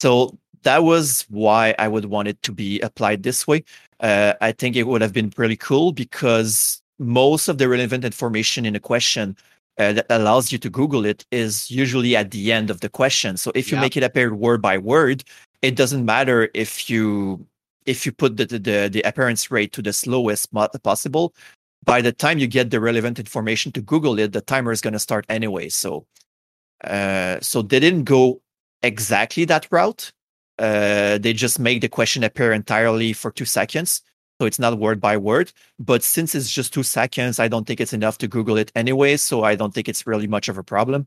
So 0.00 0.38
that 0.62 0.84
was 0.84 1.24
why 1.30 1.74
I 1.78 1.88
would 1.88 2.06
want 2.06 2.28
it 2.28 2.42
to 2.42 2.52
be 2.52 2.80
applied 2.80 3.22
this 3.22 3.46
way. 3.46 3.64
Uh, 4.00 4.34
I 4.40 4.52
think 4.52 4.76
it 4.76 4.84
would 4.84 5.00
have 5.00 5.12
been 5.12 5.32
really 5.36 5.56
cool 5.56 5.92
because 5.92 6.82
most 6.98 7.48
of 7.48 7.58
the 7.58 7.68
relevant 7.68 8.04
information 8.04 8.66
in 8.66 8.76
a 8.76 8.80
question 8.80 9.36
uh, 9.78 9.92
that 9.92 10.06
allows 10.10 10.52
you 10.52 10.58
to 10.58 10.70
Google 10.70 11.04
it 11.04 11.24
is 11.30 11.70
usually 11.70 12.16
at 12.16 12.30
the 12.30 12.52
end 12.52 12.70
of 12.70 12.80
the 12.80 12.88
question. 12.88 13.36
So 13.36 13.52
if 13.54 13.70
you 13.70 13.78
make 13.78 13.96
it 13.96 14.02
appear 14.02 14.34
word 14.34 14.62
by 14.62 14.78
word, 14.78 15.24
it 15.62 15.76
doesn't 15.76 16.04
matter 16.04 16.48
if 16.54 16.88
you 16.90 17.46
if 17.86 18.04
you 18.04 18.12
put 18.12 18.36
the, 18.36 18.46
the, 18.46 18.88
the 18.92 19.02
appearance 19.02 19.50
rate 19.50 19.72
to 19.72 19.80
the 19.80 19.92
slowest 19.92 20.52
possible, 20.82 21.34
by 21.84 22.00
the 22.00 22.12
time 22.12 22.38
you 22.38 22.48
get 22.48 22.70
the 22.70 22.80
relevant 22.80 23.18
information 23.18 23.70
to 23.72 23.80
Google 23.80 24.18
it, 24.18 24.32
the 24.32 24.40
timer 24.40 24.72
is 24.72 24.80
going 24.80 24.92
to 24.92 24.98
start 24.98 25.24
anyway. 25.28 25.68
So, 25.68 26.04
uh, 26.82 27.38
so 27.40 27.62
they 27.62 27.78
didn't 27.78 28.04
go 28.04 28.42
exactly 28.82 29.44
that 29.46 29.68
route. 29.70 30.12
Uh, 30.58 31.18
they 31.18 31.32
just 31.32 31.60
make 31.60 31.80
the 31.80 31.88
question 31.88 32.24
appear 32.24 32.52
entirely 32.52 33.12
for 33.12 33.30
two 33.30 33.44
seconds. 33.44 34.02
So 34.40 34.46
it's 34.46 34.58
not 34.58 34.78
word 34.78 35.00
by 35.00 35.16
word. 35.16 35.52
But 35.78 36.02
since 36.02 36.34
it's 36.34 36.50
just 36.50 36.74
two 36.74 36.82
seconds, 36.82 37.38
I 37.38 37.48
don't 37.48 37.66
think 37.66 37.80
it's 37.80 37.92
enough 37.92 38.18
to 38.18 38.28
Google 38.28 38.56
it 38.56 38.72
anyway. 38.74 39.16
So 39.16 39.44
I 39.44 39.54
don't 39.54 39.72
think 39.72 39.88
it's 39.88 40.06
really 40.06 40.26
much 40.26 40.48
of 40.48 40.58
a 40.58 40.64
problem. 40.64 41.06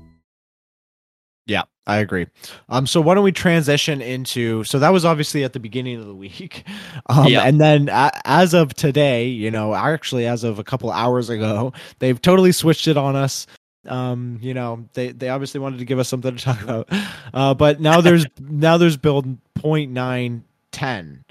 I 1.87 1.97
agree. 1.97 2.27
Um, 2.69 2.85
so 2.85 3.01
why 3.01 3.15
don't 3.15 3.23
we 3.23 3.31
transition 3.31 4.01
into? 4.01 4.63
So 4.65 4.77
that 4.79 4.93
was 4.93 5.03
obviously 5.03 5.43
at 5.43 5.53
the 5.53 5.59
beginning 5.59 5.99
of 5.99 6.05
the 6.05 6.13
week, 6.13 6.63
um, 7.07 7.27
yeah. 7.27 7.41
and 7.41 7.59
then 7.59 7.89
as 8.25 8.53
of 8.53 8.73
today, 8.75 9.27
you 9.27 9.49
know, 9.49 9.73
actually 9.73 10.27
as 10.27 10.43
of 10.43 10.59
a 10.59 10.63
couple 10.63 10.91
hours 10.91 11.29
ago, 11.29 11.73
they've 11.99 12.21
totally 12.21 12.51
switched 12.51 12.87
it 12.87 12.97
on 12.97 13.15
us. 13.15 13.47
Um, 13.87 14.37
you 14.41 14.53
know, 14.53 14.85
they 14.93 15.11
they 15.11 15.29
obviously 15.29 15.59
wanted 15.59 15.79
to 15.79 15.85
give 15.85 15.97
us 15.97 16.07
something 16.07 16.35
to 16.35 16.43
talk 16.43 16.61
about, 16.63 16.87
uh, 17.33 17.53
but 17.55 17.81
now 17.81 17.99
there's 17.99 18.25
now 18.39 18.77
there's 18.77 18.97
build 18.97 19.37
point 19.55 19.91
nine 19.91 20.43
ten. 20.71 21.23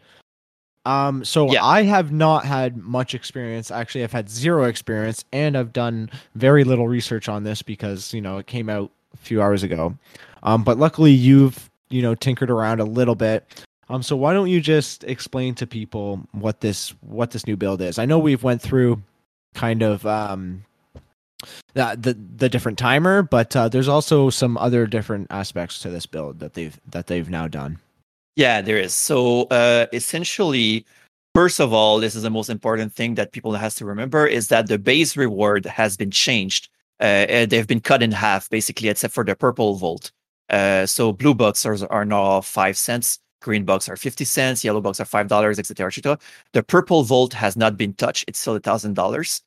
Um, 0.85 1.25
so 1.25 1.53
yeah. 1.53 1.65
I 1.65 1.83
have 1.83 2.11
not 2.11 2.45
had 2.45 2.77
much 2.77 3.15
experience. 3.15 3.71
Actually, 3.71 4.03
I've 4.03 4.13
had 4.13 4.29
zero 4.29 4.65
experience, 4.65 5.25
and 5.33 5.57
I've 5.57 5.73
done 5.73 6.11
very 6.35 6.65
little 6.65 6.89
research 6.89 7.29
on 7.29 7.45
this 7.45 7.63
because 7.63 8.13
you 8.13 8.21
know 8.21 8.39
it 8.39 8.49
came 8.49 8.69
out 8.69 8.91
a 9.15 9.17
few 9.19 9.43
hours 9.43 9.63
ago. 9.63 9.97
Um, 10.43 10.65
but 10.65 10.79
luckily 10.79 11.13
you've 11.13 11.71
you 11.91 12.03
know 12.03 12.15
tinkered 12.15 12.51
around 12.51 12.81
a 12.81 12.85
little 12.85 13.15
bit. 13.15 13.65
Um, 13.89 14.03
so 14.03 14.15
why 14.15 14.33
don't 14.33 14.49
you 14.49 14.61
just 14.61 15.03
explain 15.05 15.55
to 15.57 15.67
people 15.67 16.21
what 16.33 16.61
this 16.61 16.91
what 17.01 17.33
this 17.33 17.47
new 17.47 17.57
build 17.57 17.81
is? 17.83 17.99
I 17.99 18.05
know 18.07 18.19
we've 18.19 18.43
went 18.43 18.63
through 18.63 19.03
kind 19.55 19.83
of 19.83 20.07
um 20.07 20.65
the 21.75 21.97
the, 22.01 22.19
the 22.37 22.49
different 22.49 22.79
timer, 22.79 23.23
but 23.23 23.55
uh, 23.57 23.69
there's 23.69 23.89
also 23.89 24.31
some 24.31 24.57
other 24.59 24.87
different 24.87 25.27
aspects 25.31 25.81
to 25.81 25.91
this 25.91 26.07
build 26.07 26.41
that 26.41 26.55
they've 26.55 26.79
that 26.91 27.07
they've 27.07 27.29
now 27.29 27.49
done. 27.49 27.79
Yeah, 28.37 28.61
there 28.61 28.79
is. 28.79 28.95
So 28.95 29.43
uh, 29.45 29.87
essentially, 29.93 30.87
first 31.35 31.61
of 31.61 31.73
all, 31.73 31.99
this 31.99 32.15
is 32.15 32.23
the 32.23 32.31
most 32.31 32.49
important 32.49 32.93
thing 32.93 33.17
that 33.17 33.33
people 33.33 33.55
has 33.55 33.75
to 33.77 33.85
remember 33.85 34.27
is 34.27 34.49
that 34.49 34.69
the 34.69 34.79
base 34.79 35.17
reward 35.17 35.67
has 35.67 35.97
been 35.97 36.11
changed 36.11 36.69
uh, 37.01 37.47
they've 37.47 37.67
been 37.67 37.81
cut 37.81 38.03
in 38.03 38.13
half 38.13 38.49
basically, 38.51 38.89
except 38.89 39.15
for 39.15 39.25
the 39.25 39.35
purple 39.35 39.75
vault. 39.77 40.13
Uh, 40.49 40.85
so 40.87 41.13
blue 41.13 41.35
bucks 41.35 41.65
are, 41.65 41.77
are 41.91 42.05
now 42.05 42.41
five 42.41 42.77
cents, 42.77 43.19
green 43.41 43.65
bucks 43.65 43.89
are 43.89 43.97
50 43.97 44.25
cents, 44.25 44.65
yellow 44.65 44.81
bucks 44.81 45.01
are 45.01 45.05
five 45.05 45.29
dollars, 45.29 45.59
etc. 45.59 45.89
etc. 45.89 46.19
The 46.53 46.63
purple 46.63 47.03
vault 47.03 47.33
has 47.33 47.57
not 47.57 47.77
been 47.77 47.95
touched; 47.95 48.25
it's 48.29 48.39
still 48.39 48.57
a 48.57 48.61
thousand 48.61 48.95
dollars. 48.95 49.43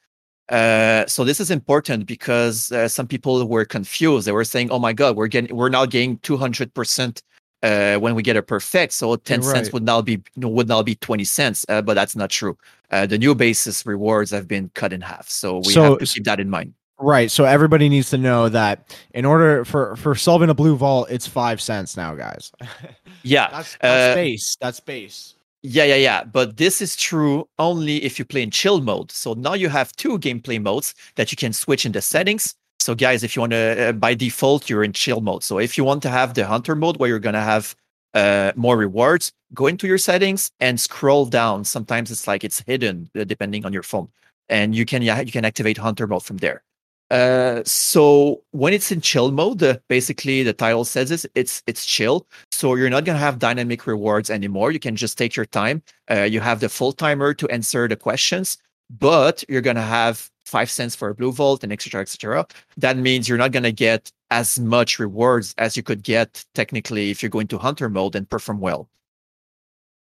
Uh, 0.50 1.06
so 1.08 1.24
this 1.24 1.40
is 1.40 1.52
important 1.52 2.06
because 2.06 2.72
uh, 2.72 2.88
some 2.88 3.08
people 3.08 3.48
were 3.48 3.66
confused. 3.66 4.28
They 4.28 4.32
were 4.32 4.44
saying, 4.44 4.72
"Oh 4.72 4.80
my 4.80 4.94
God, 4.94 5.16
we're 5.16 5.28
getting 5.28 5.56
we're 5.56 5.70
now 5.70 5.86
getting 5.86 6.18
200 6.20 6.74
percent 6.74 7.24
uh, 7.64 7.96
when 7.98 8.14
we 8.14 8.22
get 8.22 8.36
a 8.36 8.44
perfect. 8.44 8.94
So 8.94 9.16
10 9.16 9.40
right. 9.40 9.56
cents 9.56 9.74
would 9.74 9.84
now 9.84 10.02
be 10.02 10.22
would 10.38 10.68
now 10.68 10.84
be 10.84 10.96
20 10.96 11.24
cents, 11.24 11.66
uh, 11.70 11.82
but 11.82 11.96
that's 11.96 12.16
not 12.16 12.30
true. 12.30 12.58
Uh, 12.92 13.08
the 13.08 13.18
new 13.18 13.34
basis 13.34 13.86
rewards 13.86 14.30
have 14.32 14.48
been 14.48 14.70
cut 14.76 14.94
in 14.94 15.02
half, 15.02 15.28
so 15.30 15.58
we 15.60 15.74
so, 15.74 15.84
have 15.84 16.00
to 16.00 16.06
keep 16.06 16.26
that 16.26 16.40
in 16.40 16.50
mind. 16.50 16.74
Right. 17.04 17.30
So 17.30 17.44
everybody 17.44 17.90
needs 17.90 18.10
to 18.12 18.18
know 18.18 18.48
that 18.48 18.96
in 19.14 19.26
order 19.26 19.66
for 19.66 19.98
for 19.98 20.16
solving 20.16 20.50
a 20.50 20.54
blue 20.54 20.78
vault, 20.78 21.08
it's 21.10 21.28
five 21.28 21.60
cents 21.62 21.98
now, 21.98 22.16
guys. 22.16 22.52
yeah. 23.24 23.50
that's, 23.52 23.78
that's 23.82 24.12
uh, 24.12 24.16
base. 24.16 24.58
That's 24.62 24.80
base. 24.80 25.36
Yeah, 25.64 25.84
yeah, 25.84 25.96
yeah. 25.96 26.24
But 26.24 26.56
this 26.56 26.82
is 26.82 26.96
true 26.96 27.48
only 27.60 28.04
if 28.04 28.20
you 28.20 28.26
play 28.26 28.42
in 28.42 28.52
chill 28.52 28.80
mode. 28.80 29.12
So 29.12 29.34
now 29.34 29.54
you 29.54 29.68
have 29.68 29.92
two 29.98 30.18
gameplay 30.18 30.62
modes 30.62 30.96
that 31.16 31.30
you 31.32 31.36
can 31.36 31.52
switch 31.52 31.86
in 31.86 31.92
the 31.92 32.02
settings. 32.02 32.56
So, 32.80 32.96
guys, 32.96 33.24
if 33.24 33.36
you 33.36 33.42
want 33.42 33.52
to, 33.52 33.90
uh, 33.90 33.92
by 33.94 34.14
default, 34.14 34.70
you're 34.70 34.84
in 34.84 34.94
chill 34.94 35.22
mode. 35.22 35.44
So, 35.44 35.58
if 35.60 35.78
you 35.78 35.86
want 35.86 36.04
to 36.04 36.10
have 36.10 36.34
the 36.34 36.46
hunter 36.46 36.76
mode 36.76 36.98
where 36.98 37.08
you're 37.08 37.20
going 37.20 37.36
to 37.36 37.42
have 37.42 37.76
uh, 38.14 38.52
more 38.56 38.78
rewards, 38.78 39.32
go 39.54 39.68
into 39.68 39.88
your 39.88 39.98
settings 39.98 40.52
and 40.60 40.80
scroll 40.80 41.26
down. 41.26 41.64
Sometimes 41.64 42.12
it's 42.12 42.28
like 42.28 42.44
it's 42.44 42.62
hidden 42.62 43.10
uh, 43.18 43.24
depending 43.24 43.66
on 43.66 43.72
your 43.72 43.84
phone, 43.84 44.10
and 44.50 44.76
you 44.76 44.86
can 44.86 45.02
yeah, 45.02 45.22
you 45.22 45.32
can 45.32 45.46
activate 45.46 45.78
hunter 45.78 46.08
mode 46.08 46.24
from 46.24 46.38
there. 46.38 46.64
Uh, 47.12 47.62
so 47.64 48.42
when 48.52 48.74
it's 48.74 48.92
in 48.92 49.02
chill 49.02 49.32
mode, 49.32 49.82
basically 49.88 50.44
the 50.44 50.54
title 50.54 50.86
says 50.86 51.10
this, 51.10 51.26
it's 51.36 51.62
it's 51.68 51.86
chill. 51.86 52.26
So 52.52 52.76
you're 52.76 52.90
not 52.90 53.06
gonna 53.06 53.20
have 53.20 53.40
dynamic 53.40 53.86
rewards 53.86 54.30
anymore. 54.30 54.72
You 54.72 54.80
can 54.80 54.96
just 54.96 55.18
take 55.18 55.36
your 55.36 55.46
time. 55.46 55.84
Uh, 56.10 56.24
you 56.24 56.40
have 56.40 56.60
the 56.60 56.70
full 56.70 56.92
timer 56.92 57.34
to 57.36 57.48
answer 57.50 57.88
the 57.88 57.96
questions, 57.96 58.58
but 58.90 59.44
you're 59.48 59.62
gonna 59.62 59.82
have 59.82 60.30
five 60.46 60.70
cents 60.72 60.96
for 60.96 61.10
a 61.10 61.16
blue 61.16 61.32
vault 61.32 61.64
and 61.64 61.72
etc. 61.72 62.02
etc. 62.02 62.48
That 62.78 62.98
means 62.98 63.30
you're 63.30 63.38
not 63.38 63.52
gonna 63.52 63.72
get 63.72 64.12
as 64.32 64.60
much 64.60 64.98
rewards 64.98 65.54
as 65.58 65.78
you 65.78 65.84
could 65.84 66.02
get 66.04 66.44
technically 66.56 67.12
if 67.12 67.22
you're 67.22 67.30
going 67.30 67.48
to 67.48 67.58
hunter 67.60 67.90
mode 67.90 68.16
and 68.16 68.28
perform 68.28 68.60
well. 68.60 68.90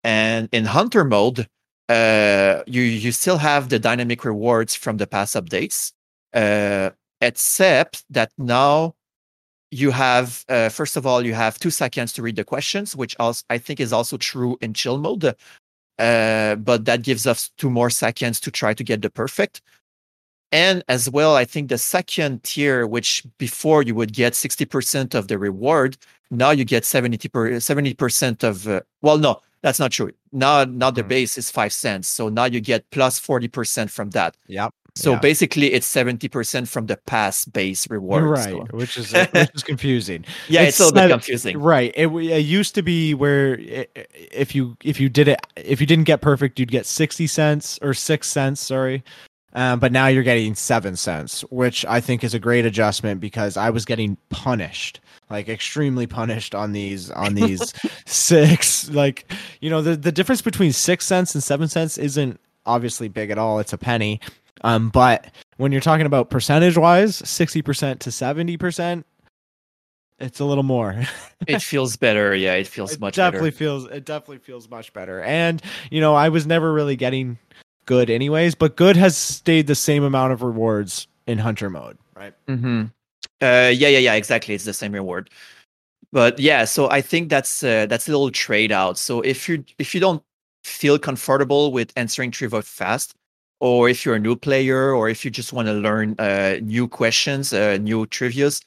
And 0.03 0.49
in 0.51 0.65
hunter 0.65 1.03
mode, 1.03 1.47
uh, 1.89 2.63
you 2.65 2.81
you 2.81 3.11
still 3.11 3.37
have 3.37 3.69
the 3.69 3.79
dynamic 3.79 4.25
rewards 4.25 4.73
from 4.75 4.97
the 4.97 5.07
past 5.07 5.35
updates. 5.35 5.93
Uh, 6.33 6.89
except 7.21 8.03
that 8.09 8.31
now 8.37 8.95
you 9.73 9.91
have 9.91 10.45
uh, 10.49 10.69
first 10.69 10.95
of 10.95 11.05
all 11.05 11.25
you 11.25 11.33
have 11.33 11.57
two 11.57 11.71
seconds 11.71 12.13
to 12.13 12.21
read 12.21 12.35
the 12.35 12.43
questions 12.43 12.95
which 12.95 13.15
also 13.19 13.43
i 13.49 13.57
think 13.57 13.79
is 13.79 13.91
also 13.91 14.17
true 14.17 14.55
in 14.61 14.73
chill 14.73 14.97
mode 14.99 15.35
uh, 15.99 16.55
but 16.55 16.85
that 16.85 17.01
gives 17.01 17.25
us 17.27 17.49
two 17.57 17.69
more 17.69 17.89
seconds 17.89 18.39
to 18.39 18.49
try 18.49 18.73
to 18.73 18.83
get 18.83 19.01
the 19.03 19.09
perfect. 19.09 19.61
And 20.51 20.83
as 20.87 21.09
well 21.09 21.35
i 21.35 21.45
think 21.45 21.69
the 21.69 21.77
second 21.79 22.43
tier 22.43 22.85
which 22.85 23.23
before 23.39 23.81
you 23.83 23.95
would 23.95 24.13
get 24.13 24.33
60% 24.33 25.15
of 25.15 25.27
the 25.27 25.37
reward 25.39 25.97
now 26.29 26.51
you 26.51 26.65
get 26.65 26.85
70 26.85 27.93
percent 27.95 28.43
of 28.43 28.67
uh, 28.67 28.81
well 29.01 29.17
no 29.17 29.41
that's 29.63 29.79
not 29.79 29.91
true. 29.91 30.11
Now 30.33 30.65
now 30.65 30.91
the 30.91 31.03
mm. 31.03 31.07
base 31.07 31.37
is 31.37 31.49
five 31.49 31.73
cents 31.73 32.07
so 32.07 32.29
now 32.29 32.45
you 32.45 32.59
get 32.59 32.89
plus 32.91 33.19
40% 33.19 33.89
from 33.89 34.11
that. 34.11 34.35
Yep 34.47 34.73
So 34.95 35.13
Yeah. 35.13 35.19
basically, 35.19 35.73
it's 35.73 35.87
seventy 35.87 36.27
percent 36.29 36.69
from 36.69 36.85
the 36.85 36.97
pass 36.97 37.45
base 37.45 37.89
reward. 37.89 38.25
right, 38.25 38.73
which 38.73 38.95
is 38.97 39.11
which 39.31 39.49
is 39.55 39.63
confusing. 39.63 40.23
Yeah, 40.47 40.61
it's, 40.63 40.79
a 40.79 40.85
little 40.85 41.01
bit 41.07 41.09
confusing. 41.11 41.57
Right. 41.57 41.91
It, 41.95 42.07
it 42.07 42.39
used 42.45 42.75
to 42.75 42.81
be 42.83 43.13
where 43.13 43.57
if 44.31 44.53
you 44.53 44.77
if 44.83 44.99
you 44.99 45.09
did 45.09 45.27
it 45.29 45.39
if 45.55 45.81
you 45.81 45.87
didn't 45.87 46.05
get 46.05 46.21
perfect, 46.21 46.59
you'd 46.59 46.71
get 46.71 46.85
sixty 46.85 47.25
cents 47.27 47.79
or 47.81 47.93
six 47.93 48.27
cents. 48.27 48.61
Sorry. 48.61 49.03
Um, 49.55 49.79
but 49.79 49.91
now 49.91 50.07
you're 50.07 50.23
getting 50.23 50.55
seven 50.55 50.95
cents, 50.95 51.41
which 51.51 51.85
I 51.85 52.01
think 52.01 52.23
is 52.23 52.33
a 52.33 52.39
great 52.39 52.65
adjustment 52.65 53.21
because 53.21 53.55
I 53.55 53.69
was 53.69 53.85
getting 53.85 54.17
punished, 54.29 54.99
like 55.29 55.47
extremely 55.47 56.07
punished 56.07 56.55
on 56.55 56.71
these 56.71 57.11
on 57.11 57.35
these 57.35 57.71
six. 58.07 58.89
Like, 58.89 59.31
you 59.61 59.69
know, 59.69 59.81
the 59.83 59.95
the 59.95 60.11
difference 60.11 60.41
between 60.41 60.71
six 60.71 61.05
cents 61.05 61.35
and 61.35 61.43
seven 61.43 61.67
cents 61.67 61.99
isn't 61.99 62.39
obviously 62.65 63.09
big 63.09 63.29
at 63.29 63.37
all. 63.37 63.59
It's 63.59 63.73
a 63.73 63.77
penny. 63.77 64.19
Um, 64.63 64.89
but 64.89 65.31
when 65.57 65.71
you're 65.71 65.81
talking 65.81 66.05
about 66.05 66.29
percentage 66.29 66.77
wise, 66.77 67.15
sixty 67.17 67.61
percent 67.61 67.99
to 68.01 68.11
seventy 68.11 68.57
percent, 68.57 69.05
it's 70.19 70.39
a 70.39 70.45
little 70.45 70.63
more. 70.63 71.03
it 71.47 71.61
feels 71.61 71.95
better. 71.95 72.35
Yeah, 72.35 72.53
it 72.53 72.67
feels 72.67 72.93
it 72.93 72.99
much 72.99 73.15
definitely 73.15 73.49
better. 73.49 73.57
feels 73.57 73.85
it 73.85 74.05
definitely 74.05 74.37
feels 74.39 74.69
much 74.69 74.93
better 74.93 75.21
and 75.21 75.61
you 75.91 75.99
know 75.99 76.15
i 76.15 76.29
was 76.29 76.45
never 76.47 76.71
really 76.71 76.95
getting 76.95 77.37
good 77.85 78.09
anyways 78.09 78.55
but 78.55 78.77
good 78.77 78.95
has 78.95 79.17
stayed 79.17 79.67
the 79.67 79.75
same 79.75 80.03
amount 80.03 80.31
of 80.31 80.41
rewards 80.41 81.07
in 81.27 81.37
hunter 81.37 81.69
mode 81.69 81.97
right 82.15 82.33
Mm-hmm. 82.47 82.85
Uh, 83.41 83.69
yeah, 83.73 83.89
yeah, 83.89 83.99
yeah. 83.99 84.13
Exactly. 84.13 84.55
It's 84.55 84.63
the 84.63 84.73
same 84.73 84.93
reward. 84.93 85.29
But 86.11 86.39
yeah, 86.39 86.63
so 86.65 86.89
I 86.89 87.01
think 87.01 87.29
that's 87.29 87.63
uh, 87.63 87.87
that's 87.87 88.07
a 88.07 88.11
little 88.11 88.31
trade 88.31 88.71
out. 88.71 88.97
So 88.97 89.21
if 89.21 89.49
you 89.49 89.65
if 89.79 89.93
you 89.93 89.99
don't 89.99 90.23
feel 90.63 90.97
comfortable 90.97 91.71
with 91.71 91.91
answering 91.97 92.31
trivia 92.31 92.61
fast, 92.61 93.15
or 93.63 93.89
if 93.89 94.03
you're 94.05 94.15
a 94.15 94.19
new 94.19 94.35
player, 94.35 94.93
or 94.93 95.07
if 95.09 95.23
you 95.23 95.31
just 95.31 95.53
want 95.53 95.67
to 95.69 95.73
learn 95.73 96.15
uh, 96.19 96.59
new 96.61 96.85
questions, 96.87 97.53
uh, 97.53 97.77
new 97.79 98.05
trivia's, 98.07 98.61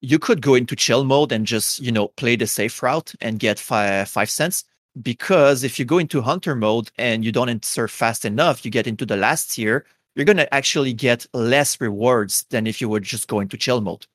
you 0.00 0.18
could 0.18 0.40
go 0.40 0.54
into 0.54 0.76
chill 0.76 1.04
mode 1.04 1.32
and 1.32 1.44
just 1.46 1.80
you 1.80 1.90
know 1.92 2.08
play 2.16 2.36
the 2.36 2.46
safe 2.46 2.82
route 2.82 3.12
and 3.20 3.40
get 3.40 3.58
five 3.58 4.08
five 4.08 4.30
cents. 4.30 4.64
Because 5.02 5.64
if 5.64 5.78
you 5.78 5.84
go 5.84 5.98
into 5.98 6.22
hunter 6.22 6.54
mode 6.54 6.90
and 6.98 7.24
you 7.24 7.32
don't 7.32 7.48
answer 7.50 7.88
fast 7.88 8.24
enough, 8.24 8.64
you 8.64 8.70
get 8.70 8.86
into 8.86 9.04
the 9.06 9.16
last 9.16 9.50
tier, 9.52 9.84
you're 10.14 10.24
gonna 10.24 10.48
actually 10.52 10.92
get 10.92 11.26
less 11.34 11.80
rewards 11.80 12.44
than 12.50 12.66
if 12.66 12.80
you 12.80 12.88
were 12.88 13.00
just 13.00 13.28
going 13.28 13.48
to 13.48 13.56
chill 13.56 13.80
mode. 13.80 14.06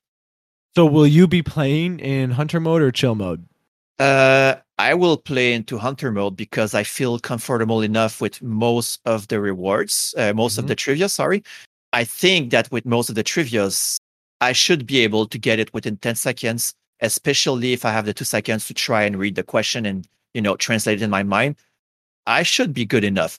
so 0.76 0.86
will 0.86 1.06
you 1.06 1.26
be 1.28 1.42
playing 1.42 2.00
in 2.00 2.30
hunter 2.32 2.60
mode 2.60 2.82
or 2.82 2.90
chill 2.92 3.14
mode 3.14 3.44
Uh, 3.98 4.56
I 4.78 4.94
will 4.94 5.16
play 5.16 5.52
into 5.52 5.78
hunter 5.78 6.10
mode 6.10 6.36
because 6.36 6.74
I 6.74 6.82
feel 6.82 7.18
comfortable 7.18 7.80
enough 7.82 8.20
with 8.20 8.42
most 8.42 9.00
of 9.04 9.28
the 9.28 9.40
rewards, 9.40 10.14
uh, 10.16 10.32
most 10.34 10.58
of 10.58 10.66
the 10.66 10.74
trivia. 10.74 11.08
Sorry, 11.08 11.44
I 11.92 12.04
think 12.04 12.50
that 12.50 12.70
with 12.72 12.84
most 12.84 13.08
of 13.08 13.14
the 13.14 13.22
trivia's, 13.22 13.98
I 14.40 14.52
should 14.52 14.84
be 14.86 15.00
able 15.00 15.26
to 15.28 15.38
get 15.38 15.60
it 15.60 15.72
within 15.72 15.96
ten 15.98 16.16
seconds, 16.16 16.74
especially 17.00 17.72
if 17.72 17.84
I 17.84 17.92
have 17.92 18.04
the 18.04 18.14
two 18.14 18.24
seconds 18.24 18.66
to 18.66 18.74
try 18.74 19.04
and 19.04 19.16
read 19.16 19.36
the 19.36 19.44
question 19.44 19.86
and 19.86 20.08
you 20.34 20.42
know 20.42 20.56
translate 20.56 21.00
it 21.00 21.04
in 21.04 21.10
my 21.10 21.22
mind. 21.22 21.56
I 22.26 22.42
should 22.42 22.74
be 22.74 22.84
good 22.84 23.04
enough. 23.04 23.38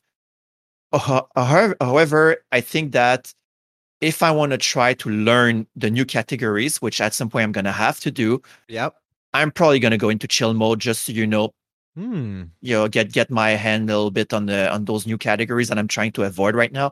Uh, 0.94 1.22
However, 1.36 2.38
I 2.54 2.62
think 2.62 2.94
that 2.94 3.34
if 4.00 4.24
I 4.24 4.32
want 4.32 4.52
to 4.52 4.58
try 4.58 4.94
to 4.94 5.10
learn 5.10 5.68
the 5.76 5.90
new 5.92 6.06
categories, 6.06 6.82
which 6.82 7.02
at 7.02 7.14
some 7.14 7.30
point 7.30 7.44
I'm 7.44 7.52
gonna 7.52 7.74
have 7.74 8.00
to 8.02 8.12
do, 8.12 8.42
yep 8.70 8.96
I'm 9.36 9.52
probably 9.52 9.80
gonna 9.80 9.98
go 9.98 10.10
into 10.10 10.28
chill 10.28 10.54
mode 10.54 10.80
just 10.80 11.04
so 11.06 11.12
you 11.12 11.28
know 11.28 11.52
hmm 11.96 12.44
you 12.62 12.76
know 12.76 12.88
get 12.88 13.12
get 13.14 13.30
my 13.30 13.52
hand 13.52 13.90
a 13.90 13.96
little 13.96 14.12
bit 14.12 14.34
on 14.34 14.46
the 14.48 14.72
on 14.72 14.86
those 14.86 15.06
new 15.08 15.18
categories 15.18 15.70
that 15.70 15.78
I'm 15.78 15.88
trying 15.88 16.12
to 16.14 16.24
avoid 16.24 16.56
right 16.56 16.72
now. 16.72 16.92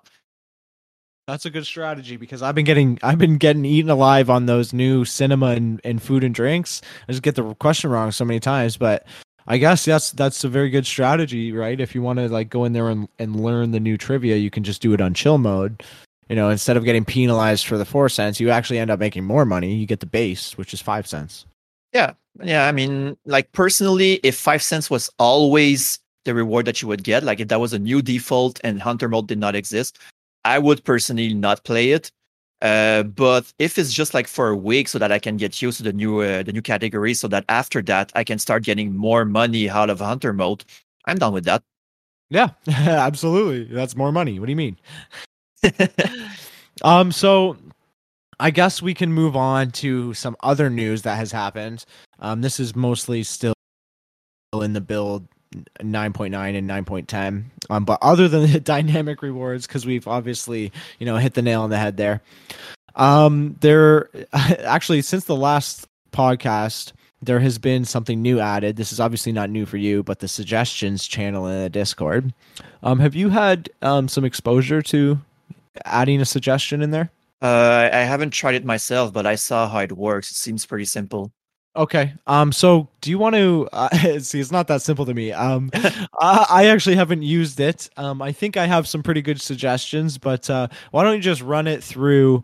that's 1.28 1.46
a 1.46 1.50
good 1.50 1.66
strategy 1.66 2.18
because 2.18 2.42
i've 2.42 2.56
been 2.56 2.66
getting 2.66 3.00
i've 3.02 3.18
been 3.18 3.38
getting 3.38 3.64
eaten 3.64 3.90
alive 3.90 4.30
on 4.30 4.46
those 4.46 4.74
new 4.74 5.06
cinema 5.06 5.48
and, 5.56 5.80
and 5.86 6.02
food 6.02 6.22
and 6.24 6.36
drinks 6.36 6.82
i 7.08 7.12
just 7.14 7.24
get 7.24 7.36
the 7.36 7.54
question 7.56 7.90
wrong 7.90 8.12
so 8.12 8.26
many 8.26 8.40
times 8.42 8.76
but 8.78 9.06
I 9.48 9.58
guess 9.58 9.84
that's 9.86 10.12
that's 10.12 10.44
a 10.46 10.50
very 10.50 10.70
good 10.70 10.86
strategy, 10.86 11.52
right? 11.52 11.80
If 11.80 11.94
you 11.94 12.02
want 12.02 12.20
to 12.20 12.30
like 12.30 12.50
go 12.50 12.64
in 12.64 12.72
there 12.72 12.90
and, 12.90 13.10
and 13.20 13.36
learn 13.36 13.72
the 13.72 13.80
new 13.80 13.98
trivia, 13.98 14.38
you 14.38 14.50
can 14.50 14.64
just 14.64 14.82
do 14.82 14.94
it 14.94 15.02
on 15.02 15.14
chill 15.14 15.38
mode. 15.38 15.84
You 16.30 16.38
know, 16.38 16.50
instead 16.50 16.78
of 16.78 16.86
getting 16.86 17.04
penalized 17.04 17.68
for 17.68 17.78
the 17.78 17.84
four 17.86 18.08
cents, 18.08 18.40
you 18.40 18.50
actually 18.50 18.80
end 18.80 18.90
up 18.90 19.00
making 19.00 19.26
more 19.26 19.44
money. 19.44 19.76
You 19.76 19.86
get 19.86 20.00
the 20.00 20.06
base, 20.06 20.58
which 20.58 20.74
is 20.74 20.82
five 20.82 21.06
cents. 21.08 21.46
Yeah, 21.92 22.14
I 22.42 22.72
mean, 22.72 23.18
like 23.26 23.52
personally, 23.52 24.20
if 24.24 24.36
five 24.38 24.64
cents 24.64 24.90
was 24.90 25.10
always 25.20 26.00
the 26.26 26.34
reward 26.34 26.66
that 26.66 26.82
you 26.82 26.88
would 26.88 27.04
get, 27.04 27.24
like 27.24 27.40
if 27.40 27.48
that 27.50 27.60
was 27.60 27.74
a 27.74 27.80
new 27.80 28.02
default 28.02 28.60
and 28.64 28.82
hunter 28.82 29.08
mode 29.08 29.28
did 29.28 29.38
not 29.40 29.56
exist, 29.56 30.00
I 30.46 30.60
would 30.60 30.84
personally 30.84 31.34
not 31.34 31.64
play 31.64 31.92
it. 31.92 32.12
Uh, 32.62 33.04
but 33.04 33.52
if 33.60 33.78
it's 33.78 33.94
just 33.94 34.14
like 34.14 34.28
for 34.28 34.50
a 34.50 34.56
week, 34.56 34.88
so 34.88 34.98
that 34.98 35.12
I 35.12 35.20
can 35.20 35.36
get 35.38 35.62
used 35.62 35.78
to 35.78 35.84
the 35.84 35.92
new 35.94 36.22
uh, 36.22 36.44
the 36.44 36.54
new 36.54 36.62
category, 36.62 37.14
so 37.14 37.28
that 37.28 37.44
after 37.50 37.82
that 37.84 38.12
I 38.16 38.24
can 38.24 38.40
start 38.40 38.64
getting 38.64 38.96
more 38.96 39.26
money 39.26 39.70
out 39.70 39.90
of 39.90 40.00
hunter 40.00 40.32
mode, 40.32 40.64
I'm 41.06 41.18
done 41.18 41.34
with 41.34 41.44
that. 41.46 41.62
Yeah, 42.30 42.50
absolutely. 42.68 43.66
That's 43.66 43.98
more 43.98 44.12
money. 44.14 44.40
What 44.40 44.46
do 44.46 44.52
you 44.52 44.56
mean? 44.56 44.78
Um, 46.82 47.12
so 47.12 47.56
I 48.40 48.52
guess 48.52 48.82
we 48.82 48.94
can 48.94 49.12
move 49.14 49.36
on 49.36 49.72
to 49.72 50.14
some 50.14 50.36
other 50.42 50.70
news 50.70 51.04
that 51.04 51.18
has 51.18 51.32
happened. 51.32 51.86
Um, 52.20 52.42
this 52.42 52.60
is 52.60 52.76
mostly 52.76 53.24
still 53.24 53.54
in 54.54 54.74
the 54.74 54.82
build 54.82 55.28
9.9 55.80 56.58
and 56.58 56.70
9.10. 56.70 57.44
Um, 57.70 57.86
but 57.86 58.00
other 58.02 58.28
than 58.28 58.52
the 58.52 58.60
dynamic 58.60 59.22
rewards, 59.22 59.68
because 59.68 59.86
we've 59.86 60.08
obviously 60.08 60.72
you 61.00 61.06
know 61.06 61.18
hit 61.18 61.34
the 61.34 61.42
nail 61.42 61.62
on 61.62 61.70
the 61.70 61.78
head 61.78 61.98
there. 61.98 62.22
Um, 62.96 63.56
there 63.62 64.10
actually 64.34 65.02
since 65.02 65.26
the 65.26 65.36
last 65.36 65.88
podcast. 66.12 66.94
There 67.22 67.40
has 67.40 67.58
been 67.58 67.86
something 67.86 68.22
new 68.22 68.42
added. 68.42 68.76
This 68.76 68.92
is 68.92 69.00
obviously 69.00 69.32
not 69.32 69.50
new 69.50 69.66
for 69.66 69.78
you, 69.78 70.04
but 70.04 70.20
the 70.20 70.28
suggestions 70.28 71.08
channel 71.08 71.48
in 71.48 71.64
the 71.64 71.70
Discord. 71.70 72.34
Um, 72.84 73.00
have 73.00 73.16
you 73.16 73.30
had 73.30 73.70
um, 73.82 74.10
some 74.10 74.26
exposure 74.26 74.82
to 74.82 75.22
adding 75.86 76.20
a 76.20 76.26
suggestion 76.26 76.82
in 76.82 76.92
there? 76.92 77.10
Uh, 77.44 77.90
I 77.92 78.00
haven't 78.00 78.32
tried 78.32 78.56
it 78.56 78.64
myself, 78.64 79.12
but 79.12 79.26
I 79.26 79.36
saw 79.36 79.68
how 79.68 79.80
it 79.80 79.92
works. 79.92 80.32
It 80.32 80.36
seems 80.36 80.66
pretty 80.66 80.86
simple. 80.86 81.34
Okay. 81.76 82.14
Um. 82.26 82.54
So, 82.54 82.88
do 83.02 83.10
you 83.10 83.18
want 83.18 83.36
to 83.36 83.68
uh, 83.74 83.90
see? 84.20 84.40
It's 84.40 84.52
not 84.52 84.68
that 84.68 84.82
simple 84.82 85.06
to 85.06 85.14
me. 85.14 85.34
Um, 85.34 85.70
I, 85.74 86.46
I 86.50 86.66
actually 86.68 86.96
haven't 86.96 87.24
used 87.24 87.60
it. 87.60 87.90
Um, 87.98 88.22
I 88.22 88.32
think 88.32 88.56
I 88.56 88.66
have 88.66 88.88
some 88.88 89.04
pretty 89.04 89.22
good 89.22 89.42
suggestions, 89.42 90.18
but 90.18 90.50
uh, 90.50 90.68
why 90.92 91.04
don't 91.04 91.16
you 91.16 91.22
just 91.22 91.42
run 91.42 91.68
it 91.68 91.84
through? 91.84 92.44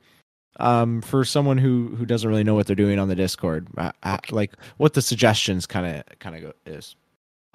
Um, 0.61 1.01
for 1.01 1.23
someone 1.23 1.57
who 1.57 1.95
who 1.95 2.05
doesn't 2.05 2.29
really 2.29 2.43
know 2.43 2.53
what 2.55 2.67
they're 2.67 2.75
doing 2.75 2.99
on 2.99 3.07
the 3.07 3.15
Discord, 3.15 3.67
uh, 3.77 3.93
uh, 4.03 4.17
like 4.31 4.51
what 4.75 4.93
the 4.93 5.01
suggestions 5.01 5.65
kind 5.65 5.85
of 5.85 6.19
kind 6.19 6.43
of 6.43 6.53
is. 6.65 6.97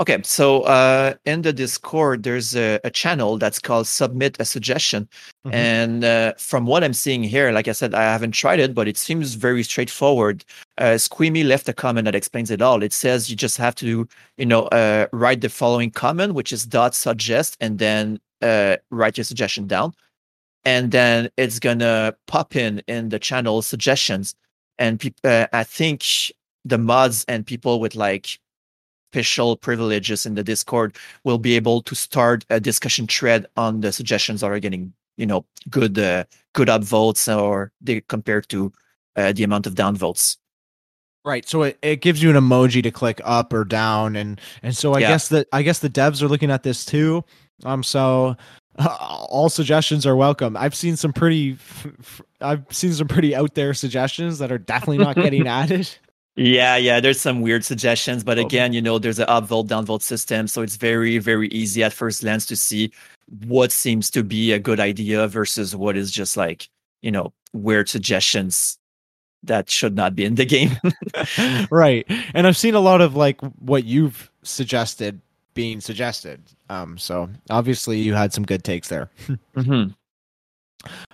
Okay, 0.01 0.18
so 0.24 0.62
uh, 0.62 1.14
in 1.24 1.42
the 1.42 1.53
Discord, 1.53 2.24
there's 2.24 2.57
a, 2.57 2.80
a 2.82 2.90
channel 2.90 3.38
that's 3.38 3.61
called 3.61 3.86
Submit 3.86 4.36
a 4.40 4.45
Suggestion. 4.45 5.09
Mhm. 5.47 5.55
And 5.55 6.05
uh, 6.05 6.32
from 6.36 6.66
what 6.66 6.82
I'm 6.82 6.92
seeing 6.92 7.22
here, 7.22 7.53
like 7.53 7.68
I 7.68 7.72
said, 7.72 7.95
I 7.95 8.03
haven't 8.03 8.32
tried 8.32 8.59
it, 8.59 8.74
but 8.74 8.88
it 8.88 8.97
seems 8.97 9.34
very 9.34 9.62
straightforward. 9.62 10.45
Uh, 10.78 10.99
Squeamy 10.99 11.45
left 11.45 11.68
a 11.68 11.72
comment 11.72 12.07
that 12.07 12.16
explains 12.16 12.51
it 12.51 12.61
all. 12.61 12.82
It 12.82 12.92
says 12.92 13.30
you 13.30 13.36
just 13.36 13.57
have 13.59 13.76
to, 13.76 14.09
you 14.36 14.47
know, 14.47 14.64
uh, 14.64 15.07
write 15.12 15.42
the 15.42 15.49
following 15.49 15.92
comment, 15.92 16.34
which 16.34 16.53
is 16.53 16.66
dot 16.66 16.97
suggest, 16.97 17.57
and 17.61 17.78
then 17.78 18.18
uh, 18.42 18.78
write 18.90 19.16
your 19.16 19.24
suggestion 19.24 19.68
down. 19.68 19.95
And 20.64 20.90
then 20.90 21.30
it's 21.36 21.61
gonna 21.61 22.16
pop 22.26 22.57
in 22.57 22.82
in 22.88 23.11
the 23.11 23.20
channel 23.20 23.62
suggestions. 23.62 24.34
And 24.76 24.99
peop- 24.99 25.20
uh, 25.22 25.47
I 25.53 25.62
think 25.62 26.03
the 26.64 26.78
mods 26.78 27.24
and 27.28 27.47
people 27.47 27.78
with 27.78 27.95
like 27.95 28.40
special 29.14 29.56
privileges 29.56 30.26
in 30.26 30.34
the 30.34 30.42
Discord 30.42 30.96
will 31.22 31.38
be 31.38 31.54
able 31.54 31.82
to 31.82 31.94
start 31.94 32.44
a 32.50 32.58
discussion 32.58 33.06
thread 33.06 33.46
on 33.56 33.80
the 33.80 33.92
suggestions 33.92 34.40
that 34.40 34.50
are 34.50 34.58
getting, 34.58 34.92
you 35.16 35.24
know, 35.26 35.44
good 35.70 35.96
uh, 35.98 36.24
good 36.52 36.66
upvotes 36.68 37.28
or 37.30 37.70
they 37.80 38.00
compared 38.08 38.48
to 38.48 38.72
uh, 39.16 39.32
the 39.32 39.44
amount 39.44 39.66
of 39.68 39.74
downvotes. 39.74 40.36
Right. 41.24 41.48
So 41.48 41.62
it, 41.62 41.78
it 41.80 42.00
gives 42.02 42.22
you 42.22 42.28
an 42.30 42.36
emoji 42.36 42.82
to 42.82 42.90
click 42.90 43.20
up 43.24 43.52
or 43.52 43.64
down 43.64 44.16
and 44.16 44.40
and 44.64 44.76
so 44.76 44.94
I 44.94 44.98
Yeah. 44.98 45.08
guess 45.10 45.28
that 45.28 45.46
I 45.52 45.62
guess 45.62 45.78
the 45.78 45.88
devs 45.90 46.20
are 46.22 46.28
looking 46.28 46.50
at 46.50 46.64
this 46.64 46.84
too. 46.84 47.22
Um 47.64 47.82
so 47.84 48.36
all 48.84 49.48
suggestions 49.48 50.04
are 50.04 50.16
welcome. 50.16 50.56
I've 50.56 50.74
seen 50.74 50.96
some 50.96 51.12
pretty 51.12 51.52
f- 51.52 51.86
f- 52.00 52.22
I've 52.40 52.64
seen 52.70 52.92
some 52.92 53.06
pretty 53.06 53.32
out 53.36 53.54
there 53.54 53.72
suggestions 53.74 54.38
that 54.40 54.50
are 54.50 54.58
definitely 54.58 54.98
not 54.98 55.14
getting 55.14 55.46
added. 55.62 55.88
Yeah, 56.37 56.76
yeah, 56.76 56.99
there's 56.99 57.20
some 57.20 57.43
weird 57.43 57.64
suggestions, 57.64 58.24
but 58.24 58.39
again, 58.41 58.72
you 58.72 58.82
know, 58.82 58.99
there's 58.99 59.20
an 59.20 59.26
upvote 59.28 59.68
downvote 59.68 60.03
system, 60.03 60.49
so 60.49 60.62
it's 60.62 60.76
very 60.76 61.18
very 61.18 61.47
easy 61.49 61.85
at 61.85 61.93
first 61.93 62.22
glance 62.22 62.45
to 62.47 62.57
see 62.57 62.91
what 63.47 63.70
seems 63.70 64.11
to 64.11 64.24
be 64.24 64.51
a 64.53 64.59
good 64.59 64.80
idea 64.80 65.28
versus 65.28 65.76
what 65.76 65.97
is 65.97 66.11
just 66.11 66.37
like, 66.37 66.68
you 67.03 67.11
know, 67.12 67.32
weird 67.53 67.89
suggestions 67.89 68.78
that 69.45 69.70
should 69.70 69.95
not 69.95 70.14
be 70.16 70.24
in 70.24 70.35
the 70.35 70.45
game. 70.45 70.70
right. 71.70 72.05
And 72.35 72.47
I've 72.47 72.57
seen 72.57 72.74
a 72.74 72.80
lot 72.80 73.01
of 73.01 73.14
like 73.14 73.41
what 73.61 73.85
you've 73.85 74.30
suggested 74.43 75.20
being 75.55 75.80
suggested. 75.80 76.43
Um 76.68 76.99
so 76.99 77.28
obviously 77.51 77.99
you 78.01 78.14
had 78.14 78.32
some 78.32 78.45
good 78.45 78.64
takes 78.64 78.89
there. 78.89 79.11
Mhm. 79.57 79.95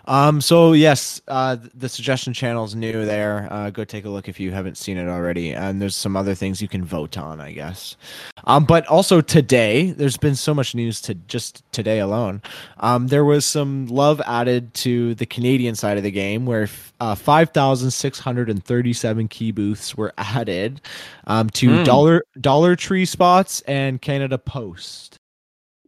Um. 0.06 0.40
So 0.40 0.72
yes, 0.72 1.20
uh, 1.28 1.56
the 1.74 1.88
suggestion 1.88 2.32
channel 2.32 2.64
is 2.64 2.74
new 2.74 3.04
there. 3.04 3.46
Uh, 3.50 3.70
go 3.70 3.84
take 3.84 4.04
a 4.04 4.08
look 4.08 4.28
if 4.28 4.40
you 4.40 4.50
haven't 4.50 4.76
seen 4.76 4.96
it 4.96 5.08
already. 5.08 5.52
And 5.52 5.80
there's 5.80 5.94
some 5.94 6.16
other 6.16 6.34
things 6.34 6.60
you 6.60 6.68
can 6.68 6.84
vote 6.84 7.16
on, 7.18 7.40
I 7.40 7.52
guess. 7.52 7.96
Um. 8.44 8.64
But 8.64 8.86
also 8.86 9.20
today, 9.20 9.92
there's 9.92 10.16
been 10.16 10.34
so 10.34 10.52
much 10.54 10.74
news 10.74 11.00
to 11.02 11.14
just 11.14 11.62
today 11.72 12.00
alone. 12.00 12.42
Um. 12.78 13.06
There 13.08 13.24
was 13.24 13.44
some 13.44 13.86
love 13.86 14.20
added 14.26 14.74
to 14.74 15.14
the 15.16 15.26
Canadian 15.26 15.74
side 15.76 15.96
of 15.96 16.02
the 16.02 16.10
game, 16.10 16.44
where 16.46 16.68
uh, 17.00 17.14
five 17.14 17.50
thousand 17.50 17.90
six 17.92 18.18
hundred 18.18 18.50
and 18.50 18.64
thirty-seven 18.64 19.28
key 19.28 19.52
booths 19.52 19.96
were 19.96 20.12
added, 20.18 20.80
um, 21.26 21.48
to 21.50 21.68
Mm. 21.70 21.84
Dollar 21.84 22.24
Dollar 22.40 22.74
Tree 22.74 23.04
spots 23.04 23.60
and 23.62 24.02
Canada 24.02 24.38
Post. 24.38 25.19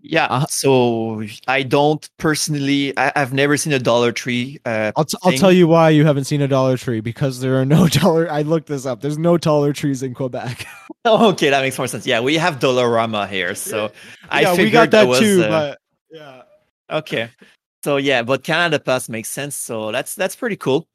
Yeah. 0.05 0.27
Uh, 0.27 0.47
so 0.47 1.23
I 1.47 1.63
don't 1.63 2.09
personally. 2.19 2.93
I, 2.99 3.13
I've 3.15 3.33
never 3.33 3.57
seen 3.57 3.73
a 3.73 3.79
Dollar 3.79 4.11
Tree. 4.13 4.59
Uh, 4.65 4.91
I'll, 4.97 5.05
t- 5.05 5.17
I'll 5.23 5.33
tell 5.33 5.53
you 5.53 5.69
why 5.69 5.91
you 5.91 6.05
haven't 6.05 6.25
seen 6.25 6.43
a 6.43 6.49
Dollar 6.49 6.77
Tree 6.77 7.01
because 7.01 7.41
there 7.41 7.61
are 7.61 7.65
no 7.65 7.87
Dollar. 8.01 8.31
I 8.31 8.43
looked 8.43 8.67
this 8.67 8.85
up. 8.85 9.01
There's 9.01 9.19
no 9.19 9.39
Dollar 9.39 9.73
Trees 9.73 10.03
in 10.03 10.13
Quebec. 10.15 10.67
okay, 11.07 11.51
that 11.51 11.63
makes 11.63 11.79
more 11.79 11.87
sense. 11.87 12.07
Yeah, 12.07 12.21
we 12.21 12.37
have 12.37 12.59
Dollarama 12.59 13.29
here, 13.29 13.55
so 13.55 13.93
I 14.29 14.43
yeah, 14.43 14.51
figured 14.51 14.67
we 14.67 14.71
got 14.73 14.91
that 14.93 15.09
was, 15.09 15.21
too. 15.21 15.43
uh, 15.45 15.49
but 15.49 15.79
yeah, 16.11 16.43
Okay. 16.91 17.31
So 17.85 17.97
yeah, 17.97 18.23
but 18.23 18.45
Canada 18.45 18.79
Post 18.79 19.09
makes 19.09 19.29
sense. 19.29 19.57
So 19.57 19.91
that's 19.93 20.15
that's 20.15 20.37
pretty 20.37 20.57
cool. 20.57 20.87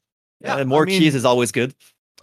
Yeah, 0.41 0.55
Uh, 0.57 0.65
more 0.65 0.83
I 0.83 0.85
mean- 0.85 0.99
keys 1.01 1.15
is 1.15 1.25
always 1.25 1.51
good. 1.51 1.73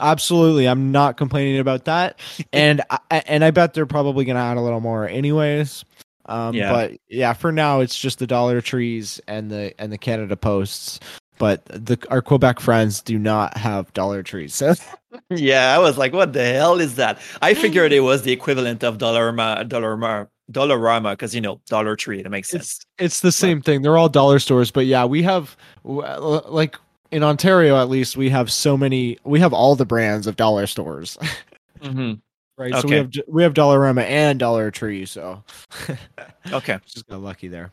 absolutely. 0.00 0.66
I'm 0.66 0.92
not 0.92 1.16
complaining 1.16 1.58
about 1.58 1.84
that, 1.86 2.18
and 2.52 2.82
I, 2.90 2.98
and 3.26 3.44
I 3.44 3.50
bet 3.50 3.74
they're 3.74 3.86
probably 3.86 4.24
gonna 4.24 4.40
add 4.40 4.56
a 4.56 4.60
little 4.60 4.80
more 4.80 5.08
anyways. 5.08 5.84
Um, 6.26 6.54
Yeah. 6.54 6.72
but 6.72 6.92
yeah, 7.08 7.32
for 7.32 7.52
now 7.52 7.80
it's 7.80 7.98
just 7.98 8.18
the 8.18 8.26
Dollar 8.26 8.60
Trees 8.60 9.20
and 9.28 9.50
the 9.50 9.74
and 9.80 9.92
the 9.92 9.98
Canada 9.98 10.36
Posts. 10.36 11.00
But 11.38 11.64
the 11.66 11.98
our 12.10 12.22
Quebec 12.22 12.60
friends 12.60 13.02
do 13.02 13.18
not 13.18 13.56
have 13.56 13.92
Dollar 13.92 14.22
Trees, 14.22 14.54
so 14.54 14.74
Yeah, 15.30 15.74
I 15.74 15.78
was 15.78 15.98
like, 15.98 16.12
what 16.12 16.32
the 16.32 16.44
hell 16.44 16.78
is 16.80 16.94
that? 16.96 17.18
I 17.42 17.54
figured 17.54 17.92
it 17.92 18.00
was 18.00 18.22
the 18.22 18.30
equivalent 18.32 18.84
of 18.84 18.98
Dollarama, 18.98 19.68
Dollarama, 19.68 20.28
Dollarama, 20.52 21.12
because 21.12 21.34
you 21.34 21.40
know 21.40 21.60
Dollar 21.66 21.96
Tree. 21.96 22.22
That 22.22 22.30
makes 22.30 22.50
sense. 22.50 22.62
it's 22.62 22.86
it's 22.98 23.20
the 23.20 23.32
same 23.32 23.60
thing. 23.60 23.82
They're 23.82 23.96
all 23.98 24.08
dollar 24.08 24.38
stores, 24.38 24.70
but 24.70 24.86
yeah, 24.86 25.04
we 25.04 25.22
have 25.24 25.56
like 25.84 26.76
in 27.10 27.22
Ontario 27.24 27.80
at 27.80 27.88
least 27.88 28.16
we 28.16 28.30
have 28.30 28.50
so 28.50 28.76
many. 28.76 29.18
We 29.24 29.40
have 29.40 29.52
all 29.52 29.74
the 29.74 29.84
brands 29.86 30.26
of 30.28 30.36
dollar 30.36 30.66
stores, 30.68 31.18
Mhm. 31.82 32.20
Right? 32.56 32.74
So 32.74 32.88
we 32.88 32.94
have 32.96 33.10
we 33.28 33.42
have 33.42 33.54
Dollarama 33.54 34.02
and 34.02 34.38
Dollar 34.38 34.70
Tree. 34.70 35.06
So 35.06 35.42
Okay. 36.52 36.78
just 36.86 37.06
got 37.06 37.20
lucky 37.20 37.48
there. 37.48 37.70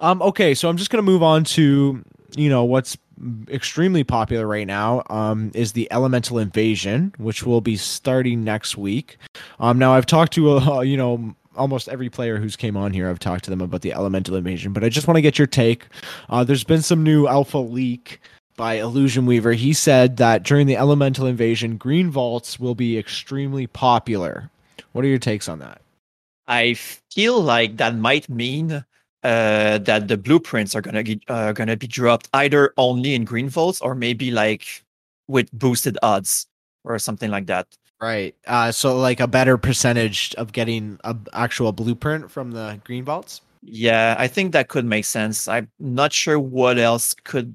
Um. 0.00 0.22
Okay, 0.22 0.54
so 0.54 0.68
I'm 0.68 0.76
just 0.76 0.90
gonna 0.90 1.02
move 1.02 1.22
on 1.22 1.44
to 1.44 2.02
you 2.36 2.48
know 2.48 2.64
what's 2.64 2.96
extremely 3.48 4.04
popular 4.04 4.46
right 4.46 4.66
now. 4.66 5.02
Um, 5.10 5.50
is 5.54 5.72
the 5.72 5.90
Elemental 5.90 6.38
Invasion, 6.38 7.12
which 7.18 7.44
will 7.44 7.60
be 7.60 7.76
starting 7.76 8.44
next 8.44 8.76
week. 8.76 9.16
Um. 9.58 9.78
Now 9.78 9.94
I've 9.94 10.06
talked 10.06 10.32
to 10.34 10.58
uh, 10.58 10.80
you 10.80 10.96
know 10.96 11.34
almost 11.56 11.88
every 11.88 12.08
player 12.08 12.38
who's 12.38 12.54
came 12.54 12.76
on 12.76 12.92
here. 12.92 13.08
I've 13.08 13.18
talked 13.18 13.42
to 13.44 13.50
them 13.50 13.60
about 13.60 13.80
the 13.80 13.92
Elemental 13.92 14.36
Invasion, 14.36 14.72
but 14.72 14.84
I 14.84 14.88
just 14.88 15.08
want 15.08 15.16
to 15.16 15.22
get 15.22 15.38
your 15.38 15.46
take. 15.48 15.86
Uh, 16.28 16.44
there's 16.44 16.62
been 16.64 16.82
some 16.82 17.02
new 17.02 17.26
alpha 17.26 17.58
leak 17.58 18.20
by 18.58 18.74
Illusion 18.74 19.24
Weaver. 19.24 19.52
He 19.52 19.72
said 19.72 20.18
that 20.18 20.42
during 20.42 20.66
the 20.66 20.76
Elemental 20.76 21.26
Invasion, 21.26 21.78
green 21.78 22.10
vaults 22.10 22.60
will 22.60 22.74
be 22.74 22.98
extremely 22.98 23.66
popular. 23.66 24.50
What 24.92 25.04
are 25.04 25.08
your 25.08 25.18
takes 25.18 25.48
on 25.48 25.60
that? 25.60 25.80
I 26.46 26.74
feel 26.74 27.40
like 27.40 27.78
that 27.78 27.94
might 27.94 28.28
mean 28.28 28.84
uh, 29.22 29.78
that 29.78 30.08
the 30.08 30.18
blueprints 30.18 30.74
are 30.74 30.82
gonna 30.82 31.04
get, 31.04 31.22
uh, 31.28 31.52
gonna 31.52 31.76
be 31.76 31.86
dropped 31.86 32.28
either 32.34 32.74
only 32.76 33.14
in 33.14 33.24
green 33.24 33.48
vaults 33.48 33.80
or 33.80 33.94
maybe 33.94 34.30
like 34.30 34.84
with 35.28 35.50
boosted 35.52 35.96
odds 36.02 36.46
or 36.84 36.98
something 36.98 37.30
like 37.30 37.46
that. 37.46 37.66
Right. 38.00 38.34
Uh, 38.46 38.72
so 38.72 38.96
like 38.98 39.20
a 39.20 39.26
better 39.26 39.56
percentage 39.56 40.34
of 40.36 40.52
getting 40.52 40.98
a 41.04 41.16
actual 41.32 41.72
blueprint 41.72 42.30
from 42.30 42.50
the 42.50 42.80
green 42.84 43.04
vaults. 43.04 43.40
Yeah, 43.62 44.14
I 44.18 44.28
think 44.28 44.52
that 44.52 44.68
could 44.68 44.84
make 44.84 45.04
sense. 45.04 45.48
I'm 45.48 45.70
not 45.78 46.12
sure 46.12 46.38
what 46.38 46.78
else 46.78 47.14
could 47.24 47.54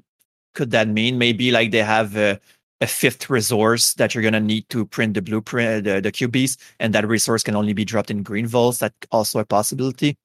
could 0.54 0.70
that 0.72 0.88
mean. 0.88 1.18
Maybe 1.18 1.50
like 1.50 1.70
they 1.70 1.82
have 1.82 2.16
a, 2.16 2.40
a 2.80 2.86
fifth 2.86 3.28
resource 3.30 3.94
that 3.94 4.14
you're 4.14 4.22
gonna 4.24 4.40
need 4.40 4.68
to 4.70 4.86
print 4.86 5.14
the 5.14 5.22
blueprint, 5.22 5.84
the, 5.84 6.00
the 6.00 6.12
QBs, 6.12 6.56
and 6.80 6.94
that 6.94 7.06
resource 7.06 7.42
can 7.42 7.56
only 7.56 7.72
be 7.72 7.84
dropped 7.84 8.10
in 8.10 8.22
green 8.22 8.46
vaults. 8.46 8.78
That's 8.78 8.94
also 9.12 9.38
a 9.40 9.44
possibility. 9.44 10.16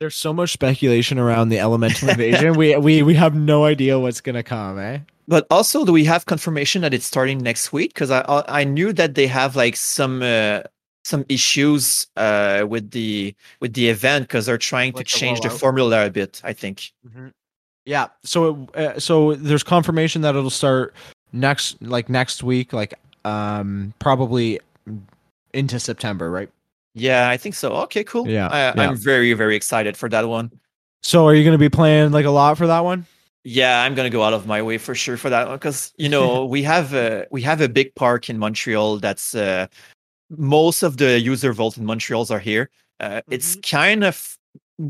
There's 0.00 0.16
so 0.16 0.32
much 0.32 0.52
speculation 0.52 1.18
around 1.18 1.48
the 1.48 1.58
elemental 1.58 2.08
invasion. 2.10 2.56
we 2.56 2.76
we 2.76 3.02
we 3.02 3.14
have 3.14 3.34
no 3.34 3.64
idea 3.64 3.98
what's 3.98 4.20
gonna 4.20 4.42
come, 4.42 4.78
eh? 4.78 4.98
But 5.26 5.46
also, 5.50 5.84
do 5.84 5.92
we 5.92 6.04
have 6.04 6.26
confirmation 6.26 6.82
that 6.82 6.92
it's 6.92 7.06
starting 7.06 7.38
next 7.42 7.72
week? 7.72 7.94
Because 7.94 8.10
I 8.10 8.20
I 8.22 8.60
I 8.60 8.64
knew 8.64 8.92
that 8.92 9.14
they 9.14 9.26
have 9.28 9.56
like 9.56 9.76
some 9.76 10.20
uh, 10.22 10.62
some 11.04 11.24
issues 11.28 12.06
uh, 12.16 12.66
with 12.68 12.90
the 12.90 13.34
with 13.60 13.72
the 13.74 13.88
event 13.88 14.24
because 14.28 14.46
they're 14.46 14.58
trying 14.58 14.92
Like 14.92 14.96
to 14.96 15.04
change 15.04 15.40
the 15.40 15.48
rollout? 15.48 15.58
formula 15.60 16.06
a 16.06 16.10
bit. 16.10 16.40
I 16.44 16.52
think. 16.52 16.92
Yeah. 17.84 18.08
So 18.22 18.66
uh, 18.74 18.98
so 18.98 19.34
there's 19.34 19.62
confirmation 19.62 20.22
that 20.22 20.34
it'll 20.34 20.50
start 20.50 20.94
next 21.32 21.80
like 21.82 22.08
next 22.08 22.42
week, 22.42 22.72
like 22.72 22.94
um 23.24 23.92
probably 23.98 24.60
into 25.52 25.78
September, 25.78 26.30
right? 26.30 26.50
Yeah, 26.94 27.28
I 27.28 27.36
think 27.36 27.54
so. 27.54 27.72
Okay, 27.84 28.04
cool. 28.04 28.28
Yeah, 28.28 28.48
I, 28.48 28.58
yeah. 28.58 28.72
I'm 28.76 28.96
very 28.96 29.32
very 29.34 29.56
excited 29.56 29.96
for 29.96 30.08
that 30.08 30.28
one. 30.28 30.50
So 31.02 31.26
are 31.26 31.34
you 31.34 31.44
gonna 31.44 31.58
be 31.58 31.68
playing 31.68 32.12
like 32.12 32.24
a 32.24 32.30
lot 32.30 32.56
for 32.56 32.66
that 32.66 32.80
one? 32.80 33.06
Yeah, 33.42 33.82
I'm 33.82 33.94
gonna 33.94 34.10
go 34.10 34.22
out 34.22 34.32
of 34.32 34.46
my 34.46 34.62
way 34.62 34.78
for 34.78 34.94
sure 34.94 35.18
for 35.18 35.28
that 35.28 35.48
one 35.48 35.56
because 35.56 35.92
you 35.98 36.08
know 36.08 36.44
we 36.54 36.62
have 36.62 36.94
a 36.94 37.26
we 37.30 37.42
have 37.42 37.60
a 37.60 37.68
big 37.68 37.94
park 37.94 38.30
in 38.30 38.38
Montreal 38.38 38.98
that's 38.98 39.34
uh, 39.34 39.66
most 40.30 40.82
of 40.82 40.96
the 40.96 41.20
user 41.20 41.52
vault 41.52 41.76
in 41.76 41.84
Montreal's 41.84 42.30
are 42.30 42.38
here. 42.38 42.70
Uh, 43.00 43.20
It's 43.28 43.56
kind 43.56 44.04
of 44.04 44.38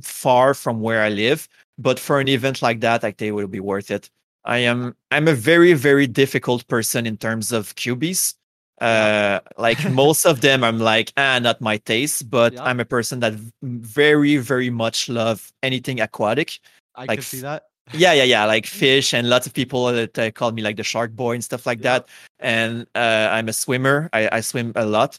far 0.02 0.54
from 0.54 0.80
where 0.80 1.02
I 1.02 1.08
live, 1.08 1.48
but 1.78 1.98
for 1.98 2.20
an 2.20 2.28
event 2.28 2.62
like 2.62 2.80
that, 2.80 3.04
I 3.04 3.10
think 3.10 3.28
it 3.28 3.32
will 3.32 3.48
be 3.48 3.60
worth 3.60 3.90
it. 3.90 4.10
I 4.44 4.58
am 4.58 4.94
I'm 5.10 5.28
a 5.28 5.34
very 5.34 5.72
very 5.72 6.06
difficult 6.06 6.66
person 6.68 7.06
in 7.06 7.16
terms 7.16 7.52
of 7.52 7.74
QBs. 7.76 8.34
Uh, 8.80 9.40
like 9.56 9.84
most 9.90 10.26
of 10.26 10.40
them, 10.40 10.64
I'm 10.64 10.78
like 10.78 11.12
ah, 11.16 11.38
not 11.40 11.60
my 11.60 11.78
taste. 11.78 12.28
But 12.30 12.54
Yeah. 12.54 12.64
I'm 12.64 12.80
a 12.80 12.84
person 12.84 13.20
that 13.20 13.34
very 13.62 14.36
very 14.36 14.70
much 14.70 15.08
love 15.08 15.52
anything 15.62 16.00
aquatic 16.00 16.58
I 16.94 17.06
Like 17.06 17.18
can 17.18 17.24
see 17.24 17.40
that. 17.40 17.64
yeah 17.92 18.12
yeah 18.12 18.24
yeah 18.24 18.44
like 18.44 18.66
fish 18.82 19.14
and 19.14 19.28
lots 19.28 19.46
of 19.46 19.52
people 19.54 19.86
that 19.92 20.18
uh, 20.18 20.30
call 20.30 20.52
me 20.52 20.62
like 20.62 20.76
the 20.76 20.82
shark 20.84 21.12
boy 21.12 21.34
and 21.34 21.44
stuff 21.44 21.66
like 21.66 21.80
Yeah. 21.80 22.00
that 22.00 22.08
and 22.40 22.86
uh, 22.94 23.28
i'm 23.30 23.48
a 23.48 23.52
swimmer 23.52 24.08
I, 24.12 24.28
I 24.32 24.40
swim 24.40 24.72
a 24.74 24.86
lot 24.86 25.18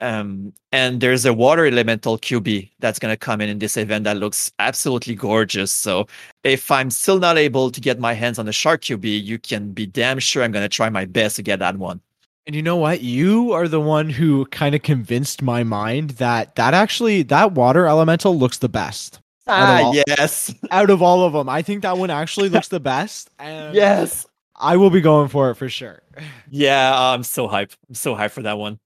um 0.00 0.52
and 0.72 1.00
there's 1.00 1.24
a 1.26 1.32
water 1.32 1.66
elemental 1.66 2.18
qb 2.18 2.70
that's 2.78 2.98
going 2.98 3.12
to 3.12 3.16
come 3.16 3.40
in 3.40 3.48
in 3.48 3.58
this 3.58 3.76
event 3.76 4.04
that 4.04 4.16
looks 4.16 4.50
absolutely 4.58 5.14
gorgeous. 5.14 5.70
So 5.72 6.06
if 6.44 6.70
i'm 6.70 6.90
still 6.90 7.18
not 7.18 7.36
able 7.38 7.70
to 7.70 7.80
get 7.80 7.98
my 7.98 8.12
hands 8.14 8.38
on 8.38 8.46
the 8.46 8.52
shark 8.52 8.82
qb 8.82 9.22
you 9.22 9.38
can 9.38 9.72
be 9.72 9.86
damn 9.86 10.18
sure 10.18 10.42
i'm 10.42 10.52
going 10.52 10.64
to 10.64 10.68
try 10.68 10.88
my 10.88 11.04
best 11.04 11.36
to 11.36 11.42
get 11.42 11.58
that 11.58 11.76
one. 11.76 12.00
And 12.46 12.56
you 12.56 12.62
know 12.62 12.76
what? 12.76 13.02
You 13.02 13.52
are 13.52 13.68
the 13.68 13.80
one 13.80 14.08
who 14.08 14.46
kind 14.46 14.74
of 14.74 14.82
convinced 14.82 15.42
my 15.42 15.62
mind 15.62 16.10
that 16.12 16.56
that 16.56 16.74
actually 16.74 17.22
that 17.24 17.52
water 17.52 17.86
elemental 17.86 18.36
looks 18.36 18.58
the 18.58 18.68
best. 18.68 19.20
Ah 19.46 19.82
all- 19.82 19.94
yes. 19.94 20.52
out 20.70 20.90
of 20.90 21.02
all 21.02 21.24
of 21.24 21.32
them. 21.34 21.48
I 21.48 21.62
think 21.62 21.82
that 21.82 21.98
one 21.98 22.10
actually 22.10 22.48
looks 22.48 22.68
the 22.68 22.80
best, 22.80 23.30
and 23.38 23.74
yes. 23.74 24.26
I 24.56 24.76
will 24.76 24.90
be 24.90 25.00
going 25.00 25.28
for 25.28 25.50
it 25.50 25.54
for 25.56 25.68
sure. 25.68 26.02
yeah 26.50 26.92
i'm 27.12 27.22
so 27.22 27.48
hyped. 27.48 27.76
I'm 27.88 27.94
so 27.94 28.14
hyped 28.14 28.32
for 28.32 28.42
that 28.42 28.58
one 28.58 28.78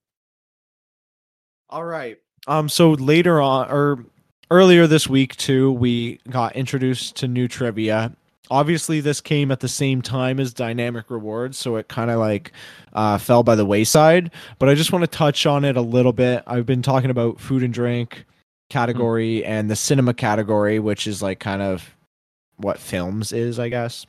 All 1.69 1.85
right. 1.85 2.17
Um. 2.47 2.69
So 2.69 2.91
later 2.91 3.41
on, 3.41 3.71
or 3.71 4.05
earlier 4.51 4.87
this 4.87 5.07
week 5.07 5.35
too, 5.35 5.71
we 5.71 6.19
got 6.29 6.55
introduced 6.55 7.15
to 7.17 7.27
new 7.27 7.47
trivia. 7.47 8.15
Obviously, 8.51 9.01
this 9.01 9.21
came 9.21 9.51
at 9.51 9.59
the 9.59 9.67
same 9.67 10.03
time 10.03 10.39
as 10.39 10.53
dynamic 10.53 11.09
rewards, 11.09 11.57
so 11.57 11.77
it 11.77 11.87
kind 11.87 12.11
of 12.11 12.19
like 12.19 12.51
uh, 12.93 13.17
fell 13.17 13.41
by 13.41 13.55
the 13.55 13.65
wayside. 13.65 14.29
But 14.59 14.69
I 14.69 14.75
just 14.75 14.91
want 14.91 15.01
to 15.03 15.07
touch 15.07 15.47
on 15.47 15.65
it 15.65 15.75
a 15.75 15.81
little 15.81 16.13
bit. 16.13 16.43
I've 16.45 16.67
been 16.67 16.83
talking 16.83 17.09
about 17.09 17.39
food 17.39 17.63
and 17.63 17.73
drink 17.73 18.23
category 18.69 19.43
and 19.43 19.69
the 19.69 19.75
cinema 19.75 20.13
category, 20.13 20.79
which 20.79 21.07
is 21.07 21.23
like 21.23 21.39
kind 21.39 21.63
of 21.63 21.95
what 22.57 22.77
films 22.79 23.31
is, 23.33 23.57
I 23.59 23.69
guess. 23.69 24.05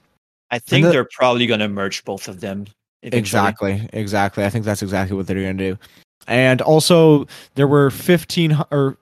i 0.50 0.59
think 0.59 0.84
the- 0.84 0.92
they're 0.92 1.09
probably 1.12 1.46
going 1.46 1.61
to 1.61 1.68
merge 1.68 2.04
both 2.04 2.28
of 2.28 2.40
them 2.40 2.66
eventually. 3.02 3.18
Exactly, 3.20 3.88
exactly. 3.94 4.44
I 4.44 4.50
think 4.50 4.66
that's 4.66 4.82
exactly 4.82 5.16
what 5.16 5.26
they're 5.26 5.42
going 5.42 5.57
to 5.57 5.70
do. 5.72 5.78
And 6.27 6.61
also, 6.61 7.27
there 7.55 7.68
were 7.68 7.91
fifteen 7.91 8.59
or 8.70 8.97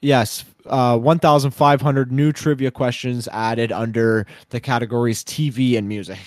yes, 0.00 0.44
uh, 0.66 0.98
one 0.98 1.18
thousand 1.18 1.52
five 1.52 1.80
hundred 1.80 2.12
new 2.12 2.32
trivia 2.32 2.70
questions 2.70 3.28
added 3.28 3.72
under 3.72 4.26
the 4.50 4.60
categories 4.60 5.24
TV 5.24 5.76
and 5.78 5.88
music. 5.88 6.18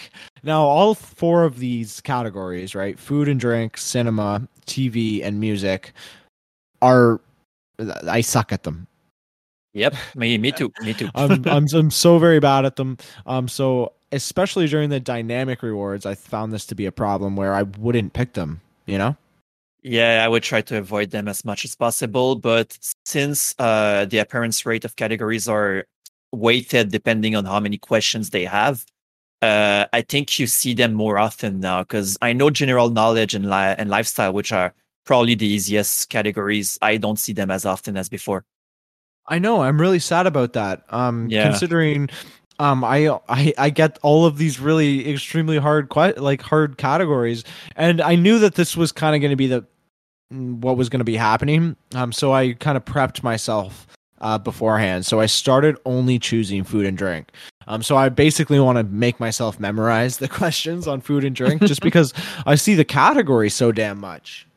Now, 0.43 0.63
all 0.63 0.95
four 0.95 1.43
of 1.43 1.59
these 1.59 2.01
categories, 2.01 2.75
right, 2.75 2.97
food 2.97 3.27
and 3.27 3.39
drink, 3.39 3.77
cinema, 3.77 4.47
TV, 4.65 5.23
and 5.23 5.39
music, 5.39 5.93
are 6.81 7.21
I 8.07 8.21
suck 8.21 8.51
at 8.51 8.63
them. 8.63 8.87
Yep, 9.73 9.95
me, 10.15 10.37
me 10.39 10.51
too, 10.51 10.71
me 10.81 10.93
too. 10.93 11.09
I'm, 11.13 11.31
I'm 11.47 11.65
I'm 11.73 11.91
so 11.91 12.17
very 12.17 12.39
bad 12.39 12.65
at 12.65 12.75
them. 12.75 12.97
Um, 13.25 13.47
so 13.47 13.93
especially 14.11 14.67
during 14.67 14.89
the 14.89 14.99
dynamic 14.99 15.61
rewards, 15.61 16.05
I 16.05 16.15
found 16.15 16.53
this 16.53 16.65
to 16.67 16.75
be 16.75 16.85
a 16.85 16.91
problem 16.91 17.35
where 17.35 17.53
I 17.53 17.63
wouldn't 17.63 18.13
pick 18.13 18.33
them. 18.33 18.61
You 18.85 18.97
know. 18.97 19.17
Yeah, 19.87 20.23
I 20.25 20.27
would 20.27 20.43
try 20.43 20.61
to 20.61 20.77
avoid 20.77 21.11
them 21.11 21.27
as 21.27 21.45
much 21.45 21.63
as 21.63 21.75
possible. 21.75 22.35
But 22.35 22.77
since 23.05 23.55
uh, 23.57 24.05
the 24.05 24.17
appearance 24.19 24.65
rate 24.65 24.83
of 24.83 24.95
categories 24.97 25.47
are 25.47 25.85
weighted 26.33 26.91
depending 26.91 27.35
on 27.35 27.45
how 27.45 27.59
many 27.61 27.77
questions 27.77 28.31
they 28.31 28.43
have, 28.45 28.83
uh, 29.41 29.85
I 29.93 30.01
think 30.01 30.39
you 30.39 30.47
see 30.47 30.73
them 30.73 30.93
more 30.93 31.17
often 31.17 31.61
now. 31.61 31.83
Because 31.83 32.17
I 32.21 32.33
know 32.33 32.49
general 32.49 32.89
knowledge 32.89 33.33
and 33.33 33.49
li- 33.49 33.75
and 33.77 33.89
lifestyle, 33.89 34.33
which 34.33 34.51
are 34.51 34.73
probably 35.05 35.35
the 35.35 35.47
easiest 35.47 36.09
categories, 36.09 36.77
I 36.81 36.97
don't 36.97 37.17
see 37.17 37.31
them 37.31 37.49
as 37.49 37.65
often 37.65 37.95
as 37.95 38.09
before. 38.09 38.43
I 39.27 39.39
know. 39.39 39.61
I'm 39.61 39.79
really 39.79 39.99
sad 39.99 40.27
about 40.27 40.51
that. 40.53 40.83
Um, 40.89 41.29
Yeah. 41.29 41.43
considering, 41.43 42.09
um, 42.59 42.83
I, 42.83 43.07
I 43.29 43.53
I 43.57 43.69
get 43.69 43.99
all 44.01 44.25
of 44.25 44.37
these 44.37 44.59
really 44.59 45.09
extremely 45.09 45.57
hard, 45.57 45.87
like 46.17 46.41
hard 46.41 46.77
categories, 46.77 47.45
and 47.75 48.01
I 48.01 48.15
knew 48.15 48.39
that 48.39 48.55
this 48.55 48.75
was 48.75 48.91
kind 48.91 49.15
of 49.15 49.21
going 49.21 49.31
to 49.31 49.37
be 49.37 49.47
the 49.47 49.65
what 50.29 50.77
was 50.77 50.89
going 50.89 50.99
to 50.99 51.05
be 51.05 51.15
happening. 51.15 51.75
Um, 51.95 52.11
so 52.11 52.33
I 52.33 52.53
kind 52.53 52.77
of 52.77 52.85
prepped 52.85 53.23
myself 53.23 53.87
uh 54.19 54.37
beforehand. 54.37 55.05
So 55.05 55.19
I 55.19 55.27
started 55.27 55.77
only 55.85 56.17
choosing 56.17 56.63
food 56.63 56.85
and 56.85 56.97
drink. 56.97 57.31
Um, 57.67 57.83
so 57.83 57.97
I 57.97 58.09
basically 58.09 58.59
want 58.59 58.77
to 58.77 58.83
make 58.83 59.19
myself 59.19 59.59
memorize 59.59 60.17
the 60.17 60.27
questions 60.39 60.87
on 60.87 61.01
food 61.01 61.23
and 61.23 61.35
drink, 61.35 61.61
just 61.61 61.81
because 61.89 62.13
I 62.45 62.55
see 62.55 62.75
the 62.75 62.85
category 62.85 63.49
so 63.49 63.71
damn 63.71 63.99
much. 63.99 64.47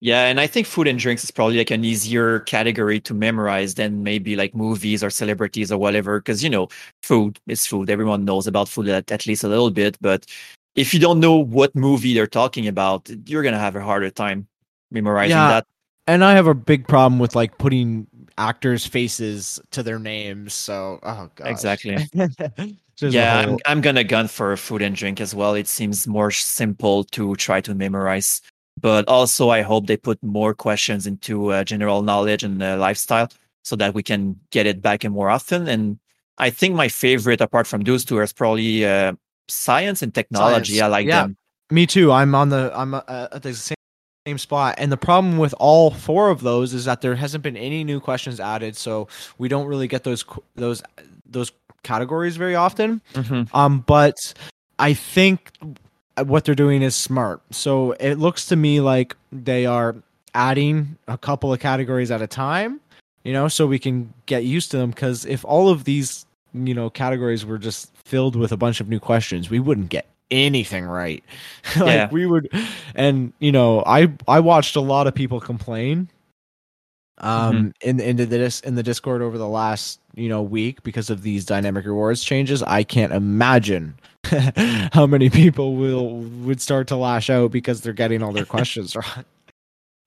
Yeah, 0.00 0.26
and 0.26 0.38
I 0.38 0.46
think 0.46 0.66
food 0.66 0.86
and 0.86 0.98
drinks 0.98 1.24
is 1.24 1.30
probably 1.30 1.56
like 1.56 1.70
an 1.70 1.82
easier 1.82 2.40
category 2.40 3.00
to 3.00 3.14
memorize 3.14 3.74
than 3.74 4.02
maybe 4.02 4.36
like 4.36 4.54
movies 4.54 5.02
or 5.02 5.08
celebrities 5.08 5.72
or 5.72 5.78
whatever. 5.78 6.20
Because 6.20 6.44
you 6.44 6.50
know, 6.50 6.68
food 7.02 7.40
is 7.46 7.66
food. 7.66 7.88
Everyone 7.88 8.24
knows 8.24 8.46
about 8.46 8.68
food 8.68 8.88
at, 8.88 9.10
at 9.10 9.26
least 9.26 9.44
a 9.44 9.48
little 9.48 9.70
bit. 9.70 9.96
But 10.02 10.26
if 10.74 10.92
you 10.92 11.00
don't 11.00 11.20
know 11.20 11.36
what 11.36 11.74
movie 11.74 12.12
they're 12.12 12.26
talking 12.26 12.68
about, 12.68 13.10
you're 13.26 13.42
gonna 13.42 13.58
have 13.58 13.76
a 13.76 13.82
harder 13.82 14.10
time 14.10 14.46
memorizing 14.94 15.36
Yeah. 15.36 15.48
that. 15.48 15.66
And 16.06 16.24
I 16.24 16.32
have 16.34 16.46
a 16.46 16.54
big 16.54 16.86
problem 16.86 17.18
with 17.18 17.34
like 17.34 17.58
putting 17.58 18.06
actors' 18.38 18.86
faces 18.86 19.60
to 19.70 19.82
their 19.82 19.98
names. 19.98 20.54
So, 20.54 20.98
oh 21.02 21.30
god, 21.34 21.48
Exactly. 21.48 21.98
Yeah, 23.00 23.40
I'm, 23.40 23.58
I'm 23.66 23.80
gonna 23.80 24.04
gun 24.04 24.28
for 24.28 24.56
food 24.56 24.80
and 24.80 24.94
drink 24.94 25.20
as 25.20 25.34
well. 25.34 25.54
It 25.54 25.66
seems 25.66 26.06
more 26.06 26.30
simple 26.30 27.02
to 27.04 27.34
try 27.34 27.60
to 27.62 27.74
memorize. 27.74 28.40
But 28.80 29.08
also, 29.08 29.50
I 29.50 29.62
hope 29.62 29.86
they 29.86 29.96
put 29.96 30.22
more 30.22 30.54
questions 30.54 31.06
into 31.06 31.52
uh, 31.52 31.64
general 31.64 32.02
knowledge 32.02 32.44
and 32.44 32.62
uh, 32.62 32.76
lifestyle 32.76 33.28
so 33.64 33.76
that 33.76 33.94
we 33.94 34.02
can 34.02 34.38
get 34.50 34.66
it 34.66 34.80
back 34.80 35.04
in 35.04 35.12
more 35.12 35.28
often. 35.28 35.66
And 35.66 35.98
I 36.38 36.50
think 36.50 36.74
my 36.74 36.88
favorite, 36.88 37.40
apart 37.40 37.66
from 37.66 37.82
those 37.82 38.04
two, 38.04 38.20
is 38.20 38.32
probably 38.32 38.84
uh, 38.84 39.14
science 39.48 40.02
and 40.02 40.14
technology. 40.14 40.74
Science, 40.74 40.82
I 40.82 40.86
like 40.86 41.06
yeah. 41.06 41.22
them. 41.22 41.36
Me 41.70 41.86
too. 41.86 42.12
I'm 42.12 42.34
on 42.34 42.50
the 42.50 42.70
I'm 42.74 42.94
uh, 42.94 43.02
at 43.08 43.42
the 43.42 43.54
same 43.54 43.74
same 44.26 44.38
spot. 44.38 44.74
And 44.78 44.90
the 44.90 44.96
problem 44.96 45.36
with 45.36 45.54
all 45.58 45.90
four 45.90 46.30
of 46.30 46.40
those 46.40 46.72
is 46.72 46.86
that 46.86 47.02
there 47.02 47.14
hasn't 47.14 47.44
been 47.44 47.58
any 47.58 47.84
new 47.84 48.00
questions 48.00 48.40
added, 48.40 48.74
so 48.76 49.06
we 49.36 49.48
don't 49.48 49.66
really 49.66 49.86
get 49.86 50.04
those 50.04 50.24
those 50.56 50.82
those 51.26 51.52
categories 51.82 52.36
very 52.36 52.54
often. 52.54 53.02
Mhm. 53.12 53.54
Um, 53.54 53.80
but 53.86 54.16
I 54.78 54.94
think 54.94 55.52
what 56.24 56.44
they're 56.44 56.54
doing 56.54 56.80
is 56.82 56.96
smart. 56.96 57.42
So 57.50 57.92
it 57.92 58.14
looks 58.14 58.46
to 58.46 58.56
me 58.56 58.80
like 58.80 59.14
they 59.30 59.66
are 59.66 59.94
adding 60.34 60.96
a 61.06 61.18
couple 61.18 61.52
of 61.52 61.60
categories 61.60 62.10
at 62.10 62.22
a 62.22 62.26
time, 62.26 62.80
you 63.24 63.32
know, 63.32 63.48
so 63.48 63.66
we 63.66 63.78
can 63.78 64.14
get 64.24 64.44
used 64.44 64.70
to 64.70 64.78
them. 64.78 64.90
Because 64.90 65.26
if 65.26 65.44
all 65.44 65.68
of 65.68 65.84
these, 65.84 66.24
you 66.54 66.72
know, 66.72 66.88
categories 66.88 67.44
were 67.44 67.58
just 67.58 67.94
filled 68.06 68.36
with 68.36 68.52
a 68.52 68.56
bunch 68.56 68.80
of 68.80 68.88
new 68.88 69.00
questions, 69.00 69.50
we 69.50 69.60
wouldn't 69.60 69.90
get 69.90 70.06
anything 70.30 70.84
right. 70.84 71.22
like 71.76 71.86
Yeah. 71.86 72.08
we 72.10 72.26
would, 72.26 72.48
and 72.94 73.32
you 73.40 73.52
know, 73.52 73.82
I 73.86 74.12
I 74.28 74.40
watched 74.40 74.76
a 74.76 74.80
lot 74.80 75.06
of 75.06 75.14
people 75.14 75.40
complain 75.40 76.08
um 77.18 77.72
in 77.80 78.00
in 78.00 78.16
the 78.16 78.24
this 78.24 78.58
in 78.60 78.74
the 78.74 78.82
discord 78.82 79.22
over 79.22 79.38
the 79.38 79.46
last 79.46 80.00
you 80.16 80.28
know 80.28 80.42
week 80.42 80.82
because 80.82 81.10
of 81.10 81.22
these 81.22 81.44
dynamic 81.44 81.84
rewards 81.86 82.24
changes 82.24 82.60
i 82.64 82.82
can't 82.82 83.12
imagine 83.12 83.94
how 84.92 85.06
many 85.06 85.30
people 85.30 85.76
will 85.76 86.16
would 86.42 86.60
start 86.60 86.88
to 86.88 86.96
lash 86.96 87.30
out 87.30 87.52
because 87.52 87.82
they're 87.82 87.92
getting 87.92 88.20
all 88.20 88.32
their 88.32 88.44
questions 88.56 88.96
wrong 88.96 89.24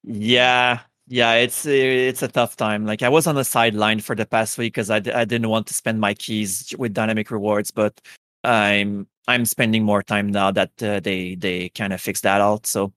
Yeah, 0.04 0.80
yeah, 1.08 1.34
it's 1.36 1.66
it's 1.66 2.22
a 2.24 2.28
tough 2.28 2.56
time. 2.56 2.86
Like 2.86 3.04
I 3.04 3.10
was 3.10 3.28
on 3.28 3.36
the 3.36 3.44
sideline 3.44 4.00
for 4.00 4.16
the 4.16 4.26
past 4.26 4.58
week 4.58 4.74
because 4.74 4.90
I, 4.90 5.00
d- 5.00 5.12
I 5.12 5.26
didn't 5.26 5.50
want 5.50 5.68
to 5.68 5.74
spend 5.74 6.00
my 6.00 6.14
keys 6.14 6.74
with 6.78 6.94
dynamic 6.94 7.32
rewards, 7.32 7.72
but 7.72 8.00
I'm 8.44 9.08
I'm 9.28 9.46
spending 9.46 9.84
more 9.84 10.02
time 10.04 10.32
now 10.32 10.52
that 10.52 10.72
uh, 10.82 11.00
they 11.02 11.36
they 11.36 11.70
kind 11.70 11.94
of 11.94 12.02
fixed 12.02 12.24
that 12.24 12.42
out. 12.42 12.66
So. 12.66 12.94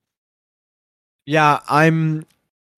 Yeah 1.27 1.59
i'm 1.69 2.25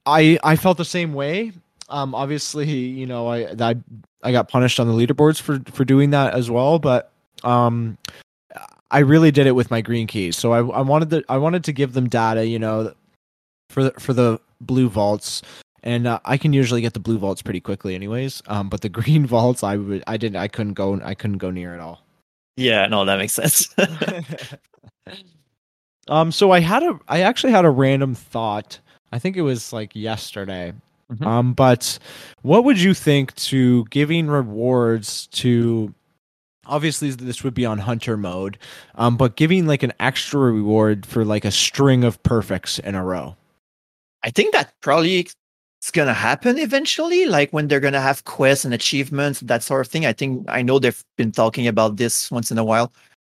i 0.06 0.38
i 0.44 0.56
felt 0.58 0.78
the 0.78 0.86
same 0.86 1.14
way. 1.14 1.54
Um 1.90 2.14
obviously 2.14 2.70
you 2.70 3.06
know 3.06 3.28
i 3.28 3.48
i, 3.58 3.76
I 4.22 4.32
got 4.32 4.50
punished 4.50 4.80
on 4.80 4.88
the 4.88 4.94
leaderboards 4.94 5.42
for 5.42 5.60
for 5.72 5.86
doing 5.86 6.10
that 6.12 6.34
as 6.34 6.52
well 6.52 6.78
but 6.78 7.12
um 7.44 7.98
i 8.92 9.00
really 9.00 9.32
did 9.32 9.48
it 9.48 9.54
with 9.54 9.72
my 9.72 9.82
green 9.82 10.08
keys. 10.08 10.36
So 10.38 10.52
i 10.52 10.60
i 10.60 10.82
wanted 10.82 11.10
to 11.12 11.24
i 11.30 11.38
wanted 11.38 11.64
to 11.66 11.72
give 11.74 11.94
them 11.94 12.10
data 12.10 12.46
you 12.46 12.60
know 12.60 12.94
for 13.70 13.86
the 13.86 13.92
for 14.00 14.14
the 14.14 14.40
blue 14.62 14.90
vaults. 14.90 15.42
And 15.84 16.08
uh, 16.08 16.20
i 16.26 16.38
can 16.38 16.54
usually 16.54 16.82
get 16.82 16.94
the 16.94 17.00
blue 17.00 17.18
vaults 17.18 17.42
pretty 17.42 17.60
quickly 17.62 17.96
anyways 17.96 18.42
um 18.48 18.70
but 18.70 18.82
the 18.82 18.90
green 19.00 19.26
vaults 19.26 19.64
i 19.64 19.78
would 19.78 20.04
i 20.08 20.18
didn't 20.18 20.38
i 20.38 20.48
couldn't 20.48 20.74
go 20.74 21.00
i 21.04 21.14
couldn't 21.16 21.40
go 21.40 21.50
near 21.52 21.74
at 21.74 21.80
all 21.80 22.04
yeah, 22.56 22.88
no, 22.88 23.06
that 23.06 23.18
makes 23.18 23.34
sense. 23.34 23.74
um 26.10 26.32
so 26.32 26.52
i 26.52 26.60
had 26.60 26.84
a 26.84 27.00
i 27.08 27.22
actually 27.22 27.52
had 27.52 27.66
a 27.66 27.70
random 27.70 28.14
thought 28.14 28.80
i 29.12 29.20
think 29.20 29.38
it 29.38 29.42
was 29.42 29.72
like 29.74 29.96
yesterday 29.96 30.74
Mhm. 31.12 31.26
um 31.28 31.54
but 31.54 32.00
what 32.44 32.64
would 32.64 32.80
you 32.80 32.94
think 32.94 33.36
to 33.36 33.84
giving 33.86 34.28
rewards 34.28 35.28
to 35.28 35.94
obviously 36.66 37.10
this 37.12 37.44
would 37.44 37.54
be 37.54 37.66
on 37.66 37.78
hunter 37.78 38.16
mode 38.18 38.58
um 38.96 39.18
but 39.18 39.36
giving 39.36 39.66
like 39.68 39.84
an 39.84 39.92
extra 40.00 40.40
reward 40.40 41.06
for 41.06 41.26
like 41.26 41.44
a 41.46 41.52
string 41.52 42.04
of 42.06 42.22
perfects 42.24 42.80
in 42.80 42.96
a 42.96 43.04
row 43.04 43.36
I 44.24 44.30
think 44.30 44.54
that 44.54 44.74
probably 44.80 45.28
is 45.84 45.92
gonna 45.92 46.14
happen 46.14 46.58
eventually, 46.58 47.26
like 47.26 47.52
when 47.52 47.68
they're 47.68 47.80
gonna 47.80 48.02
have 48.02 48.24
quests 48.26 48.66
and 48.66 48.74
achievements, 48.74 49.40
that 49.42 49.64
sort 49.64 49.86
of 49.86 49.92
thing. 49.92 50.06
I 50.06 50.14
think 50.14 50.46
I 50.48 50.62
know 50.62 50.80
they've 50.80 51.04
been 51.18 51.32
talking 51.32 51.68
about 51.68 51.98
this 51.98 52.32
once 52.32 52.52
in 52.52 52.58
a 52.58 52.64
while. 52.64 52.94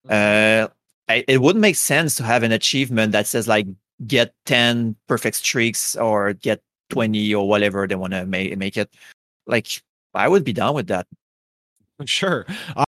Uh, 0.09 0.67
I, 1.07 1.23
it 1.27 1.41
would 1.41 1.55
make 1.55 1.75
sense 1.75 2.15
to 2.15 2.23
have 2.23 2.43
an 2.43 2.51
achievement 2.51 3.11
that 3.11 3.27
says 3.27 3.47
like 3.47 3.67
get 4.07 4.33
ten 4.45 4.95
perfect 5.07 5.37
streaks 5.37 5.95
or 5.95 6.33
get 6.33 6.61
twenty 6.89 7.33
or 7.33 7.47
whatever 7.47 7.87
they 7.87 7.95
want 7.95 8.13
to 8.13 8.25
make 8.25 8.57
make 8.57 8.77
it. 8.77 8.89
Like 9.45 9.67
I 10.13 10.27
would 10.27 10.43
be 10.43 10.53
down 10.53 10.75
with 10.75 10.87
that. 10.87 11.07
Sure. 12.05 12.45
I, 12.77 12.85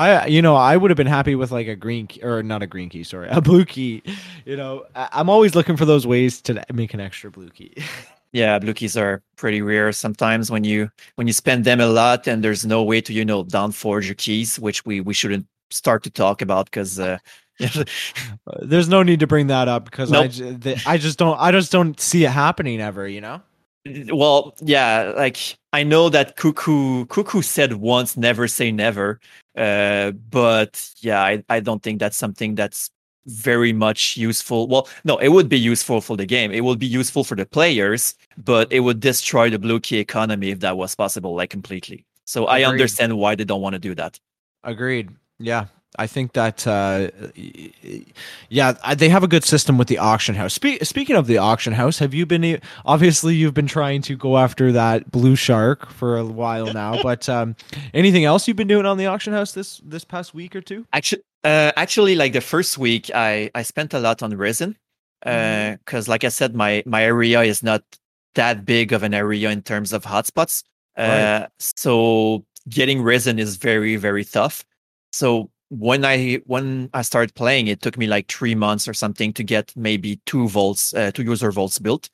I, 0.00 0.26
you 0.26 0.42
know, 0.42 0.56
I 0.56 0.76
would 0.76 0.90
have 0.90 0.96
been 0.96 1.06
happy 1.06 1.36
with 1.36 1.52
like 1.52 1.68
a 1.68 1.76
green 1.76 2.08
key, 2.08 2.20
or 2.24 2.42
not 2.42 2.60
a 2.60 2.66
green 2.66 2.88
key, 2.88 3.04
sorry, 3.04 3.28
a 3.30 3.40
blue 3.40 3.64
key. 3.64 4.02
You 4.44 4.56
know, 4.56 4.84
I, 4.96 5.08
I'm 5.12 5.30
always 5.30 5.54
looking 5.54 5.76
for 5.76 5.84
those 5.84 6.08
ways 6.08 6.42
to 6.42 6.64
make 6.72 6.92
an 6.92 6.98
extra 6.98 7.30
blue 7.30 7.50
key. 7.50 7.72
Yeah, 8.32 8.58
blue 8.58 8.74
keys 8.74 8.96
are 8.96 9.22
pretty 9.36 9.62
rare 9.62 9.90
sometimes 9.92 10.50
when 10.50 10.64
you 10.64 10.90
when 11.16 11.26
you 11.26 11.32
spend 11.32 11.64
them 11.64 11.80
a 11.80 11.86
lot 11.86 12.26
and 12.26 12.44
there's 12.44 12.66
no 12.66 12.82
way 12.82 13.00
to 13.00 13.12
you 13.12 13.24
know 13.24 13.44
downforge 13.44 14.06
your 14.06 14.14
keys, 14.14 14.58
which 14.58 14.84
we 14.84 15.00
we 15.00 15.14
shouldn't 15.14 15.46
start 15.70 16.02
to 16.02 16.10
talk 16.10 16.42
about 16.42 16.66
because 16.66 16.98
uh, 16.98 17.18
There's 18.62 18.88
no 18.88 19.02
need 19.02 19.20
to 19.20 19.26
bring 19.26 19.48
that 19.48 19.68
up 19.68 19.84
because 19.84 20.12
I, 20.12 20.26
Nope. 20.28 20.60
the, 20.60 20.82
I 20.86 20.96
just 20.96 21.18
don't, 21.18 21.38
I 21.40 21.50
just 21.50 21.72
don't 21.72 21.98
see 21.98 22.24
it 22.24 22.30
happening 22.30 22.80
ever. 22.80 23.06
You 23.08 23.20
know. 23.20 23.42
well 24.08 24.54
yeah 24.60 25.12
like 25.16 25.56
i 25.72 25.82
know 25.82 26.10
that 26.10 26.36
cuckoo 26.36 27.06
cuckoo 27.06 27.40
said 27.40 27.74
once 27.74 28.16
never 28.18 28.46
say 28.46 28.70
never 28.70 29.18
uh 29.56 30.10
but 30.10 30.90
yeah 31.00 31.22
I, 31.22 31.42
I 31.48 31.60
don't 31.60 31.82
think 31.82 31.98
that's 31.98 32.16
something 32.16 32.54
that's 32.54 32.90
very 33.28 33.72
much 33.72 34.16
useful 34.16 34.66
well 34.68 34.88
no 35.04 35.16
it 35.18 35.28
would 35.28 35.48
be 35.48 35.58
useful 35.58 36.00
for 36.00 36.16
the 36.16 36.26
game 36.26 36.50
it 36.50 36.64
would 36.64 36.78
be 36.78 36.86
useful 36.86 37.22
for 37.22 37.34
the 37.36 37.46
players 37.46 38.14
but 38.36 38.72
it 38.72 38.80
would 38.80 39.00
destroy 39.00 39.50
the 39.50 39.58
blue 39.58 39.78
key 39.78 39.98
economy 39.98 40.50
if 40.50 40.60
that 40.60 40.76
was 40.76 40.94
possible 40.94 41.34
like 41.34 41.50
completely 41.50 42.04
so 42.24 42.46
i 42.46 42.64
understand 42.64 43.16
why 43.16 43.34
they 43.34 43.44
don't 43.44 43.60
want 43.60 43.74
to 43.74 43.78
do 43.78 43.94
that 43.94 44.18
Agreed. 44.64 45.10
Yeah. 45.38 45.66
I 45.98 46.06
think 46.06 46.34
that, 46.34 46.66
uh, 46.66 47.10
yeah, 48.50 48.72
they 48.94 49.08
have 49.08 49.24
a 49.24 49.26
good 49.26 49.42
system 49.42 49.78
with 49.78 49.88
the 49.88 49.98
auction 49.98 50.34
house. 50.34 50.54
Spe- 50.54 50.82
speaking 50.82 51.16
of 51.16 51.26
the 51.26 51.38
auction 51.38 51.72
house, 51.72 51.98
have 51.98 52.12
you 52.12 52.26
been, 52.26 52.60
obviously, 52.84 53.34
you've 53.34 53.54
been 53.54 53.66
trying 53.66 54.02
to 54.02 54.14
go 54.14 54.36
after 54.36 54.70
that 54.72 55.10
blue 55.10 55.34
shark 55.34 55.90
for 55.90 56.18
a 56.18 56.24
while 56.24 56.72
now, 56.72 57.02
but 57.02 57.28
um, 57.28 57.56
anything 57.94 58.26
else 58.26 58.46
you've 58.46 58.56
been 58.56 58.68
doing 58.68 58.84
on 58.84 58.98
the 58.98 59.06
auction 59.06 59.32
house 59.32 59.52
this 59.52 59.80
this 59.82 60.04
past 60.04 60.34
week 60.34 60.54
or 60.54 60.60
two? 60.60 60.86
Actually, 60.92 61.22
uh, 61.44 61.72
actually, 61.76 62.14
like 62.16 62.32
the 62.32 62.40
first 62.40 62.78
week, 62.78 63.10
I 63.14 63.50
I 63.54 63.62
spent 63.62 63.94
a 63.94 64.00
lot 64.00 64.22
on 64.22 64.36
resin, 64.36 64.76
Mm-hmm. 65.26 65.76
because 65.84 66.08
like 66.08 66.24
I 66.24 66.28
said, 66.28 66.54
my 66.54 66.82
my 66.86 67.02
area 67.04 67.42
is 67.42 67.62
not 67.62 67.82
that 68.34 68.64
big 68.64 68.92
of 68.92 69.02
an 69.02 69.14
area 69.14 69.50
in 69.50 69.62
terms 69.62 69.92
of 69.92 70.04
hotspots. 70.04 70.62
Uh, 70.96 71.46
so 71.58 72.44
getting 72.68 73.02
resin 73.02 73.38
is 73.38 73.56
very 73.56 73.96
very 73.96 74.24
tough. 74.24 74.64
So 75.12 75.50
when 75.70 76.04
I 76.04 76.36
when 76.46 76.88
I 76.94 77.02
started 77.02 77.34
playing, 77.34 77.66
it 77.68 77.82
took 77.82 77.98
me 77.98 78.06
like 78.06 78.28
three 78.28 78.54
months 78.54 78.88
or 78.88 78.94
something 78.94 79.32
to 79.34 79.42
get 79.44 79.72
maybe 79.76 80.20
two 80.26 80.48
vaults, 80.48 80.94
uh, 80.94 81.10
two 81.12 81.24
user 81.24 81.50
vaults 81.52 81.78
built. 81.78 82.08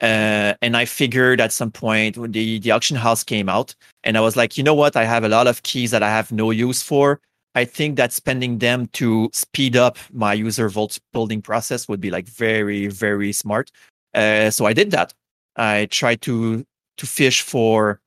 Uh, 0.00 0.54
and 0.62 0.76
I 0.76 0.84
figured 0.84 1.40
at 1.40 1.52
some 1.52 1.72
point 1.72 2.16
when 2.16 2.30
the 2.32 2.60
the 2.60 2.70
auction 2.70 2.96
house 2.96 3.24
came 3.24 3.48
out, 3.48 3.74
and 4.04 4.16
I 4.16 4.20
was 4.20 4.36
like, 4.36 4.56
you 4.56 4.62
know 4.64 4.74
what? 4.74 4.96
I 4.96 5.04
have 5.04 5.24
a 5.24 5.28
lot 5.28 5.46
of 5.48 5.62
keys 5.64 5.90
that 5.90 6.02
I 6.04 6.10
have 6.10 6.30
no 6.32 6.50
use 6.52 6.82
for. 6.82 7.20
I 7.54 7.64
think 7.64 7.96
that 7.96 8.12
spending 8.12 8.58
them 8.58 8.86
to 8.94 9.30
speed 9.32 9.76
up 9.76 9.98
my 10.12 10.32
user 10.34 10.68
vault 10.68 10.98
building 11.12 11.42
process 11.42 11.88
would 11.88 12.00
be 12.00 12.10
like 12.10 12.28
very 12.28 12.86
very 12.88 13.32
smart. 13.32 13.70
Uh, 14.14 14.50
so 14.50 14.66
I 14.66 14.72
did 14.72 14.90
that. 14.92 15.12
I 15.56 15.86
tried 15.86 16.22
to 16.22 16.64
to 16.98 17.06
fish 17.06 17.42
for 17.42 18.00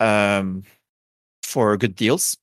um 0.00 0.64
for 1.42 1.76
good 1.76 1.96
deals, 1.96 2.36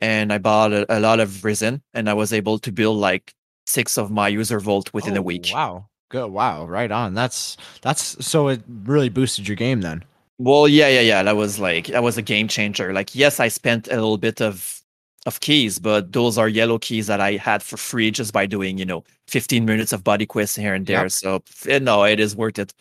and 0.00 0.32
I 0.32 0.38
bought 0.38 0.72
a, 0.72 0.86
a 0.98 1.00
lot 1.00 1.20
of 1.20 1.44
resin, 1.44 1.82
and 1.94 2.08
I 2.08 2.14
was 2.14 2.32
able 2.32 2.58
to 2.60 2.72
build 2.72 2.98
like 2.98 3.34
six 3.66 3.96
of 3.98 4.10
my 4.10 4.28
user 4.28 4.60
vault 4.60 4.92
within 4.94 5.16
Oh, 5.16 5.20
a 5.20 5.22
week. 5.22 5.50
Wow. 5.52 5.88
Good. 6.10 6.28
Wow. 6.30 6.66
Right 6.66 6.90
on. 6.90 7.14
That's 7.14 7.56
that's 7.82 8.24
so 8.24 8.48
it 8.48 8.62
really 8.84 9.08
boosted 9.08 9.48
your 9.48 9.56
game 9.56 9.80
then. 9.80 10.04
Well, 10.38 10.68
yeah, 10.68 10.88
yeah, 10.88 11.00
yeah. 11.00 11.22
That 11.22 11.36
was 11.36 11.58
like 11.58 11.86
that 11.88 12.02
was 12.02 12.18
a 12.18 12.22
game 12.22 12.48
changer. 12.48 12.92
Like, 12.92 13.14
yes, 13.14 13.40
I 13.40 13.48
spent 13.48 13.88
a 13.88 13.94
little 13.94 14.18
bit 14.18 14.40
of 14.42 14.82
of 15.26 15.40
keys, 15.40 15.78
but 15.78 16.12
those 16.12 16.36
are 16.36 16.48
yellow 16.48 16.78
keys 16.78 17.06
that 17.06 17.20
I 17.20 17.32
had 17.32 17.62
for 17.62 17.76
free 17.76 18.10
just 18.10 18.32
by 18.32 18.46
doing, 18.46 18.78
you 18.78 18.84
know, 18.84 19.04
15 19.28 19.64
minutes 19.64 19.92
of 19.92 20.04
body 20.04 20.26
quests 20.26 20.56
here 20.56 20.74
and 20.74 20.86
there. 20.86 21.02
Yep. 21.02 21.12
So 21.12 21.42
eh, 21.66 21.78
no, 21.78 22.04
it 22.04 22.20
is 22.20 22.36
worth 22.36 22.58
it. 22.58 22.74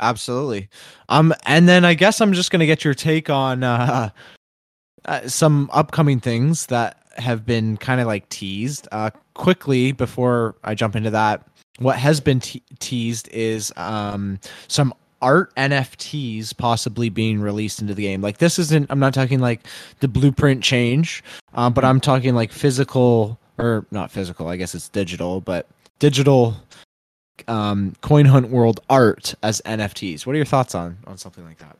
Absolutely. 0.00 0.68
Um, 1.08 1.32
and 1.46 1.68
then 1.68 1.84
I 1.84 1.94
guess 1.94 2.20
I'm 2.20 2.32
just 2.32 2.50
gonna 2.50 2.66
get 2.66 2.84
your 2.84 2.94
take 2.94 3.30
on 3.30 3.62
uh, 3.64 4.10
uh 5.04 5.28
some 5.28 5.70
upcoming 5.72 6.20
things 6.20 6.66
that 6.66 6.98
have 7.16 7.46
been 7.46 7.76
kind 7.76 8.00
of 8.00 8.06
like 8.06 8.28
teased. 8.28 8.88
Uh, 8.92 9.10
quickly 9.34 9.92
before 9.92 10.56
I 10.64 10.74
jump 10.74 10.96
into 10.96 11.10
that, 11.10 11.46
what 11.78 11.96
has 11.96 12.20
been 12.20 12.40
te- 12.40 12.62
teased 12.80 13.28
is 13.28 13.72
um 13.76 14.38
some 14.68 14.92
art 15.22 15.54
NFTs 15.54 16.54
possibly 16.56 17.08
being 17.08 17.40
released 17.40 17.80
into 17.80 17.94
the 17.94 18.02
game. 18.02 18.20
Like 18.20 18.38
this 18.38 18.58
isn't. 18.58 18.88
I'm 18.90 18.98
not 18.98 19.14
talking 19.14 19.38
like 19.40 19.60
the 20.00 20.08
blueprint 20.08 20.62
change, 20.62 21.22
um, 21.54 21.72
but 21.72 21.84
I'm 21.84 22.00
talking 22.00 22.34
like 22.34 22.52
physical 22.52 23.38
or 23.58 23.86
not 23.90 24.10
physical. 24.10 24.48
I 24.48 24.56
guess 24.56 24.74
it's 24.74 24.88
digital, 24.88 25.40
but 25.40 25.66
digital 26.00 26.56
um 27.48 27.94
coin 28.02 28.26
hunt 28.26 28.50
world 28.50 28.78
art 28.90 29.34
as 29.42 29.62
nfts 29.64 30.26
what 30.26 30.34
are 30.34 30.36
your 30.36 30.44
thoughts 30.44 30.74
on 30.74 30.98
on 31.06 31.16
something 31.16 31.44
like 31.44 31.56
that 31.58 31.76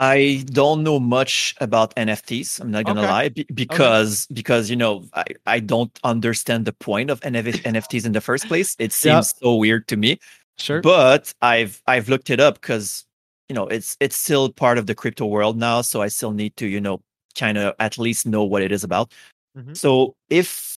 I 0.00 0.44
don't 0.46 0.82
know 0.82 0.98
much 0.98 1.54
about 1.60 1.94
NFTs. 1.94 2.60
I'm 2.60 2.72
not 2.72 2.84
gonna 2.84 3.02
Okay. 3.02 3.10
lie, 3.10 3.28
be- 3.28 3.46
because 3.54 4.26
because 4.26 4.68
you 4.68 4.74
know 4.74 5.04
I, 5.14 5.24
I 5.46 5.60
don't 5.60 5.96
understand 6.02 6.64
the 6.64 6.72
point 6.72 7.10
of 7.10 7.20
NF- 7.20 7.62
NFTs 7.62 8.04
in 8.04 8.10
the 8.10 8.20
first 8.20 8.48
place. 8.48 8.74
It 8.80 8.92
seems 8.92 9.32
Yeah. 9.36 9.40
so 9.46 9.54
weird 9.54 9.86
to 9.88 9.96
me. 9.96 10.18
Sure 10.58 10.80
but 10.80 11.32
I've 11.42 11.82
I've 11.86 12.08
looked 12.08 12.30
it 12.30 12.40
up 12.40 12.54
because 12.60 13.04
you 13.48 13.54
know 13.54 13.66
it's 13.66 13.96
it's 14.00 14.16
still 14.16 14.50
part 14.52 14.78
of 14.78 14.86
the 14.86 14.94
crypto 14.94 15.26
world 15.26 15.56
now, 15.58 15.80
so 15.82 16.00
I 16.02 16.08
still 16.08 16.32
need 16.32 16.56
to 16.56 16.66
you 16.66 16.80
know 16.80 17.00
kind 17.36 17.58
of 17.58 17.74
at 17.80 17.98
least 17.98 18.26
know 18.26 18.44
what 18.44 18.62
it 18.62 18.70
is 18.72 18.84
about. 18.84 19.12
Mhm. 19.58 19.76
So 19.76 20.14
if 20.30 20.76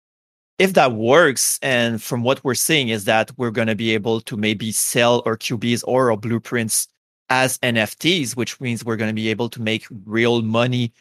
if 0.58 0.74
that 0.74 0.92
works, 0.92 1.58
and 1.62 2.00
from 2.00 2.22
what 2.22 2.42
we're 2.44 2.54
seeing 2.54 2.88
is 2.88 3.04
that 3.06 3.32
we're 3.36 3.50
going 3.50 3.66
to 3.66 3.74
be 3.74 3.92
able 3.92 4.20
to 4.20 4.36
maybe 4.36 4.70
sell 4.70 5.20
our 5.26 5.36
QBs 5.36 5.82
or 5.86 6.10
our 6.12 6.16
blueprints 6.16 6.86
as 7.28 7.58
NFTs, 7.58 8.36
which 8.36 8.60
means 8.60 8.84
we're 8.84 8.96
going 8.96 9.10
to 9.10 9.14
be 9.14 9.28
able 9.30 9.48
to 9.48 9.60
make 9.60 9.84
real 10.06 10.42
money 10.42 10.92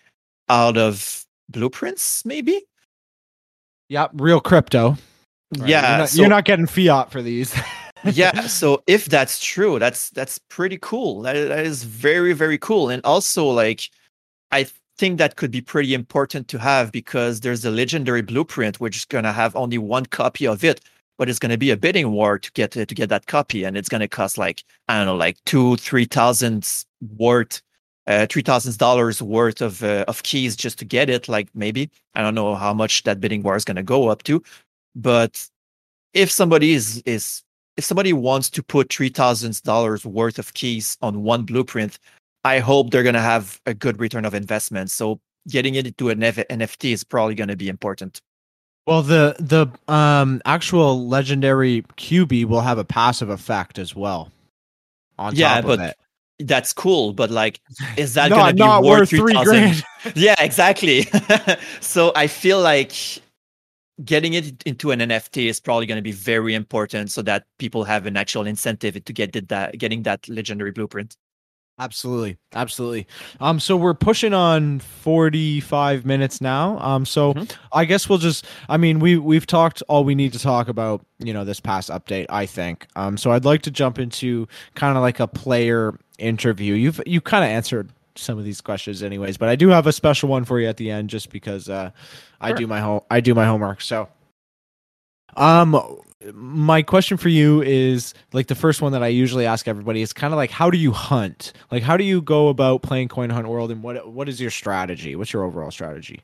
out 0.50 0.76
of 0.78 1.24
blueprints, 1.50 2.26
maybe. 2.26 2.62
yeah 3.90 4.08
real 4.14 4.40
crypto 4.42 4.98
Right, 5.60 5.70
Yeah, 5.70 5.90
you're 5.90 5.98
not, 6.00 6.10
so- 6.10 6.22
you're 6.22 6.30
not 6.30 6.46
getting 6.46 6.66
fiat 6.66 7.12
for 7.12 7.22
these 7.22 7.54
yeah 8.12 8.48
so 8.48 8.84
if 8.88 9.06
that's 9.06 9.44
true 9.44 9.80
that's 9.80 10.10
that's 10.12 10.38
pretty 10.50 10.78
cool. 10.82 11.22
That, 11.22 11.34
that 11.50 11.66
is 11.66 11.84
very 11.84 12.34
very 12.34 12.58
cool 12.58 12.90
and 12.90 13.04
also 13.06 13.46
like 13.46 13.90
i 14.52 14.68
think 14.98 15.18
that 15.18 15.36
could 15.36 15.52
be 15.52 15.62
pretty 15.62 15.94
important 15.94 16.48
to 16.50 16.60
have 16.60 16.92
because 16.92 17.40
there's 17.40 17.66
a 17.66 17.72
legendary 17.72 18.22
blueprint 18.22 18.80
which 18.80 18.98
is 18.98 19.06
going 19.06 19.24
to 19.24 19.32
have 19.32 19.56
only 19.56 19.78
one 19.78 20.06
copy 20.06 20.46
of 20.46 20.64
it 20.64 20.82
but 21.18 21.30
it's 21.30 21.40
going 21.40 21.52
to 21.52 21.58
be 21.58 21.72
a 21.72 21.78
bidding 21.78 22.12
war 22.12 22.38
to 22.38 22.52
get 22.54 22.72
to 22.72 22.86
get 22.86 23.10
that 23.10 23.26
copy 23.26 23.64
and 23.64 23.78
it's 23.78 23.90
going 23.90 24.02
to 24.02 24.08
cost 24.08 24.38
like 24.38 24.64
i 24.88 24.98
don't 24.98 25.06
know 25.06 25.16
like 25.16 25.38
two 25.46 25.76
three 25.78 26.06
thousand 26.06 26.86
worth 27.18 27.62
uh, 28.06 28.28
three 28.30 28.42
thousand 28.42 28.78
dollars 28.78 29.22
worth 29.22 29.62
of 29.62 29.82
uh, 29.84 30.04
of 30.08 30.24
keys 30.24 30.56
just 30.56 30.78
to 30.78 30.84
get 30.84 31.10
it 31.10 31.30
like 31.30 31.48
maybe. 31.54 31.90
I 32.16 32.22
don't 32.22 32.36
know 32.36 32.54
how 32.54 32.74
much 32.74 33.04
that 33.04 33.22
bidding 33.22 33.44
war 33.44 33.56
is 33.56 33.64
going 33.64 33.78
to 33.78 33.84
go 33.84 34.10
up 34.10 34.24
to 34.24 34.44
but 34.96 35.48
if 36.14 36.32
somebody 36.32 36.74
is 36.74 37.02
is 37.06 37.44
if 37.78 37.84
somebody 37.84 38.14
wants 38.14 38.50
to 38.52 38.64
put 38.64 38.92
three 38.92 39.10
thousand 39.10 39.62
dollars 39.64 40.06
worth 40.06 40.40
of 40.40 40.54
keys 40.54 40.98
on 41.02 41.24
one 41.24 41.44
blueprint, 41.44 42.00
I 42.44 42.60
hope 42.60 42.92
they're 42.92 43.04
gonna 43.04 43.22
have 43.22 43.60
a 43.66 43.74
good 43.74 44.00
return 44.00 44.26
of 44.26 44.34
investment. 44.34 44.92
So 44.92 45.20
getting 45.48 45.76
it 45.76 45.88
into 45.88 46.10
an 46.10 46.24
F- 46.24 46.36
NFT 46.36 46.94
is 46.94 47.04
probably 47.04 47.36
gonna 47.36 47.56
be 47.56 47.70
important. 47.70 48.22
well 48.86 49.02
the 49.02 49.36
the 49.40 49.68
um 49.94 50.42
actual 50.46 51.08
legendary 51.08 51.84
qb 51.98 52.46
will 52.46 52.62
have 52.62 52.78
a 52.78 52.84
passive 52.86 53.30
effect 53.30 53.80
as 53.80 53.96
well 53.96 54.30
on 55.18 55.36
Yeah, 55.36 55.62
but 55.62 55.80
it 55.80 55.96
That's 56.40 56.74
cool, 56.74 57.14
but 57.14 57.30
like, 57.32 57.62
is 57.96 58.14
that 58.20 58.30
not, 58.30 58.56
gonna 58.58 58.82
be 58.82 58.88
worth 58.88 59.00
worth 59.00 59.10
three 59.10 59.34
grand 59.44 59.84
yeah, 60.16 60.36
exactly. 60.40 61.08
so 61.80 62.12
I 62.16 62.28
feel 62.28 62.60
like 62.60 62.92
getting 64.06 64.34
it 64.34 64.64
into 64.64 64.92
an 64.92 65.00
NFT 65.00 65.48
is 65.48 65.60
probably 65.60 65.86
going 65.86 65.98
to 65.98 66.02
be 66.02 66.12
very 66.12 66.54
important, 66.56 67.12
so 67.12 67.22
that 67.24 67.46
people 67.60 67.84
have 67.84 68.06
an 68.06 68.18
actual 68.18 68.46
incentive 68.48 69.04
to 69.04 69.14
get 69.14 69.34
that 69.50 69.78
getting 69.78 70.04
that 70.04 70.28
legendary 70.30 70.72
blueprint. 70.72 71.16
Absolutely, 71.80 72.38
absolutely. 72.54 73.08
Um, 73.40 73.60
so 73.60 73.76
we're 73.76 73.96
pushing 73.96 74.32
on 74.34 74.80
forty-five 74.80 76.06
minutes 76.06 76.40
now. 76.40 76.78
Um, 76.80 77.04
so 77.06 77.34
Mhm. 77.34 77.52
I 77.72 77.86
guess 77.86 78.08
we'll 78.08 78.20
just. 78.20 78.46
I 78.70 78.78
mean, 78.78 79.00
we 79.00 79.18
we've 79.18 79.48
talked 79.48 79.82
all 79.88 80.04
we 80.04 80.14
need 80.14 80.34
to 80.34 80.40
talk 80.40 80.68
about. 80.68 81.04
You 81.18 81.34
know, 81.34 81.44
this 81.44 81.60
past 81.60 81.90
update. 81.90 82.28
I 82.30 82.46
think. 82.46 82.86
Um, 82.96 83.18
so 83.18 83.32
I'd 83.32 83.46
like 83.46 83.64
to 83.64 83.72
jump 83.72 83.98
into 83.98 84.48
kind 84.76 84.98
of 84.98 85.02
like 85.02 85.20
a 85.20 85.28
player 85.28 85.98
interview. 86.20 86.76
You've 86.76 87.02
you 87.08 87.22
kind 87.22 87.44
of 87.44 87.50
answered 87.50 87.90
some 88.16 88.38
of 88.38 88.46
these 88.46 88.62
questions, 88.62 89.04
anyways, 89.04 89.38
but 89.38 89.50
I 89.50 89.56
do 89.56 89.70
have 89.70 89.88
a 89.88 89.92
special 89.94 90.30
one 90.30 90.46
for 90.46 90.60
you 90.60 90.68
at 90.68 90.78
the 90.78 90.92
end, 90.92 91.10
just 91.10 91.30
because 91.30 91.70
uh, 91.70 91.92
I 92.42 92.50
Sure. 92.50 92.58
do 92.58 92.68
my 92.68 92.80
home. 92.80 93.02
I 93.10 93.20
do 93.22 93.34
my 93.34 93.46
homework. 93.46 93.82
So, 93.82 94.08
um, 95.36 96.00
my 96.34 96.82
question 96.82 97.18
for 97.18 97.30
you 97.30 97.62
is 97.62 98.14
like 98.32 98.48
the 98.48 98.56
first 98.56 98.82
one 98.82 98.92
that 98.94 99.04
I 99.04 99.08
usually 99.08 99.46
ask 99.46 99.68
everybody 99.68 100.02
is 100.02 100.14
kind 100.14 100.34
of 100.34 100.38
like 100.38 100.52
how 100.52 100.70
do 100.70 100.78
you 100.78 100.92
hunt? 100.92 101.54
Like 101.72 101.84
how 101.84 101.98
do 101.98 102.04
you 102.04 102.22
go 102.22 102.48
about 102.48 102.82
playing 102.82 103.10
Coin 103.10 103.30
Hunt 103.30 103.48
World 103.48 103.72
and 103.72 103.84
what 103.84 104.12
what 104.12 104.30
is 104.30 104.40
your 104.40 104.52
strategy? 104.52 105.16
What's 105.16 105.34
your 105.34 105.44
overall 105.44 105.72
strategy? 105.72 106.22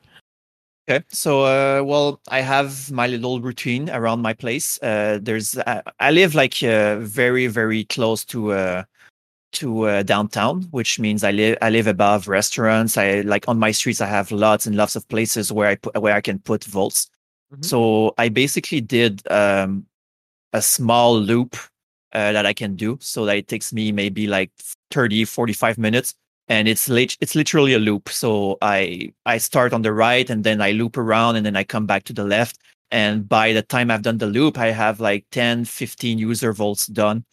Okay, 0.88 1.04
so 1.10 1.42
uh, 1.42 1.82
well, 1.84 2.20
I 2.28 2.40
have 2.40 2.90
my 2.90 3.06
little 3.06 3.40
routine 3.40 3.90
around 3.90 4.22
my 4.22 4.32
place. 4.32 4.82
Uh, 4.82 5.18
there's 5.22 5.56
uh, 5.58 5.82
I 6.00 6.10
live 6.10 6.34
like 6.34 6.62
uh, 6.62 6.98
very 7.00 7.46
very 7.46 7.84
close 7.84 8.24
to 8.26 8.52
uh, 8.52 8.84
to 9.52 9.82
uh, 9.86 10.02
downtown, 10.02 10.62
which 10.70 10.98
means 10.98 11.24
I 11.24 11.30
live 11.32 11.58
I 11.62 11.70
live 11.70 11.86
above 11.86 12.28
restaurants. 12.28 12.96
I 12.96 13.20
like 13.22 13.48
on 13.48 13.58
my 13.58 13.70
streets 13.72 14.00
I 14.00 14.06
have 14.06 14.30
lots 14.32 14.66
and 14.66 14.76
lots 14.76 14.96
of 14.96 15.08
places 15.08 15.52
where 15.52 15.68
I 15.68 15.76
put 15.76 16.00
where 16.00 16.14
I 16.14 16.20
can 16.20 16.38
put 16.38 16.64
vaults. 16.64 17.10
Mhm. 17.54 17.64
So 17.64 18.14
I 18.18 18.28
basically 18.28 18.80
did 18.80 19.22
um, 19.30 19.86
a 20.52 20.62
small 20.62 21.18
loop 21.20 21.56
uh, 22.12 22.32
that 22.32 22.46
I 22.46 22.52
can 22.52 22.76
do, 22.76 22.98
so 23.00 23.24
that 23.26 23.36
it 23.36 23.48
takes 23.48 23.72
me 23.72 23.92
maybe 23.92 24.26
like 24.26 24.50
30, 24.90 25.24
45 25.24 25.78
minutes 25.78 26.14
and 26.48 26.66
it's 26.68 26.88
lit- 26.88 27.16
it's 27.20 27.34
literally 27.36 27.74
a 27.74 27.78
loop. 27.78 28.08
So 28.08 28.58
I 28.62 29.12
I 29.26 29.38
start 29.38 29.72
on 29.72 29.82
the 29.82 29.92
right 29.92 30.28
and 30.30 30.44
then 30.44 30.60
I 30.60 30.72
loop 30.72 30.96
around 30.96 31.36
and 31.36 31.46
then 31.46 31.56
I 31.56 31.64
come 31.64 31.86
back 31.86 32.04
to 32.04 32.12
the 32.12 32.24
left. 32.24 32.58
And 32.90 33.28
by 33.28 33.52
the 33.52 33.62
time 33.62 33.90
I've 33.90 34.02
done 34.02 34.18
the 34.18 34.26
loop, 34.26 34.58
I 34.58 34.72
have 34.72 34.98
like 35.00 35.24
10, 35.30 35.64
15 35.64 36.18
user 36.18 36.52
vaults 36.52 36.86
done, 36.88 37.24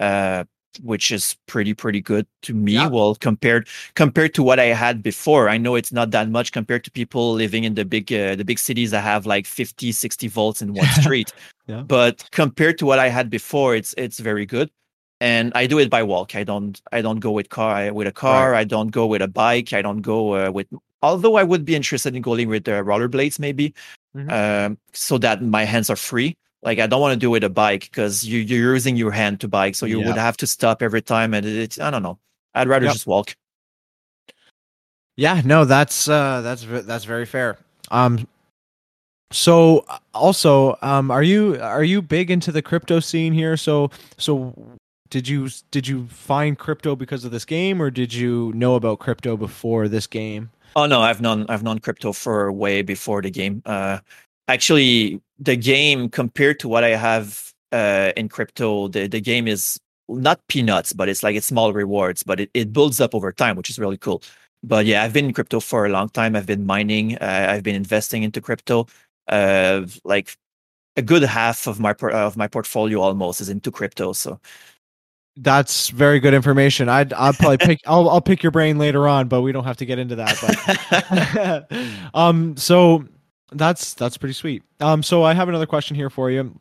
uh, 0.00 0.44
which 0.82 1.10
is 1.10 1.36
pretty 1.46 1.74
pretty 1.74 2.00
good 2.00 2.26
to 2.42 2.54
me. 2.54 2.72
Yeah. 2.72 2.88
Well, 2.88 3.14
compared 3.16 3.68
compared 3.94 4.34
to 4.34 4.42
what 4.42 4.58
I 4.58 4.66
had 4.66 5.02
before, 5.02 5.48
I 5.48 5.58
know 5.58 5.74
it's 5.74 5.92
not 5.92 6.10
that 6.12 6.28
much 6.30 6.52
compared 6.52 6.84
to 6.84 6.90
people 6.90 7.34
living 7.34 7.64
in 7.64 7.74
the 7.74 7.84
big 7.84 8.12
uh, 8.12 8.36
the 8.36 8.44
big 8.44 8.58
cities 8.58 8.90
that 8.92 9.02
have 9.02 9.26
like 9.26 9.46
50, 9.46 9.92
60 9.92 10.28
vaults 10.28 10.62
in 10.62 10.74
one 10.74 10.86
street. 11.00 11.32
Yeah. 11.66 11.82
But 11.82 12.28
compared 12.32 12.78
to 12.78 12.86
what 12.86 12.98
I 12.98 13.08
had 13.08 13.30
before, 13.30 13.74
it's 13.74 13.94
it's 13.98 14.18
very 14.18 14.46
good 14.46 14.70
and 15.22 15.52
I 15.54 15.68
do 15.68 15.78
it 15.78 15.88
by 15.88 16.02
walk. 16.02 16.34
I 16.34 16.42
don't 16.42 16.80
I 16.90 17.00
don't 17.00 17.20
go 17.20 17.30
with 17.30 17.48
car 17.48 17.92
with 17.92 18.08
a 18.08 18.12
car. 18.12 18.54
I 18.54 18.64
don't 18.64 18.88
go 18.88 19.06
with 19.06 19.22
a 19.22 19.28
bike. 19.28 19.72
I 19.72 19.80
don't 19.80 20.00
go 20.02 20.34
uh, 20.34 20.50
with. 20.50 20.66
Although 21.00 21.36
I 21.36 21.44
would 21.44 21.64
be 21.64 21.74
interested 21.76 22.14
in 22.16 22.22
going 22.22 22.48
with 22.48 22.68
uh, 22.68 22.82
rollerblades, 22.82 23.38
maybe, 23.38 23.74
Mhm. 24.16 24.30
um, 24.30 24.78
so 24.92 25.18
that 25.18 25.42
my 25.42 25.64
hands 25.64 25.90
are 25.90 25.96
free. 25.96 26.36
Like 26.62 26.78
I 26.78 26.86
don't 26.86 27.00
want 27.00 27.12
to 27.12 27.18
do 27.18 27.28
it 27.28 27.32
with 27.32 27.44
a 27.44 27.50
bike 27.50 27.82
because 27.90 28.24
you 28.24 28.40
you're 28.40 28.74
using 28.74 28.96
your 28.96 29.10
hand 29.10 29.40
to 29.40 29.48
bike, 29.48 29.74
so 29.74 29.86
you 29.86 30.00
Yeah. 30.00 30.06
would 30.06 30.16
have 30.16 30.36
to 30.38 30.46
stop 30.46 30.82
every 30.82 31.02
time, 31.02 31.34
and 31.34 31.44
it's 31.44 31.80
I 31.80 31.90
don't 31.90 32.02
know. 32.02 32.18
I'd 32.54 32.68
rather 32.68 32.86
Yep. 32.86 32.92
just 32.94 33.06
walk. 33.06 33.34
Yeah, 35.16 35.42
no, 35.44 35.64
that's 35.64 36.08
uh, 36.08 36.40
that's 36.40 36.64
that's 36.64 37.04
very 37.04 37.26
fair. 37.26 37.58
Um, 37.90 38.26
so 39.32 39.84
also, 40.14 40.76
um, 40.82 41.10
are 41.10 41.22
you 41.22 41.58
are 41.60 41.84
you 41.84 42.00
big 42.02 42.30
into 42.30 42.52
the 42.52 42.62
crypto 42.62 43.00
scene 43.00 43.32
here? 43.32 43.56
So 43.56 43.90
so 44.18 44.54
did 45.10 45.26
you 45.28 45.48
did 45.70 45.86
you 45.88 46.06
find 46.06 46.58
crypto 46.58 46.96
because 46.96 47.24
of 47.24 47.30
this 47.30 47.44
game, 47.44 47.80
or 47.82 47.90
did 47.90 48.12
you 48.14 48.52
know 48.54 48.74
about 48.74 49.00
crypto 49.00 49.36
before 49.36 49.88
this 49.88 50.06
game? 50.06 50.50
Oh 50.76 50.86
no, 50.86 51.00
I've 51.02 51.20
known 51.20 51.46
I've 51.48 51.62
known 51.62 51.78
crypto 51.80 52.12
for 52.12 52.50
way 52.52 52.82
before 52.82 53.20
the 53.20 53.30
game. 53.30 53.62
Uh, 53.66 53.98
actually, 54.48 55.20
the 55.38 55.56
game 55.56 56.08
compared 56.08 56.60
to 56.60 56.68
what 56.68 56.84
I 56.84 56.90
have 56.90 57.52
uh, 57.72 58.12
in 58.16 58.28
crypto, 58.28 58.88
the 58.88 59.06
the 59.08 59.20
game 59.20 59.48
is 59.48 59.78
not 60.08 60.40
peanuts, 60.48 60.92
but 60.92 61.08
it's 61.08 61.22
like 61.22 61.36
it's 61.36 61.46
small 61.46 61.72
rewards, 61.72 62.22
but 62.22 62.40
it, 62.40 62.50
it 62.54 62.72
builds 62.72 63.00
up 63.00 63.14
over 63.14 63.32
time, 63.32 63.56
which 63.56 63.70
is 63.70 63.78
really 63.78 63.98
cool. 63.98 64.22
But 64.62 64.86
yeah, 64.86 65.02
I've 65.02 65.12
been 65.12 65.26
in 65.26 65.32
crypto 65.34 65.60
for 65.60 65.86
a 65.86 65.88
long 65.90 66.08
time. 66.10 66.36
I've 66.36 66.46
been 66.46 66.66
mining. 66.66 67.16
Uh, 67.18 67.46
I've 67.50 67.62
been 67.64 67.74
investing 67.76 68.22
into 68.22 68.40
crypto. 68.40 68.86
Uh, 69.28 69.86
like 70.04 70.36
a 70.96 71.02
good 71.02 71.22
half 71.22 71.66
of 71.68 71.80
my 71.80 71.92
por- 71.94 72.12
of 72.12 72.36
my 72.36 72.48
portfolio 72.48 73.00
almost 73.00 73.40
is 73.40 73.48
into 73.50 73.70
crypto. 73.72 74.12
So 74.12 74.40
That's 75.36 75.88
very 75.88 76.20
good 76.20 76.34
information. 76.34 76.90
I'd 76.90 77.12
I'll 77.14 77.32
probably 77.32 77.56
pick 77.58 77.80
I'll 77.86 78.08
I'll 78.10 78.20
pick 78.20 78.42
your 78.42 78.52
brain 78.52 78.78
later 78.78 79.08
on, 79.08 79.28
but 79.28 79.40
we 79.40 79.50
don't 79.52 79.64
have 79.64 79.78
to 79.78 79.86
get 79.86 79.98
into 79.98 80.16
that. 80.16 80.38
But 80.40 81.66
um, 82.14 82.56
so 82.56 83.06
that's 83.54 83.94
that's 83.94 84.16
pretty 84.16 84.34
sweet. 84.34 84.62
Um, 84.80 85.02
so 85.02 85.22
I 85.22 85.34
have 85.34 85.48
another 85.48 85.66
question 85.66 85.96
here 85.96 86.10
for 86.10 86.30
you. 86.30 86.58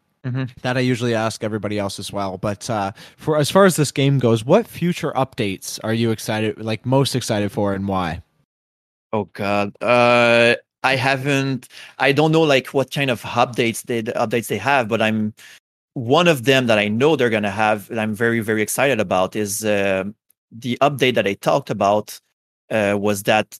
That 0.62 0.78
I 0.78 0.82
usually 0.82 1.16
ask 1.16 1.44
everybody 1.44 1.80
else 1.80 1.98
as 1.98 2.14
well. 2.14 2.38
But 2.38 2.70
uh, 2.70 2.92
for 3.18 3.38
as 3.38 3.50
far 3.50 3.66
as 3.66 3.76
this 3.76 3.92
game 3.92 4.20
goes, 4.20 4.46
what 4.46 4.68
future 4.68 5.12
updates 5.14 5.80
are 5.84 5.94
you 5.94 6.12
excited, 6.12 6.62
like 6.62 6.86
most 6.86 7.16
excited 7.16 7.52
for, 7.52 7.74
and 7.74 7.88
why? 7.88 8.22
Oh 9.14 9.26
God, 9.34 9.76
uh, 9.82 10.56
I 10.84 10.96
haven't. 10.96 11.68
I 11.98 12.12
don't 12.12 12.32
know 12.32 12.42
like 12.42 12.68
what 12.68 12.92
kind 12.92 13.10
of 13.10 13.22
updates 13.24 13.84
they 13.84 14.02
the 14.02 14.12
updates 14.14 14.48
they 14.48 14.60
have, 14.60 14.88
but 14.88 15.02
I'm 15.02 15.34
one 15.94 16.28
of 16.28 16.44
them 16.44 16.68
that 16.68 16.78
I 16.78 16.88
know 16.88 17.16
they're 17.16 17.32
gonna 17.32 17.50
have. 17.50 17.89
And 17.89 18.00
I'm 18.00 18.14
very 18.14 18.42
very 18.42 18.62
excited 18.62 19.00
about 19.00 19.36
is 19.36 19.66
uh, 19.66 20.04
the 20.52 20.78
update 20.82 21.16
that 21.16 21.26
I 21.28 21.34
talked 21.34 21.72
about 21.72 22.20
uh, 22.70 22.96
was 23.00 23.24
that 23.24 23.58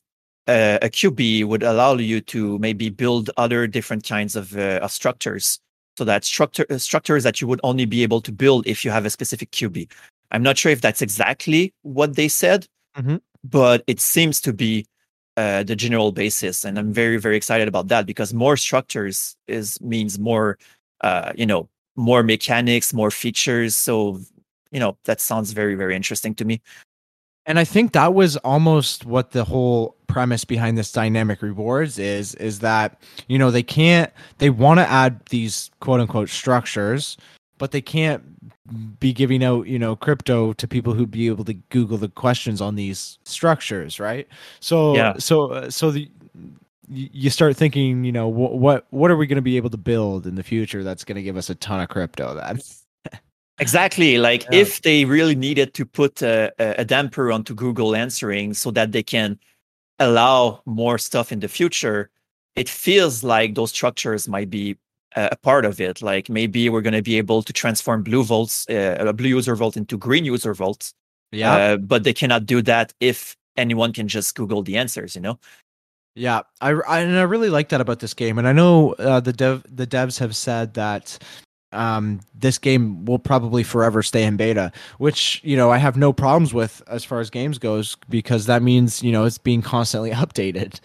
uh, 0.48 0.78
a 0.82 0.88
QB 0.88 1.44
would 1.44 1.62
allow 1.62 1.94
you 1.94 2.20
to 2.20 2.58
maybe 2.58 2.90
build 2.90 3.30
other 3.36 3.66
different 3.66 4.04
kinds 4.04 4.36
of, 4.36 4.56
uh, 4.56 4.80
of 4.82 4.90
structures. 4.90 5.60
So 5.96 6.04
that 6.04 6.24
structure 6.24 6.66
uh, 6.70 6.78
structures 6.78 7.22
that 7.24 7.40
you 7.40 7.46
would 7.46 7.60
only 7.62 7.84
be 7.84 8.02
able 8.02 8.20
to 8.22 8.32
build 8.32 8.66
if 8.66 8.84
you 8.84 8.90
have 8.90 9.04
a 9.04 9.10
specific 9.10 9.50
QB. 9.50 9.90
I'm 10.30 10.42
not 10.42 10.56
sure 10.56 10.72
if 10.72 10.80
that's 10.80 11.02
exactly 11.02 11.74
what 11.82 12.16
they 12.16 12.28
said, 12.28 12.66
Mhm. 12.98 13.20
but 13.44 13.84
it 13.86 14.00
seems 14.00 14.40
to 14.42 14.52
be 14.52 14.86
uh, 15.36 15.62
the 15.62 15.76
general 15.76 16.12
basis, 16.12 16.64
and 16.64 16.78
I'm 16.78 16.92
very 16.92 17.16
very 17.18 17.36
excited 17.36 17.68
about 17.68 17.88
that 17.88 18.06
because 18.06 18.34
more 18.34 18.56
structures 18.56 19.36
is 19.46 19.80
means 19.80 20.18
more, 20.18 20.58
uh, 21.02 21.32
you 21.36 21.46
know, 21.46 21.68
more 21.96 22.22
mechanics, 22.22 22.92
more 22.92 23.10
features. 23.10 23.74
So 23.76 24.20
you 24.72 24.80
know 24.80 24.96
that 25.04 25.20
sounds 25.20 25.52
very 25.52 25.74
very 25.74 25.94
interesting 25.96 26.34
to 26.36 26.44
me. 26.44 26.60
And 27.46 27.58
I 27.58 27.64
think 27.64 27.92
that 27.92 28.14
was 28.14 28.36
almost 28.38 29.04
what 29.04 29.32
the 29.32 29.44
whole 29.44 29.96
premise 30.06 30.44
behind 30.44 30.76
this 30.76 30.92
dynamic 30.92 31.40
rewards 31.40 31.98
is 31.98 32.34
is 32.34 32.58
that 32.60 33.00
you 33.28 33.38
know 33.38 33.50
they 33.50 33.62
can't 33.62 34.12
they 34.38 34.50
want 34.50 34.78
to 34.78 34.86
add 34.86 35.18
these 35.30 35.70
quote 35.80 36.00
unquote 36.00 36.28
structures 36.28 37.16
but 37.56 37.70
they 37.70 37.80
can't 37.80 38.22
be 39.00 39.14
giving 39.14 39.42
out 39.42 39.66
you 39.66 39.78
know 39.78 39.96
crypto 39.96 40.52
to 40.52 40.68
people 40.68 40.92
who'd 40.92 41.10
be 41.10 41.28
able 41.28 41.44
to 41.44 41.54
google 41.70 41.96
the 41.96 42.10
questions 42.10 42.60
on 42.60 42.74
these 42.74 43.18
structures 43.24 43.98
right 43.98 44.28
so 44.60 44.94
Yeah. 44.94 45.14
so 45.16 45.50
uh, 45.50 45.70
so 45.70 45.90
the 45.90 46.10
you 46.90 47.30
start 47.30 47.56
thinking 47.56 48.04
you 48.04 48.12
know 48.12 48.30
wh- 48.30 48.52
what 48.52 48.86
what 48.90 49.10
are 49.10 49.16
we 49.16 49.26
going 49.26 49.36
to 49.36 49.40
be 49.42 49.56
able 49.56 49.70
to 49.70 49.78
build 49.78 50.26
in 50.26 50.34
the 50.34 50.42
future 50.42 50.84
that's 50.84 51.04
going 51.04 51.16
to 51.16 51.22
give 51.22 51.38
us 51.38 51.48
a 51.48 51.54
ton 51.54 51.80
of 51.80 51.88
crypto 51.88 52.34
that 52.34 52.62
Exactly. 53.58 54.18
Like 54.18 54.44
Yeah. 54.50 54.60
if 54.60 54.82
they 54.82 55.04
really 55.04 55.34
needed 55.36 55.74
to 55.74 55.86
put 55.86 56.22
a, 56.22 56.52
a 56.58 56.84
damper 56.84 57.30
onto 57.30 57.54
Google 57.54 57.94
answering 57.94 58.54
so 58.54 58.70
that 58.72 58.92
they 58.92 59.02
can 59.02 59.38
allow 59.98 60.62
more 60.64 60.98
stuff 60.98 61.30
in 61.32 61.40
the 61.40 61.48
future, 61.48 62.10
it 62.56 62.68
feels 62.68 63.22
like 63.22 63.54
those 63.54 63.70
structures 63.70 64.28
might 64.28 64.50
be 64.50 64.76
a, 65.16 65.36
part 65.36 65.64
of 65.64 65.80
it. 65.80 66.02
Like 66.02 66.28
maybe 66.28 66.68
we're 66.68 66.80
going 66.82 66.94
to 66.94 67.02
be 67.02 67.18
able 67.18 67.42
to 67.42 67.52
transform 67.52 68.02
blue 68.02 68.24
vaults, 68.24 68.68
uh, 68.68 69.12
blue 69.14 69.28
user 69.28 69.54
vault 69.54 69.76
into 69.76 69.96
green 69.98 70.24
user 70.24 70.54
vaults. 70.54 70.94
yeah 71.30 71.54
Uh, 71.54 71.76
but 71.76 72.04
they 72.04 72.12
cannot 72.12 72.46
do 72.46 72.62
that 72.62 72.92
if 73.00 73.36
anyone 73.56 73.92
can 73.92 74.08
just 74.08 74.34
Google 74.34 74.62
the 74.62 74.76
answers, 74.76 75.14
you 75.14 75.20
know? 75.22 75.38
Yeah, 76.14 76.42
I, 76.60 76.70
I 76.72 77.00
and 77.00 77.16
I 77.16 77.22
really 77.22 77.48
like 77.48 77.70
that 77.70 77.80
about 77.80 78.00
this 78.00 78.12
game, 78.12 78.36
and 78.38 78.46
I 78.46 78.52
know 78.52 78.92
uh, 78.98 79.20
the 79.20 79.32
dev 79.32 79.64
the 79.66 79.86
devs 79.86 80.18
have 80.18 80.36
said 80.36 80.74
that 80.74 81.18
um, 81.72 82.20
this 82.34 82.58
game 82.58 83.04
will 83.04 83.18
probably 83.18 83.62
forever 83.62 84.02
stay 84.02 84.24
in 84.24 84.36
beta, 84.36 84.72
which 84.98 85.40
you 85.44 85.56
know 85.56 85.70
I 85.70 85.78
have 85.78 85.96
no 85.96 86.12
problems 86.12 86.54
with 86.54 86.82
as 86.86 87.04
far 87.04 87.20
as 87.20 87.30
games 87.30 87.58
goes 87.58 87.96
because 88.08 88.46
that 88.46 88.62
means 88.62 89.02
you 89.02 89.12
know 89.12 89.24
it's 89.24 89.38
being 89.38 89.62
constantly 89.62 90.10
updated. 90.24 90.80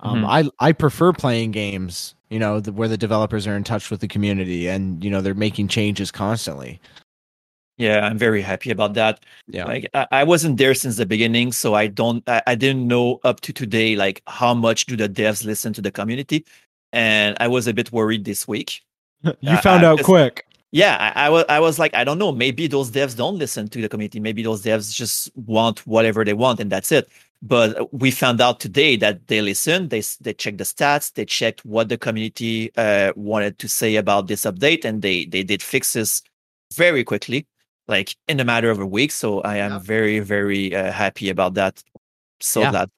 Um, 0.00 0.24
I 0.24 0.48
I 0.60 0.72
prefer 0.72 1.12
playing 1.12 1.50
games 1.50 2.14
you 2.30 2.38
know 2.38 2.60
the, 2.60 2.72
where 2.72 2.88
the 2.88 2.96
developers 2.96 3.46
are 3.46 3.56
in 3.56 3.64
touch 3.64 3.90
with 3.90 4.00
the 4.00 4.08
community 4.08 4.68
and 4.68 5.02
you 5.02 5.10
know 5.10 5.20
they're 5.20 5.34
making 5.34 5.68
changes 5.68 6.10
constantly. 6.10 6.80
Yeah, 7.76 8.04
I'm 8.04 8.18
very 8.18 8.42
happy 8.42 8.70
about 8.72 8.94
that. 8.94 9.24
Yeah, 9.46 9.64
Like 9.64 9.88
I, 9.94 10.06
I 10.10 10.24
wasn't 10.24 10.56
there 10.56 10.74
since 10.74 10.96
the 10.96 11.06
beginning, 11.06 11.52
so 11.52 11.74
I 11.74 11.86
don't 11.86 12.28
I, 12.28 12.42
I 12.46 12.54
didn't 12.54 12.86
know 12.86 13.20
up 13.24 13.40
to 13.42 13.52
today 13.52 13.96
like 13.96 14.22
how 14.26 14.52
much 14.54 14.86
do 14.86 14.96
the 14.96 15.08
devs 15.08 15.44
listen 15.44 15.72
to 15.74 15.80
the 15.80 15.92
community. 15.92 16.44
And 16.92 17.36
I 17.38 17.48
was 17.48 17.66
a 17.66 17.74
bit 17.74 17.92
worried 17.92 18.24
this 18.24 18.48
week. 18.48 18.82
You 19.22 19.34
I- 19.52 19.60
found 19.60 19.84
I 19.84 19.90
out 19.90 20.02
quick. 20.02 20.44
Yeah, 20.70 21.12
I, 21.16 21.26
I 21.26 21.28
was 21.30 21.44
I 21.48 21.60
was 21.60 21.78
like, 21.78 21.94
I 21.94 22.04
don't 22.04 22.18
know, 22.18 22.30
maybe 22.30 22.66
those 22.66 22.90
devs 22.90 23.16
don't 23.16 23.38
listen 23.38 23.68
to 23.68 23.80
the 23.80 23.88
community. 23.88 24.20
Maybe 24.20 24.42
those 24.42 24.62
devs 24.62 24.92
just 24.94 25.30
want 25.34 25.86
whatever 25.86 26.24
they 26.26 26.34
want 26.34 26.60
and 26.60 26.70
that's 26.70 26.92
it. 26.92 27.08
But 27.40 27.90
we 27.94 28.10
found 28.10 28.40
out 28.42 28.60
today 28.60 28.96
that 28.96 29.28
they 29.28 29.40
listened, 29.40 29.88
they 29.88 30.00
s- 30.00 30.16
they 30.20 30.34
checked 30.34 30.58
the 30.58 30.64
stats, 30.64 31.14
they 31.14 31.24
checked 31.24 31.64
what 31.64 31.88
the 31.88 31.96
community 31.96 32.70
uh, 32.76 33.12
wanted 33.16 33.58
to 33.60 33.68
say 33.68 33.96
about 33.96 34.26
this 34.26 34.42
update, 34.44 34.84
and 34.84 35.00
they 35.00 35.24
they 35.24 35.42
did 35.42 35.62
fixes 35.62 36.20
very 36.74 37.02
quickly, 37.02 37.46
like 37.86 38.14
in 38.28 38.38
a 38.40 38.44
matter 38.44 38.70
of 38.70 38.78
a 38.78 38.86
week. 38.86 39.10
So 39.12 39.40
I 39.42 39.56
am 39.58 39.72
Yeah. 39.72 39.78
very 39.78 40.18
very 40.20 40.74
uh, 40.74 40.92
happy 40.92 41.30
about 41.30 41.54
that. 41.54 41.82
So 42.40 42.60
Yeah. 42.60 42.70
glad. 42.72 42.90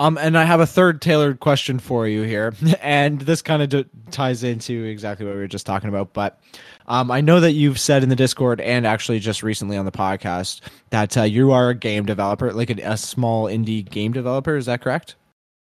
Um, 0.00 0.18
and 0.18 0.36
I 0.36 0.44
have 0.44 0.58
a 0.60 0.66
third 0.66 1.00
tailored 1.00 1.38
question 1.40 1.78
for 1.78 2.08
you 2.08 2.22
here, 2.22 2.52
and 2.80 3.20
this 3.20 3.42
kind 3.42 3.62
of 3.62 3.68
d- 3.68 3.86
ties 4.10 4.42
into 4.42 4.84
exactly 4.84 5.24
what 5.24 5.34
we 5.34 5.40
were 5.40 5.46
just 5.48 5.66
talking 5.66 5.88
about. 5.88 6.12
But 6.12 6.40
um, 6.88 7.10
I 7.10 7.20
know 7.20 7.38
that 7.40 7.52
you've 7.52 7.78
said 7.78 8.02
in 8.02 8.08
the 8.08 8.16
Discord 8.16 8.60
and 8.60 8.86
actually 8.86 9.20
just 9.20 9.42
recently 9.42 9.76
on 9.76 9.84
the 9.84 9.92
podcast 9.92 10.62
that 10.90 11.16
uh, 11.16 11.22
you 11.22 11.52
are 11.52 11.70
a 11.70 11.74
game 11.74 12.06
developer, 12.06 12.52
like 12.52 12.70
a, 12.70 12.80
a 12.82 12.96
small 12.96 13.46
indie 13.46 13.88
game 13.88 14.12
developer. 14.12 14.56
Is 14.56 14.66
that 14.66 14.80
correct? 14.80 15.14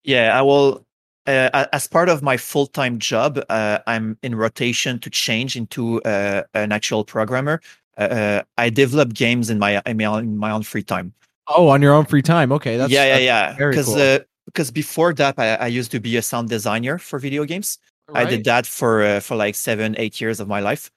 Yeah, 0.05 0.37
I 0.39 0.43
will. 0.43 0.85
Uh, 1.27 1.67
as 1.73 1.87
part 1.87 2.09
of 2.09 2.21
my 2.23 2.37
full 2.37 2.67
time 2.67 2.99
job, 2.99 3.39
uh, 3.49 3.79
I'm 3.87 4.19
in 4.23 4.35
rotation 4.35 4.99
to 5.01 5.11
change 5.11 5.57
into 5.57 6.03
uh, 6.03 6.43
an 6.55 6.73
actual 6.73 7.05
programmer. 7.05 7.61
Uh, 7.97 8.01
Uh, 8.03 8.43
I 8.59 8.71
develop 8.71 9.13
games 9.15 9.51
in 9.51 9.59
my 9.59 9.81
in 9.87 10.01
in 10.01 10.37
my 10.39 10.51
own 10.51 10.63
free 10.63 10.83
time. 10.83 11.13
Oh, 11.49 11.69
on 11.69 11.83
your 11.83 11.93
own 11.93 12.05
free 12.05 12.23
time. 12.23 12.53
Okay, 12.53 12.77
that's 12.77 12.93
yeah, 12.93 13.05
yeah, 13.05 13.19
yeah. 13.19 13.57
Because 13.57 13.87
cool. 13.87 14.01
uh, 14.01 14.19
because 14.47 14.71
before 14.71 15.15
that, 15.15 15.35
I, 15.39 15.55
I 15.55 15.67
used 15.67 15.91
to 15.93 16.01
be 16.01 16.17
a 16.17 16.23
sound 16.23 16.49
designer 16.49 16.99
for 16.99 17.19
video 17.19 17.45
games. 17.45 17.79
I 18.15 18.25
did 18.25 18.45
that 18.45 18.67
for 18.67 19.03
uh, 19.03 19.21
for 19.21 19.37
like 19.37 19.55
seven, 19.55 19.95
eight 19.99 20.21
years 20.21 20.41
of 20.41 20.49
my 20.49 20.61
life. 20.61 20.91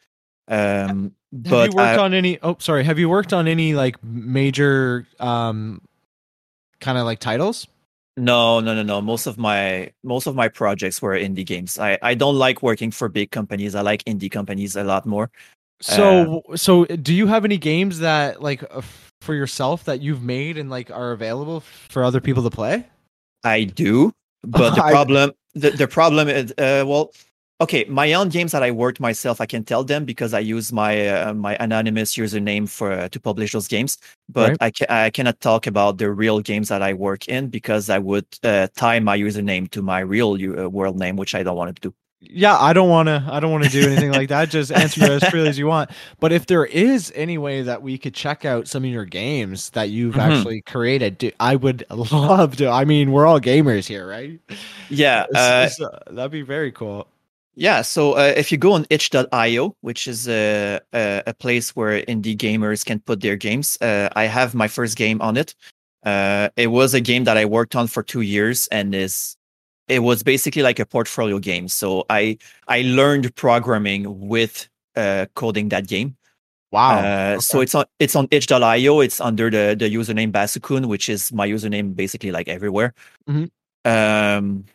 Um, 0.47 1.13
Have 1.31 1.43
but 1.51 1.71
you 1.71 1.77
worked 1.77 1.99
I- 1.99 2.03
on 2.03 2.13
any? 2.13 2.39
Oh, 2.41 2.57
sorry. 2.59 2.83
Have 2.83 2.99
you 2.99 3.09
worked 3.09 3.33
on 3.33 3.47
any 3.47 3.73
like 3.73 4.03
major, 4.03 5.07
um, 5.19 5.81
kind 6.79 6.97
of 6.97 7.05
like 7.05 7.19
titles? 7.19 7.67
No, 8.17 8.61
no, 8.61 8.73
no, 8.73 8.83
no. 8.83 9.01
Most 9.01 9.27
of 9.27 9.37
my 9.37 9.91
most 10.03 10.25
of 10.27 10.35
my 10.35 10.47
projects 10.47 11.01
were 11.01 11.13
indie 11.17 11.45
games. 11.45 11.77
I 11.77 11.97
I 12.01 12.13
don't 12.15 12.35
like 12.35 12.63
working 12.63 12.91
for 12.91 13.09
big 13.09 13.31
companies. 13.31 13.75
I 13.75 13.81
like 13.81 14.03
indie 14.05 14.31
companies 14.31 14.75
a 14.75 14.83
lot 14.83 15.05
more. 15.05 15.29
So, 15.81 16.41
so 16.55 16.85
do 16.85 17.13
you 17.13 17.27
have 17.27 17.43
any 17.43 17.57
games 17.57 17.99
that 17.99 18.41
like 18.41 18.63
uh, 18.71 18.81
for 19.25 19.33
yourself 19.35 19.83
that 19.85 20.01
you've 20.01 20.23
made 20.23 20.57
and 20.57 20.69
like 20.69 20.89
are 20.91 21.11
available 21.11 21.61
for 21.89 22.03
other 22.03 22.21
people 22.21 22.43
to 22.43 22.49
play? 22.49 22.85
I 23.43 23.65
do, 23.65 24.11
but 24.43 24.75
the 24.75 24.83
problem 24.95 25.31
the, 25.53 25.71
the 25.71 25.87
problem 25.87 26.27
is 26.27 26.51
uh, 26.57 26.83
well, 26.87 27.11
okay, 27.61 27.85
my 27.85 28.13
own 28.13 28.29
games 28.29 28.51
that 28.51 28.63
I 28.63 28.71
worked 28.71 28.99
myself, 28.99 29.39
I 29.41 29.45
can 29.45 29.63
tell 29.63 29.83
them 29.83 30.05
because 30.05 30.33
I 30.33 30.39
use 30.39 30.71
my 30.73 31.07
uh, 31.07 31.33
my 31.33 31.55
anonymous 31.59 32.15
username 32.15 32.67
for 32.69 32.91
uh, 32.91 33.09
to 33.09 33.19
publish 33.19 33.51
those 33.53 33.67
games. 33.67 33.97
But 34.29 34.51
Right. 34.51 34.57
I 34.61 34.71
ca- 34.71 34.87
I 34.89 35.09
cannot 35.09 35.39
talk 35.41 35.67
about 35.67 35.97
the 35.97 36.11
real 36.11 36.39
games 36.41 36.69
that 36.69 36.81
I 36.81 36.93
work 36.93 37.27
in 37.27 37.49
because 37.49 37.89
I 37.89 37.99
would 37.99 38.25
uh, 38.43 38.67
tie 38.75 38.99
my 38.99 39.17
username 39.17 39.69
to 39.71 39.81
my 39.81 39.99
real 39.99 40.37
u- 40.39 40.57
uh, 40.65 40.67
world 40.69 40.97
name, 40.99 41.15
which 41.17 41.35
I 41.35 41.43
don't 41.43 41.57
want 41.57 41.75
to 41.75 41.89
do. 41.89 41.95
Yeah, 42.19 42.57
I 42.57 42.73
don't 42.73 42.89
want 42.89 43.07
to. 43.07 43.23
I 43.29 43.39
don't 43.39 43.51
want 43.51 43.65
to 43.65 43.69
do 43.69 43.87
anything 43.87 44.11
like 44.11 44.29
that. 44.29 44.49
Just 44.49 44.71
answer 44.71 45.03
as 45.03 45.23
freely 45.29 45.49
as 45.49 45.57
you 45.59 45.67
want. 45.67 45.91
But 46.19 46.31
if 46.31 46.47
there 46.47 46.65
is 46.65 47.11
any 47.15 47.37
way 47.37 47.61
that 47.61 47.81
we 47.81 47.97
could 47.97 48.13
check 48.13 48.45
out 48.45 48.67
some 48.67 48.83
of 48.83 48.89
your 48.89 49.05
games 49.05 49.69
that 49.71 49.89
you've 49.89 50.15
Mhm. 50.15 50.19
actually 50.37 50.61
created, 50.61 51.17
do, 51.17 51.31
I 51.39 51.55
would 51.55 51.85
love 51.89 52.57
to. 52.57 52.67
I 52.69 52.85
mean, 52.85 53.11
we're 53.11 53.25
all 53.25 53.39
gamers 53.39 53.87
here, 53.87 54.07
right? 54.07 54.39
Yeah, 54.89 55.25
uh, 55.35 55.69
uh, 55.81 55.87
that'd 56.11 56.31
be 56.31 56.41
very 56.41 56.71
cool. 56.71 57.07
Yeah, 57.57 57.83
so 57.83 58.13
uh, 58.13 58.33
if 58.35 58.51
you 58.51 58.57
go 58.57 58.73
on 58.73 58.85
itch.io, 58.89 59.75
which 59.79 60.07
is 60.07 60.27
a, 60.27 60.81
a, 60.93 61.23
a 61.27 61.33
place 61.33 61.73
where 61.73 62.01
indie 62.03 62.35
gamers 62.35 62.83
can 62.85 62.99
put 62.99 63.21
their 63.21 63.37
games, 63.37 63.77
uh, 63.81 64.09
I 64.13 64.25
have 64.25 64.53
my 64.55 64.67
first 64.67 64.97
game 64.97 65.21
on 65.21 65.37
it. 65.37 65.55
Uh, 66.03 66.49
it 66.57 66.67
was 66.67 66.93
a 66.93 66.99
game 66.99 67.23
that 67.23 67.37
I 67.37 67.45
worked 67.45 67.73
on 67.75 67.87
for 67.87 68.03
two 68.03 68.19
years, 68.21 68.67
and 68.73 68.93
is 68.93 69.37
it 69.87 69.99
was 69.99 70.23
basically 70.23 70.61
like 70.61 70.79
a 70.79 70.85
portfolio 70.85 71.39
game. 71.39 71.67
So 71.67 72.05
I 72.09 72.37
I 72.67 72.81
learned 72.81 73.35
programming 73.35 74.27
with 74.27 74.67
uh, 74.95 75.25
coding 75.35 75.69
that 75.69 75.87
game. 75.87 76.15
Wow. 76.71 76.99
Uh, 76.99 77.39
So 77.39 77.61
it's 77.61 77.75
on 77.75 77.85
it's 77.99 78.15
on 78.15 78.27
itch.io. 78.31 78.99
It's 78.99 79.21
under 79.21 79.49
the 79.49 79.75
the 79.77 79.89
username 79.89 80.31
BasuKun, 80.31 80.87
which 80.87 81.09
is 81.09 81.31
my 81.31 81.47
username 81.47 81.95
basically 81.95 82.31
like 82.31 82.47
everywhere. 82.47 82.93
Mhm. 83.29 83.49
Um, 83.85 84.65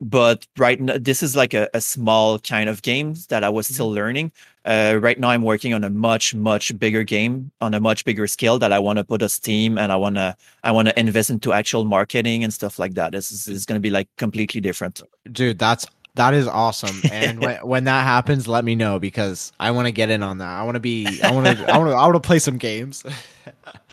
but 0.00 0.46
right 0.56 0.80
now, 0.80 0.96
this 0.98 1.22
is 1.22 1.34
like 1.36 1.54
a, 1.54 1.68
a 1.74 1.80
small 1.80 2.38
kind 2.38 2.68
of 2.68 2.82
game 2.82 3.14
that 3.28 3.42
I 3.44 3.48
was 3.48 3.66
Mm-hmm. 3.66 3.74
still 3.74 3.90
learning. 3.92 4.32
Uh, 4.64 4.98
right 5.00 5.18
now, 5.18 5.30
I'm 5.30 5.42
working 5.42 5.72
on 5.74 5.82
a 5.84 5.90
much 5.90 6.34
much 6.34 6.78
bigger 6.78 7.02
game 7.02 7.50
on 7.60 7.74
a 7.74 7.80
much 7.80 8.04
bigger 8.04 8.26
scale 8.26 8.58
that 8.58 8.72
I 8.72 8.78
want 8.78 8.98
to 8.98 9.04
put 9.04 9.22
a 9.22 9.28
Steam 9.28 9.78
and 9.78 9.90
I 9.90 9.96
want 9.96 10.16
to 10.16 10.36
I 10.62 10.70
want 10.72 10.88
to 10.88 10.98
invest 10.98 11.30
into 11.30 11.52
actual 11.52 11.84
marketing 11.84 12.44
and 12.44 12.52
stuff 12.52 12.78
like 12.78 12.94
that. 12.94 13.12
This 13.12 13.32
is, 13.32 13.48
is 13.48 13.64
going 13.66 13.76
to 13.76 13.80
be 13.80 13.90
like 13.90 14.08
completely 14.16 14.60
different. 14.60 15.02
dude 15.32 15.58
that's 15.58 15.86
that 16.14 16.34
is 16.34 16.48
awesome 16.48 17.00
and 17.12 17.38
when, 17.40 17.56
when 17.66 17.84
that 17.84 18.02
happens 18.02 18.48
let 18.48 18.64
me 18.64 18.74
know 18.74 18.98
because 18.98 19.52
i 19.60 19.70
want 19.70 19.86
to 19.86 19.92
get 19.92 20.10
in 20.10 20.20
on 20.22 20.38
that 20.38 20.48
i 20.48 20.62
want 20.64 20.74
to 20.74 20.80
be 20.80 21.06
i 21.22 21.30
want 21.30 21.46
to 21.46 21.72
i 21.72 21.78
want 21.78 21.90
to 21.90 21.94
i 21.94 22.02
want 22.02 22.14
to 22.14 22.20
play 22.26 22.40
some 22.40 22.58
games 22.58 23.04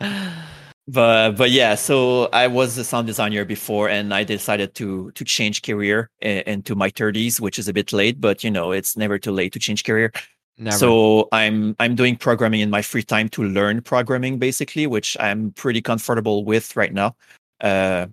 but 0.88 1.32
but 1.32 1.50
yeah 1.50 1.74
so 1.74 2.28
i 2.32 2.46
was 2.46 2.78
a 2.78 2.84
sound 2.84 3.06
designer 3.06 3.44
before 3.44 3.88
and 3.88 4.14
i 4.14 4.22
decided 4.22 4.74
to 4.74 5.10
to 5.12 5.24
change 5.24 5.62
career 5.62 6.10
into 6.20 6.74
my 6.76 6.90
30s 6.90 7.40
which 7.40 7.58
is 7.58 7.66
a 7.66 7.72
bit 7.72 7.92
late 7.92 8.20
but 8.20 8.44
you 8.44 8.50
know 8.50 8.70
it's 8.70 8.96
never 8.96 9.18
too 9.18 9.32
late 9.32 9.52
to 9.52 9.58
change 9.58 9.84
career. 9.84 10.12
Never. 10.58 10.76
so 10.76 11.28
i'm 11.32 11.76
i'm 11.80 11.94
doing 11.96 12.16
programming 12.16 12.60
in 12.60 12.70
my 12.70 12.82
free 12.82 13.02
time 13.02 13.28
to 13.30 13.42
learn 13.42 13.82
programming 13.82 14.38
basically 14.38 14.86
which 14.86 15.16
i'm 15.20 15.50
pretty 15.52 15.82
comfortable 15.82 16.44
with 16.44 16.76
right 16.76 16.92
now. 16.92 17.16
Uh 17.60 18.06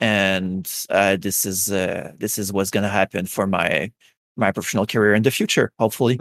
and 0.00 0.70
uh 0.90 1.16
this 1.16 1.46
is 1.46 1.70
uh 1.70 2.12
this 2.18 2.38
is 2.38 2.52
what's 2.52 2.70
gonna 2.70 2.88
happen 2.88 3.24
for 3.26 3.46
my 3.46 3.90
my 4.36 4.50
professional 4.50 4.86
career 4.86 5.14
in 5.14 5.22
the 5.22 5.30
future 5.30 5.72
hopefully. 5.78 6.18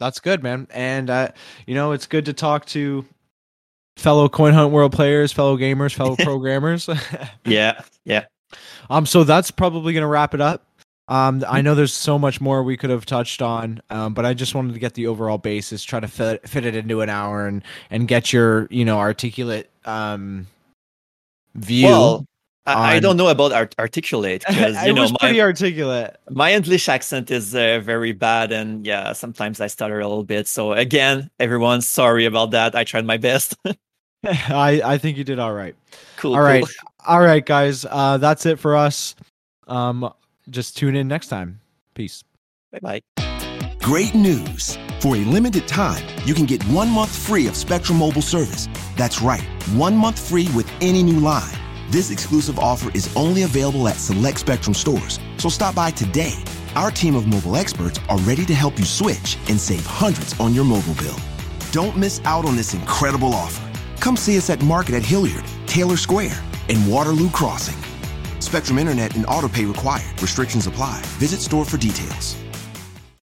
That's 0.00 0.20
good 0.20 0.42
man. 0.42 0.66
And 0.70 1.10
uh 1.10 1.30
you 1.66 1.74
know 1.74 1.92
it's 1.92 2.06
good 2.06 2.24
to 2.24 2.32
talk 2.32 2.66
to 2.66 3.04
fellow 3.98 4.28
coin 4.28 4.54
hunt 4.54 4.72
world 4.72 4.92
players 4.92 5.32
fellow 5.32 5.56
gamers 5.56 5.92
fellow 5.92 6.16
programmers 6.24 6.88
yeah 7.44 7.82
yeah 8.04 8.24
um 8.90 9.04
so 9.04 9.24
that's 9.24 9.50
probably 9.50 9.92
gonna 9.92 10.06
wrap 10.06 10.34
it 10.34 10.40
up 10.40 10.64
um 11.08 11.44
i 11.48 11.60
know 11.60 11.74
there's 11.74 11.92
so 11.92 12.16
much 12.18 12.40
more 12.40 12.62
we 12.62 12.76
could 12.76 12.90
have 12.90 13.04
touched 13.04 13.42
on 13.42 13.82
um 13.90 14.14
but 14.14 14.24
i 14.24 14.32
just 14.32 14.54
wanted 14.54 14.72
to 14.72 14.78
get 14.78 14.94
the 14.94 15.06
overall 15.08 15.38
basis 15.38 15.82
try 15.82 15.98
to 15.98 16.08
fit, 16.08 16.48
fit 16.48 16.64
it 16.64 16.76
into 16.76 17.00
an 17.00 17.08
hour 17.08 17.46
and 17.46 17.64
and 17.90 18.06
get 18.06 18.32
your 18.32 18.68
you 18.70 18.84
know 18.84 18.98
articulate 18.98 19.68
um 19.84 20.46
view 21.54 21.86
well 21.86 22.24
I, 22.68 22.96
I 22.96 23.00
don't 23.00 23.16
know 23.16 23.28
about 23.28 23.52
art- 23.52 23.74
articulate 23.78 24.44
because 24.46 24.82
you 24.86 24.92
know 24.92 25.02
was 25.02 25.12
my, 25.12 25.18
pretty 25.20 25.40
articulate. 25.40 26.16
my 26.28 26.52
English 26.52 26.88
accent 26.88 27.30
is 27.30 27.54
uh, 27.54 27.80
very 27.82 28.12
bad, 28.12 28.52
and 28.52 28.86
yeah, 28.86 29.14
sometimes 29.14 29.58
I 29.60 29.68
stutter 29.68 30.00
a 30.00 30.06
little 30.06 30.24
bit. 30.24 30.46
So 30.46 30.72
again, 30.72 31.30
everyone, 31.40 31.80
sorry 31.80 32.26
about 32.26 32.50
that. 32.50 32.74
I 32.74 32.84
tried 32.84 33.06
my 33.06 33.16
best. 33.16 33.56
I 34.24 34.82
I 34.84 34.98
think 34.98 35.16
you 35.16 35.24
did 35.24 35.38
all 35.38 35.52
right. 35.52 35.74
cool. 36.16 36.34
All 36.34 36.42
right, 36.42 36.64
cool. 36.64 36.90
all 37.06 37.20
right, 37.20 37.44
guys. 37.44 37.86
Uh, 37.88 38.18
that's 38.18 38.46
it 38.46 38.58
for 38.58 38.76
us. 38.76 39.14
Um, 39.66 40.12
just 40.50 40.76
tune 40.76 40.96
in 40.96 41.08
next 41.08 41.28
time. 41.28 41.60
Peace. 41.94 42.24
Bye 42.72 43.02
bye. 43.16 43.24
Great 43.80 44.14
news! 44.14 44.76
For 45.00 45.14
a 45.16 45.20
limited 45.20 45.66
time, 45.68 46.04
you 46.26 46.34
can 46.34 46.44
get 46.44 46.62
one 46.64 46.90
month 46.90 47.16
free 47.16 47.46
of 47.46 47.56
Spectrum 47.56 47.98
Mobile 47.98 48.22
service. 48.22 48.68
That's 48.96 49.22
right, 49.22 49.42
one 49.72 49.96
month 49.96 50.18
free 50.28 50.48
with 50.54 50.70
any 50.80 51.02
new 51.02 51.20
line. 51.20 51.56
This 51.88 52.10
exclusive 52.10 52.58
offer 52.58 52.90
is 52.94 53.14
only 53.16 53.44
available 53.44 53.88
at 53.88 53.96
select 53.96 54.40
Spectrum 54.40 54.74
stores, 54.74 55.18
so 55.38 55.48
stop 55.48 55.74
by 55.74 55.90
today. 55.90 56.34
Our 56.74 56.90
team 56.90 57.14
of 57.14 57.26
mobile 57.26 57.56
experts 57.56 57.98
are 58.08 58.18
ready 58.18 58.44
to 58.46 58.54
help 58.54 58.78
you 58.78 58.84
switch 58.84 59.38
and 59.48 59.58
save 59.58 59.86
hundreds 59.86 60.38
on 60.38 60.52
your 60.52 60.64
mobile 60.64 60.94
bill. 60.94 61.16
Don't 61.70 61.96
miss 61.96 62.20
out 62.24 62.44
on 62.44 62.56
this 62.56 62.74
incredible 62.74 63.32
offer. 63.32 63.67
Come 64.00 64.16
see 64.16 64.38
us 64.38 64.50
at 64.50 64.62
Market 64.62 64.94
at 64.94 65.04
Hilliard, 65.04 65.44
Taylor 65.66 65.96
Square, 65.96 66.42
and 66.68 66.90
Waterloo 66.90 67.30
Crossing. 67.30 67.76
Spectrum 68.40 68.78
Internet 68.78 69.16
and 69.16 69.26
autopay 69.26 69.66
required. 69.66 70.20
Restrictions 70.22 70.66
apply. 70.66 71.00
Visit 71.18 71.40
store 71.40 71.64
for 71.64 71.76
details. 71.76 72.36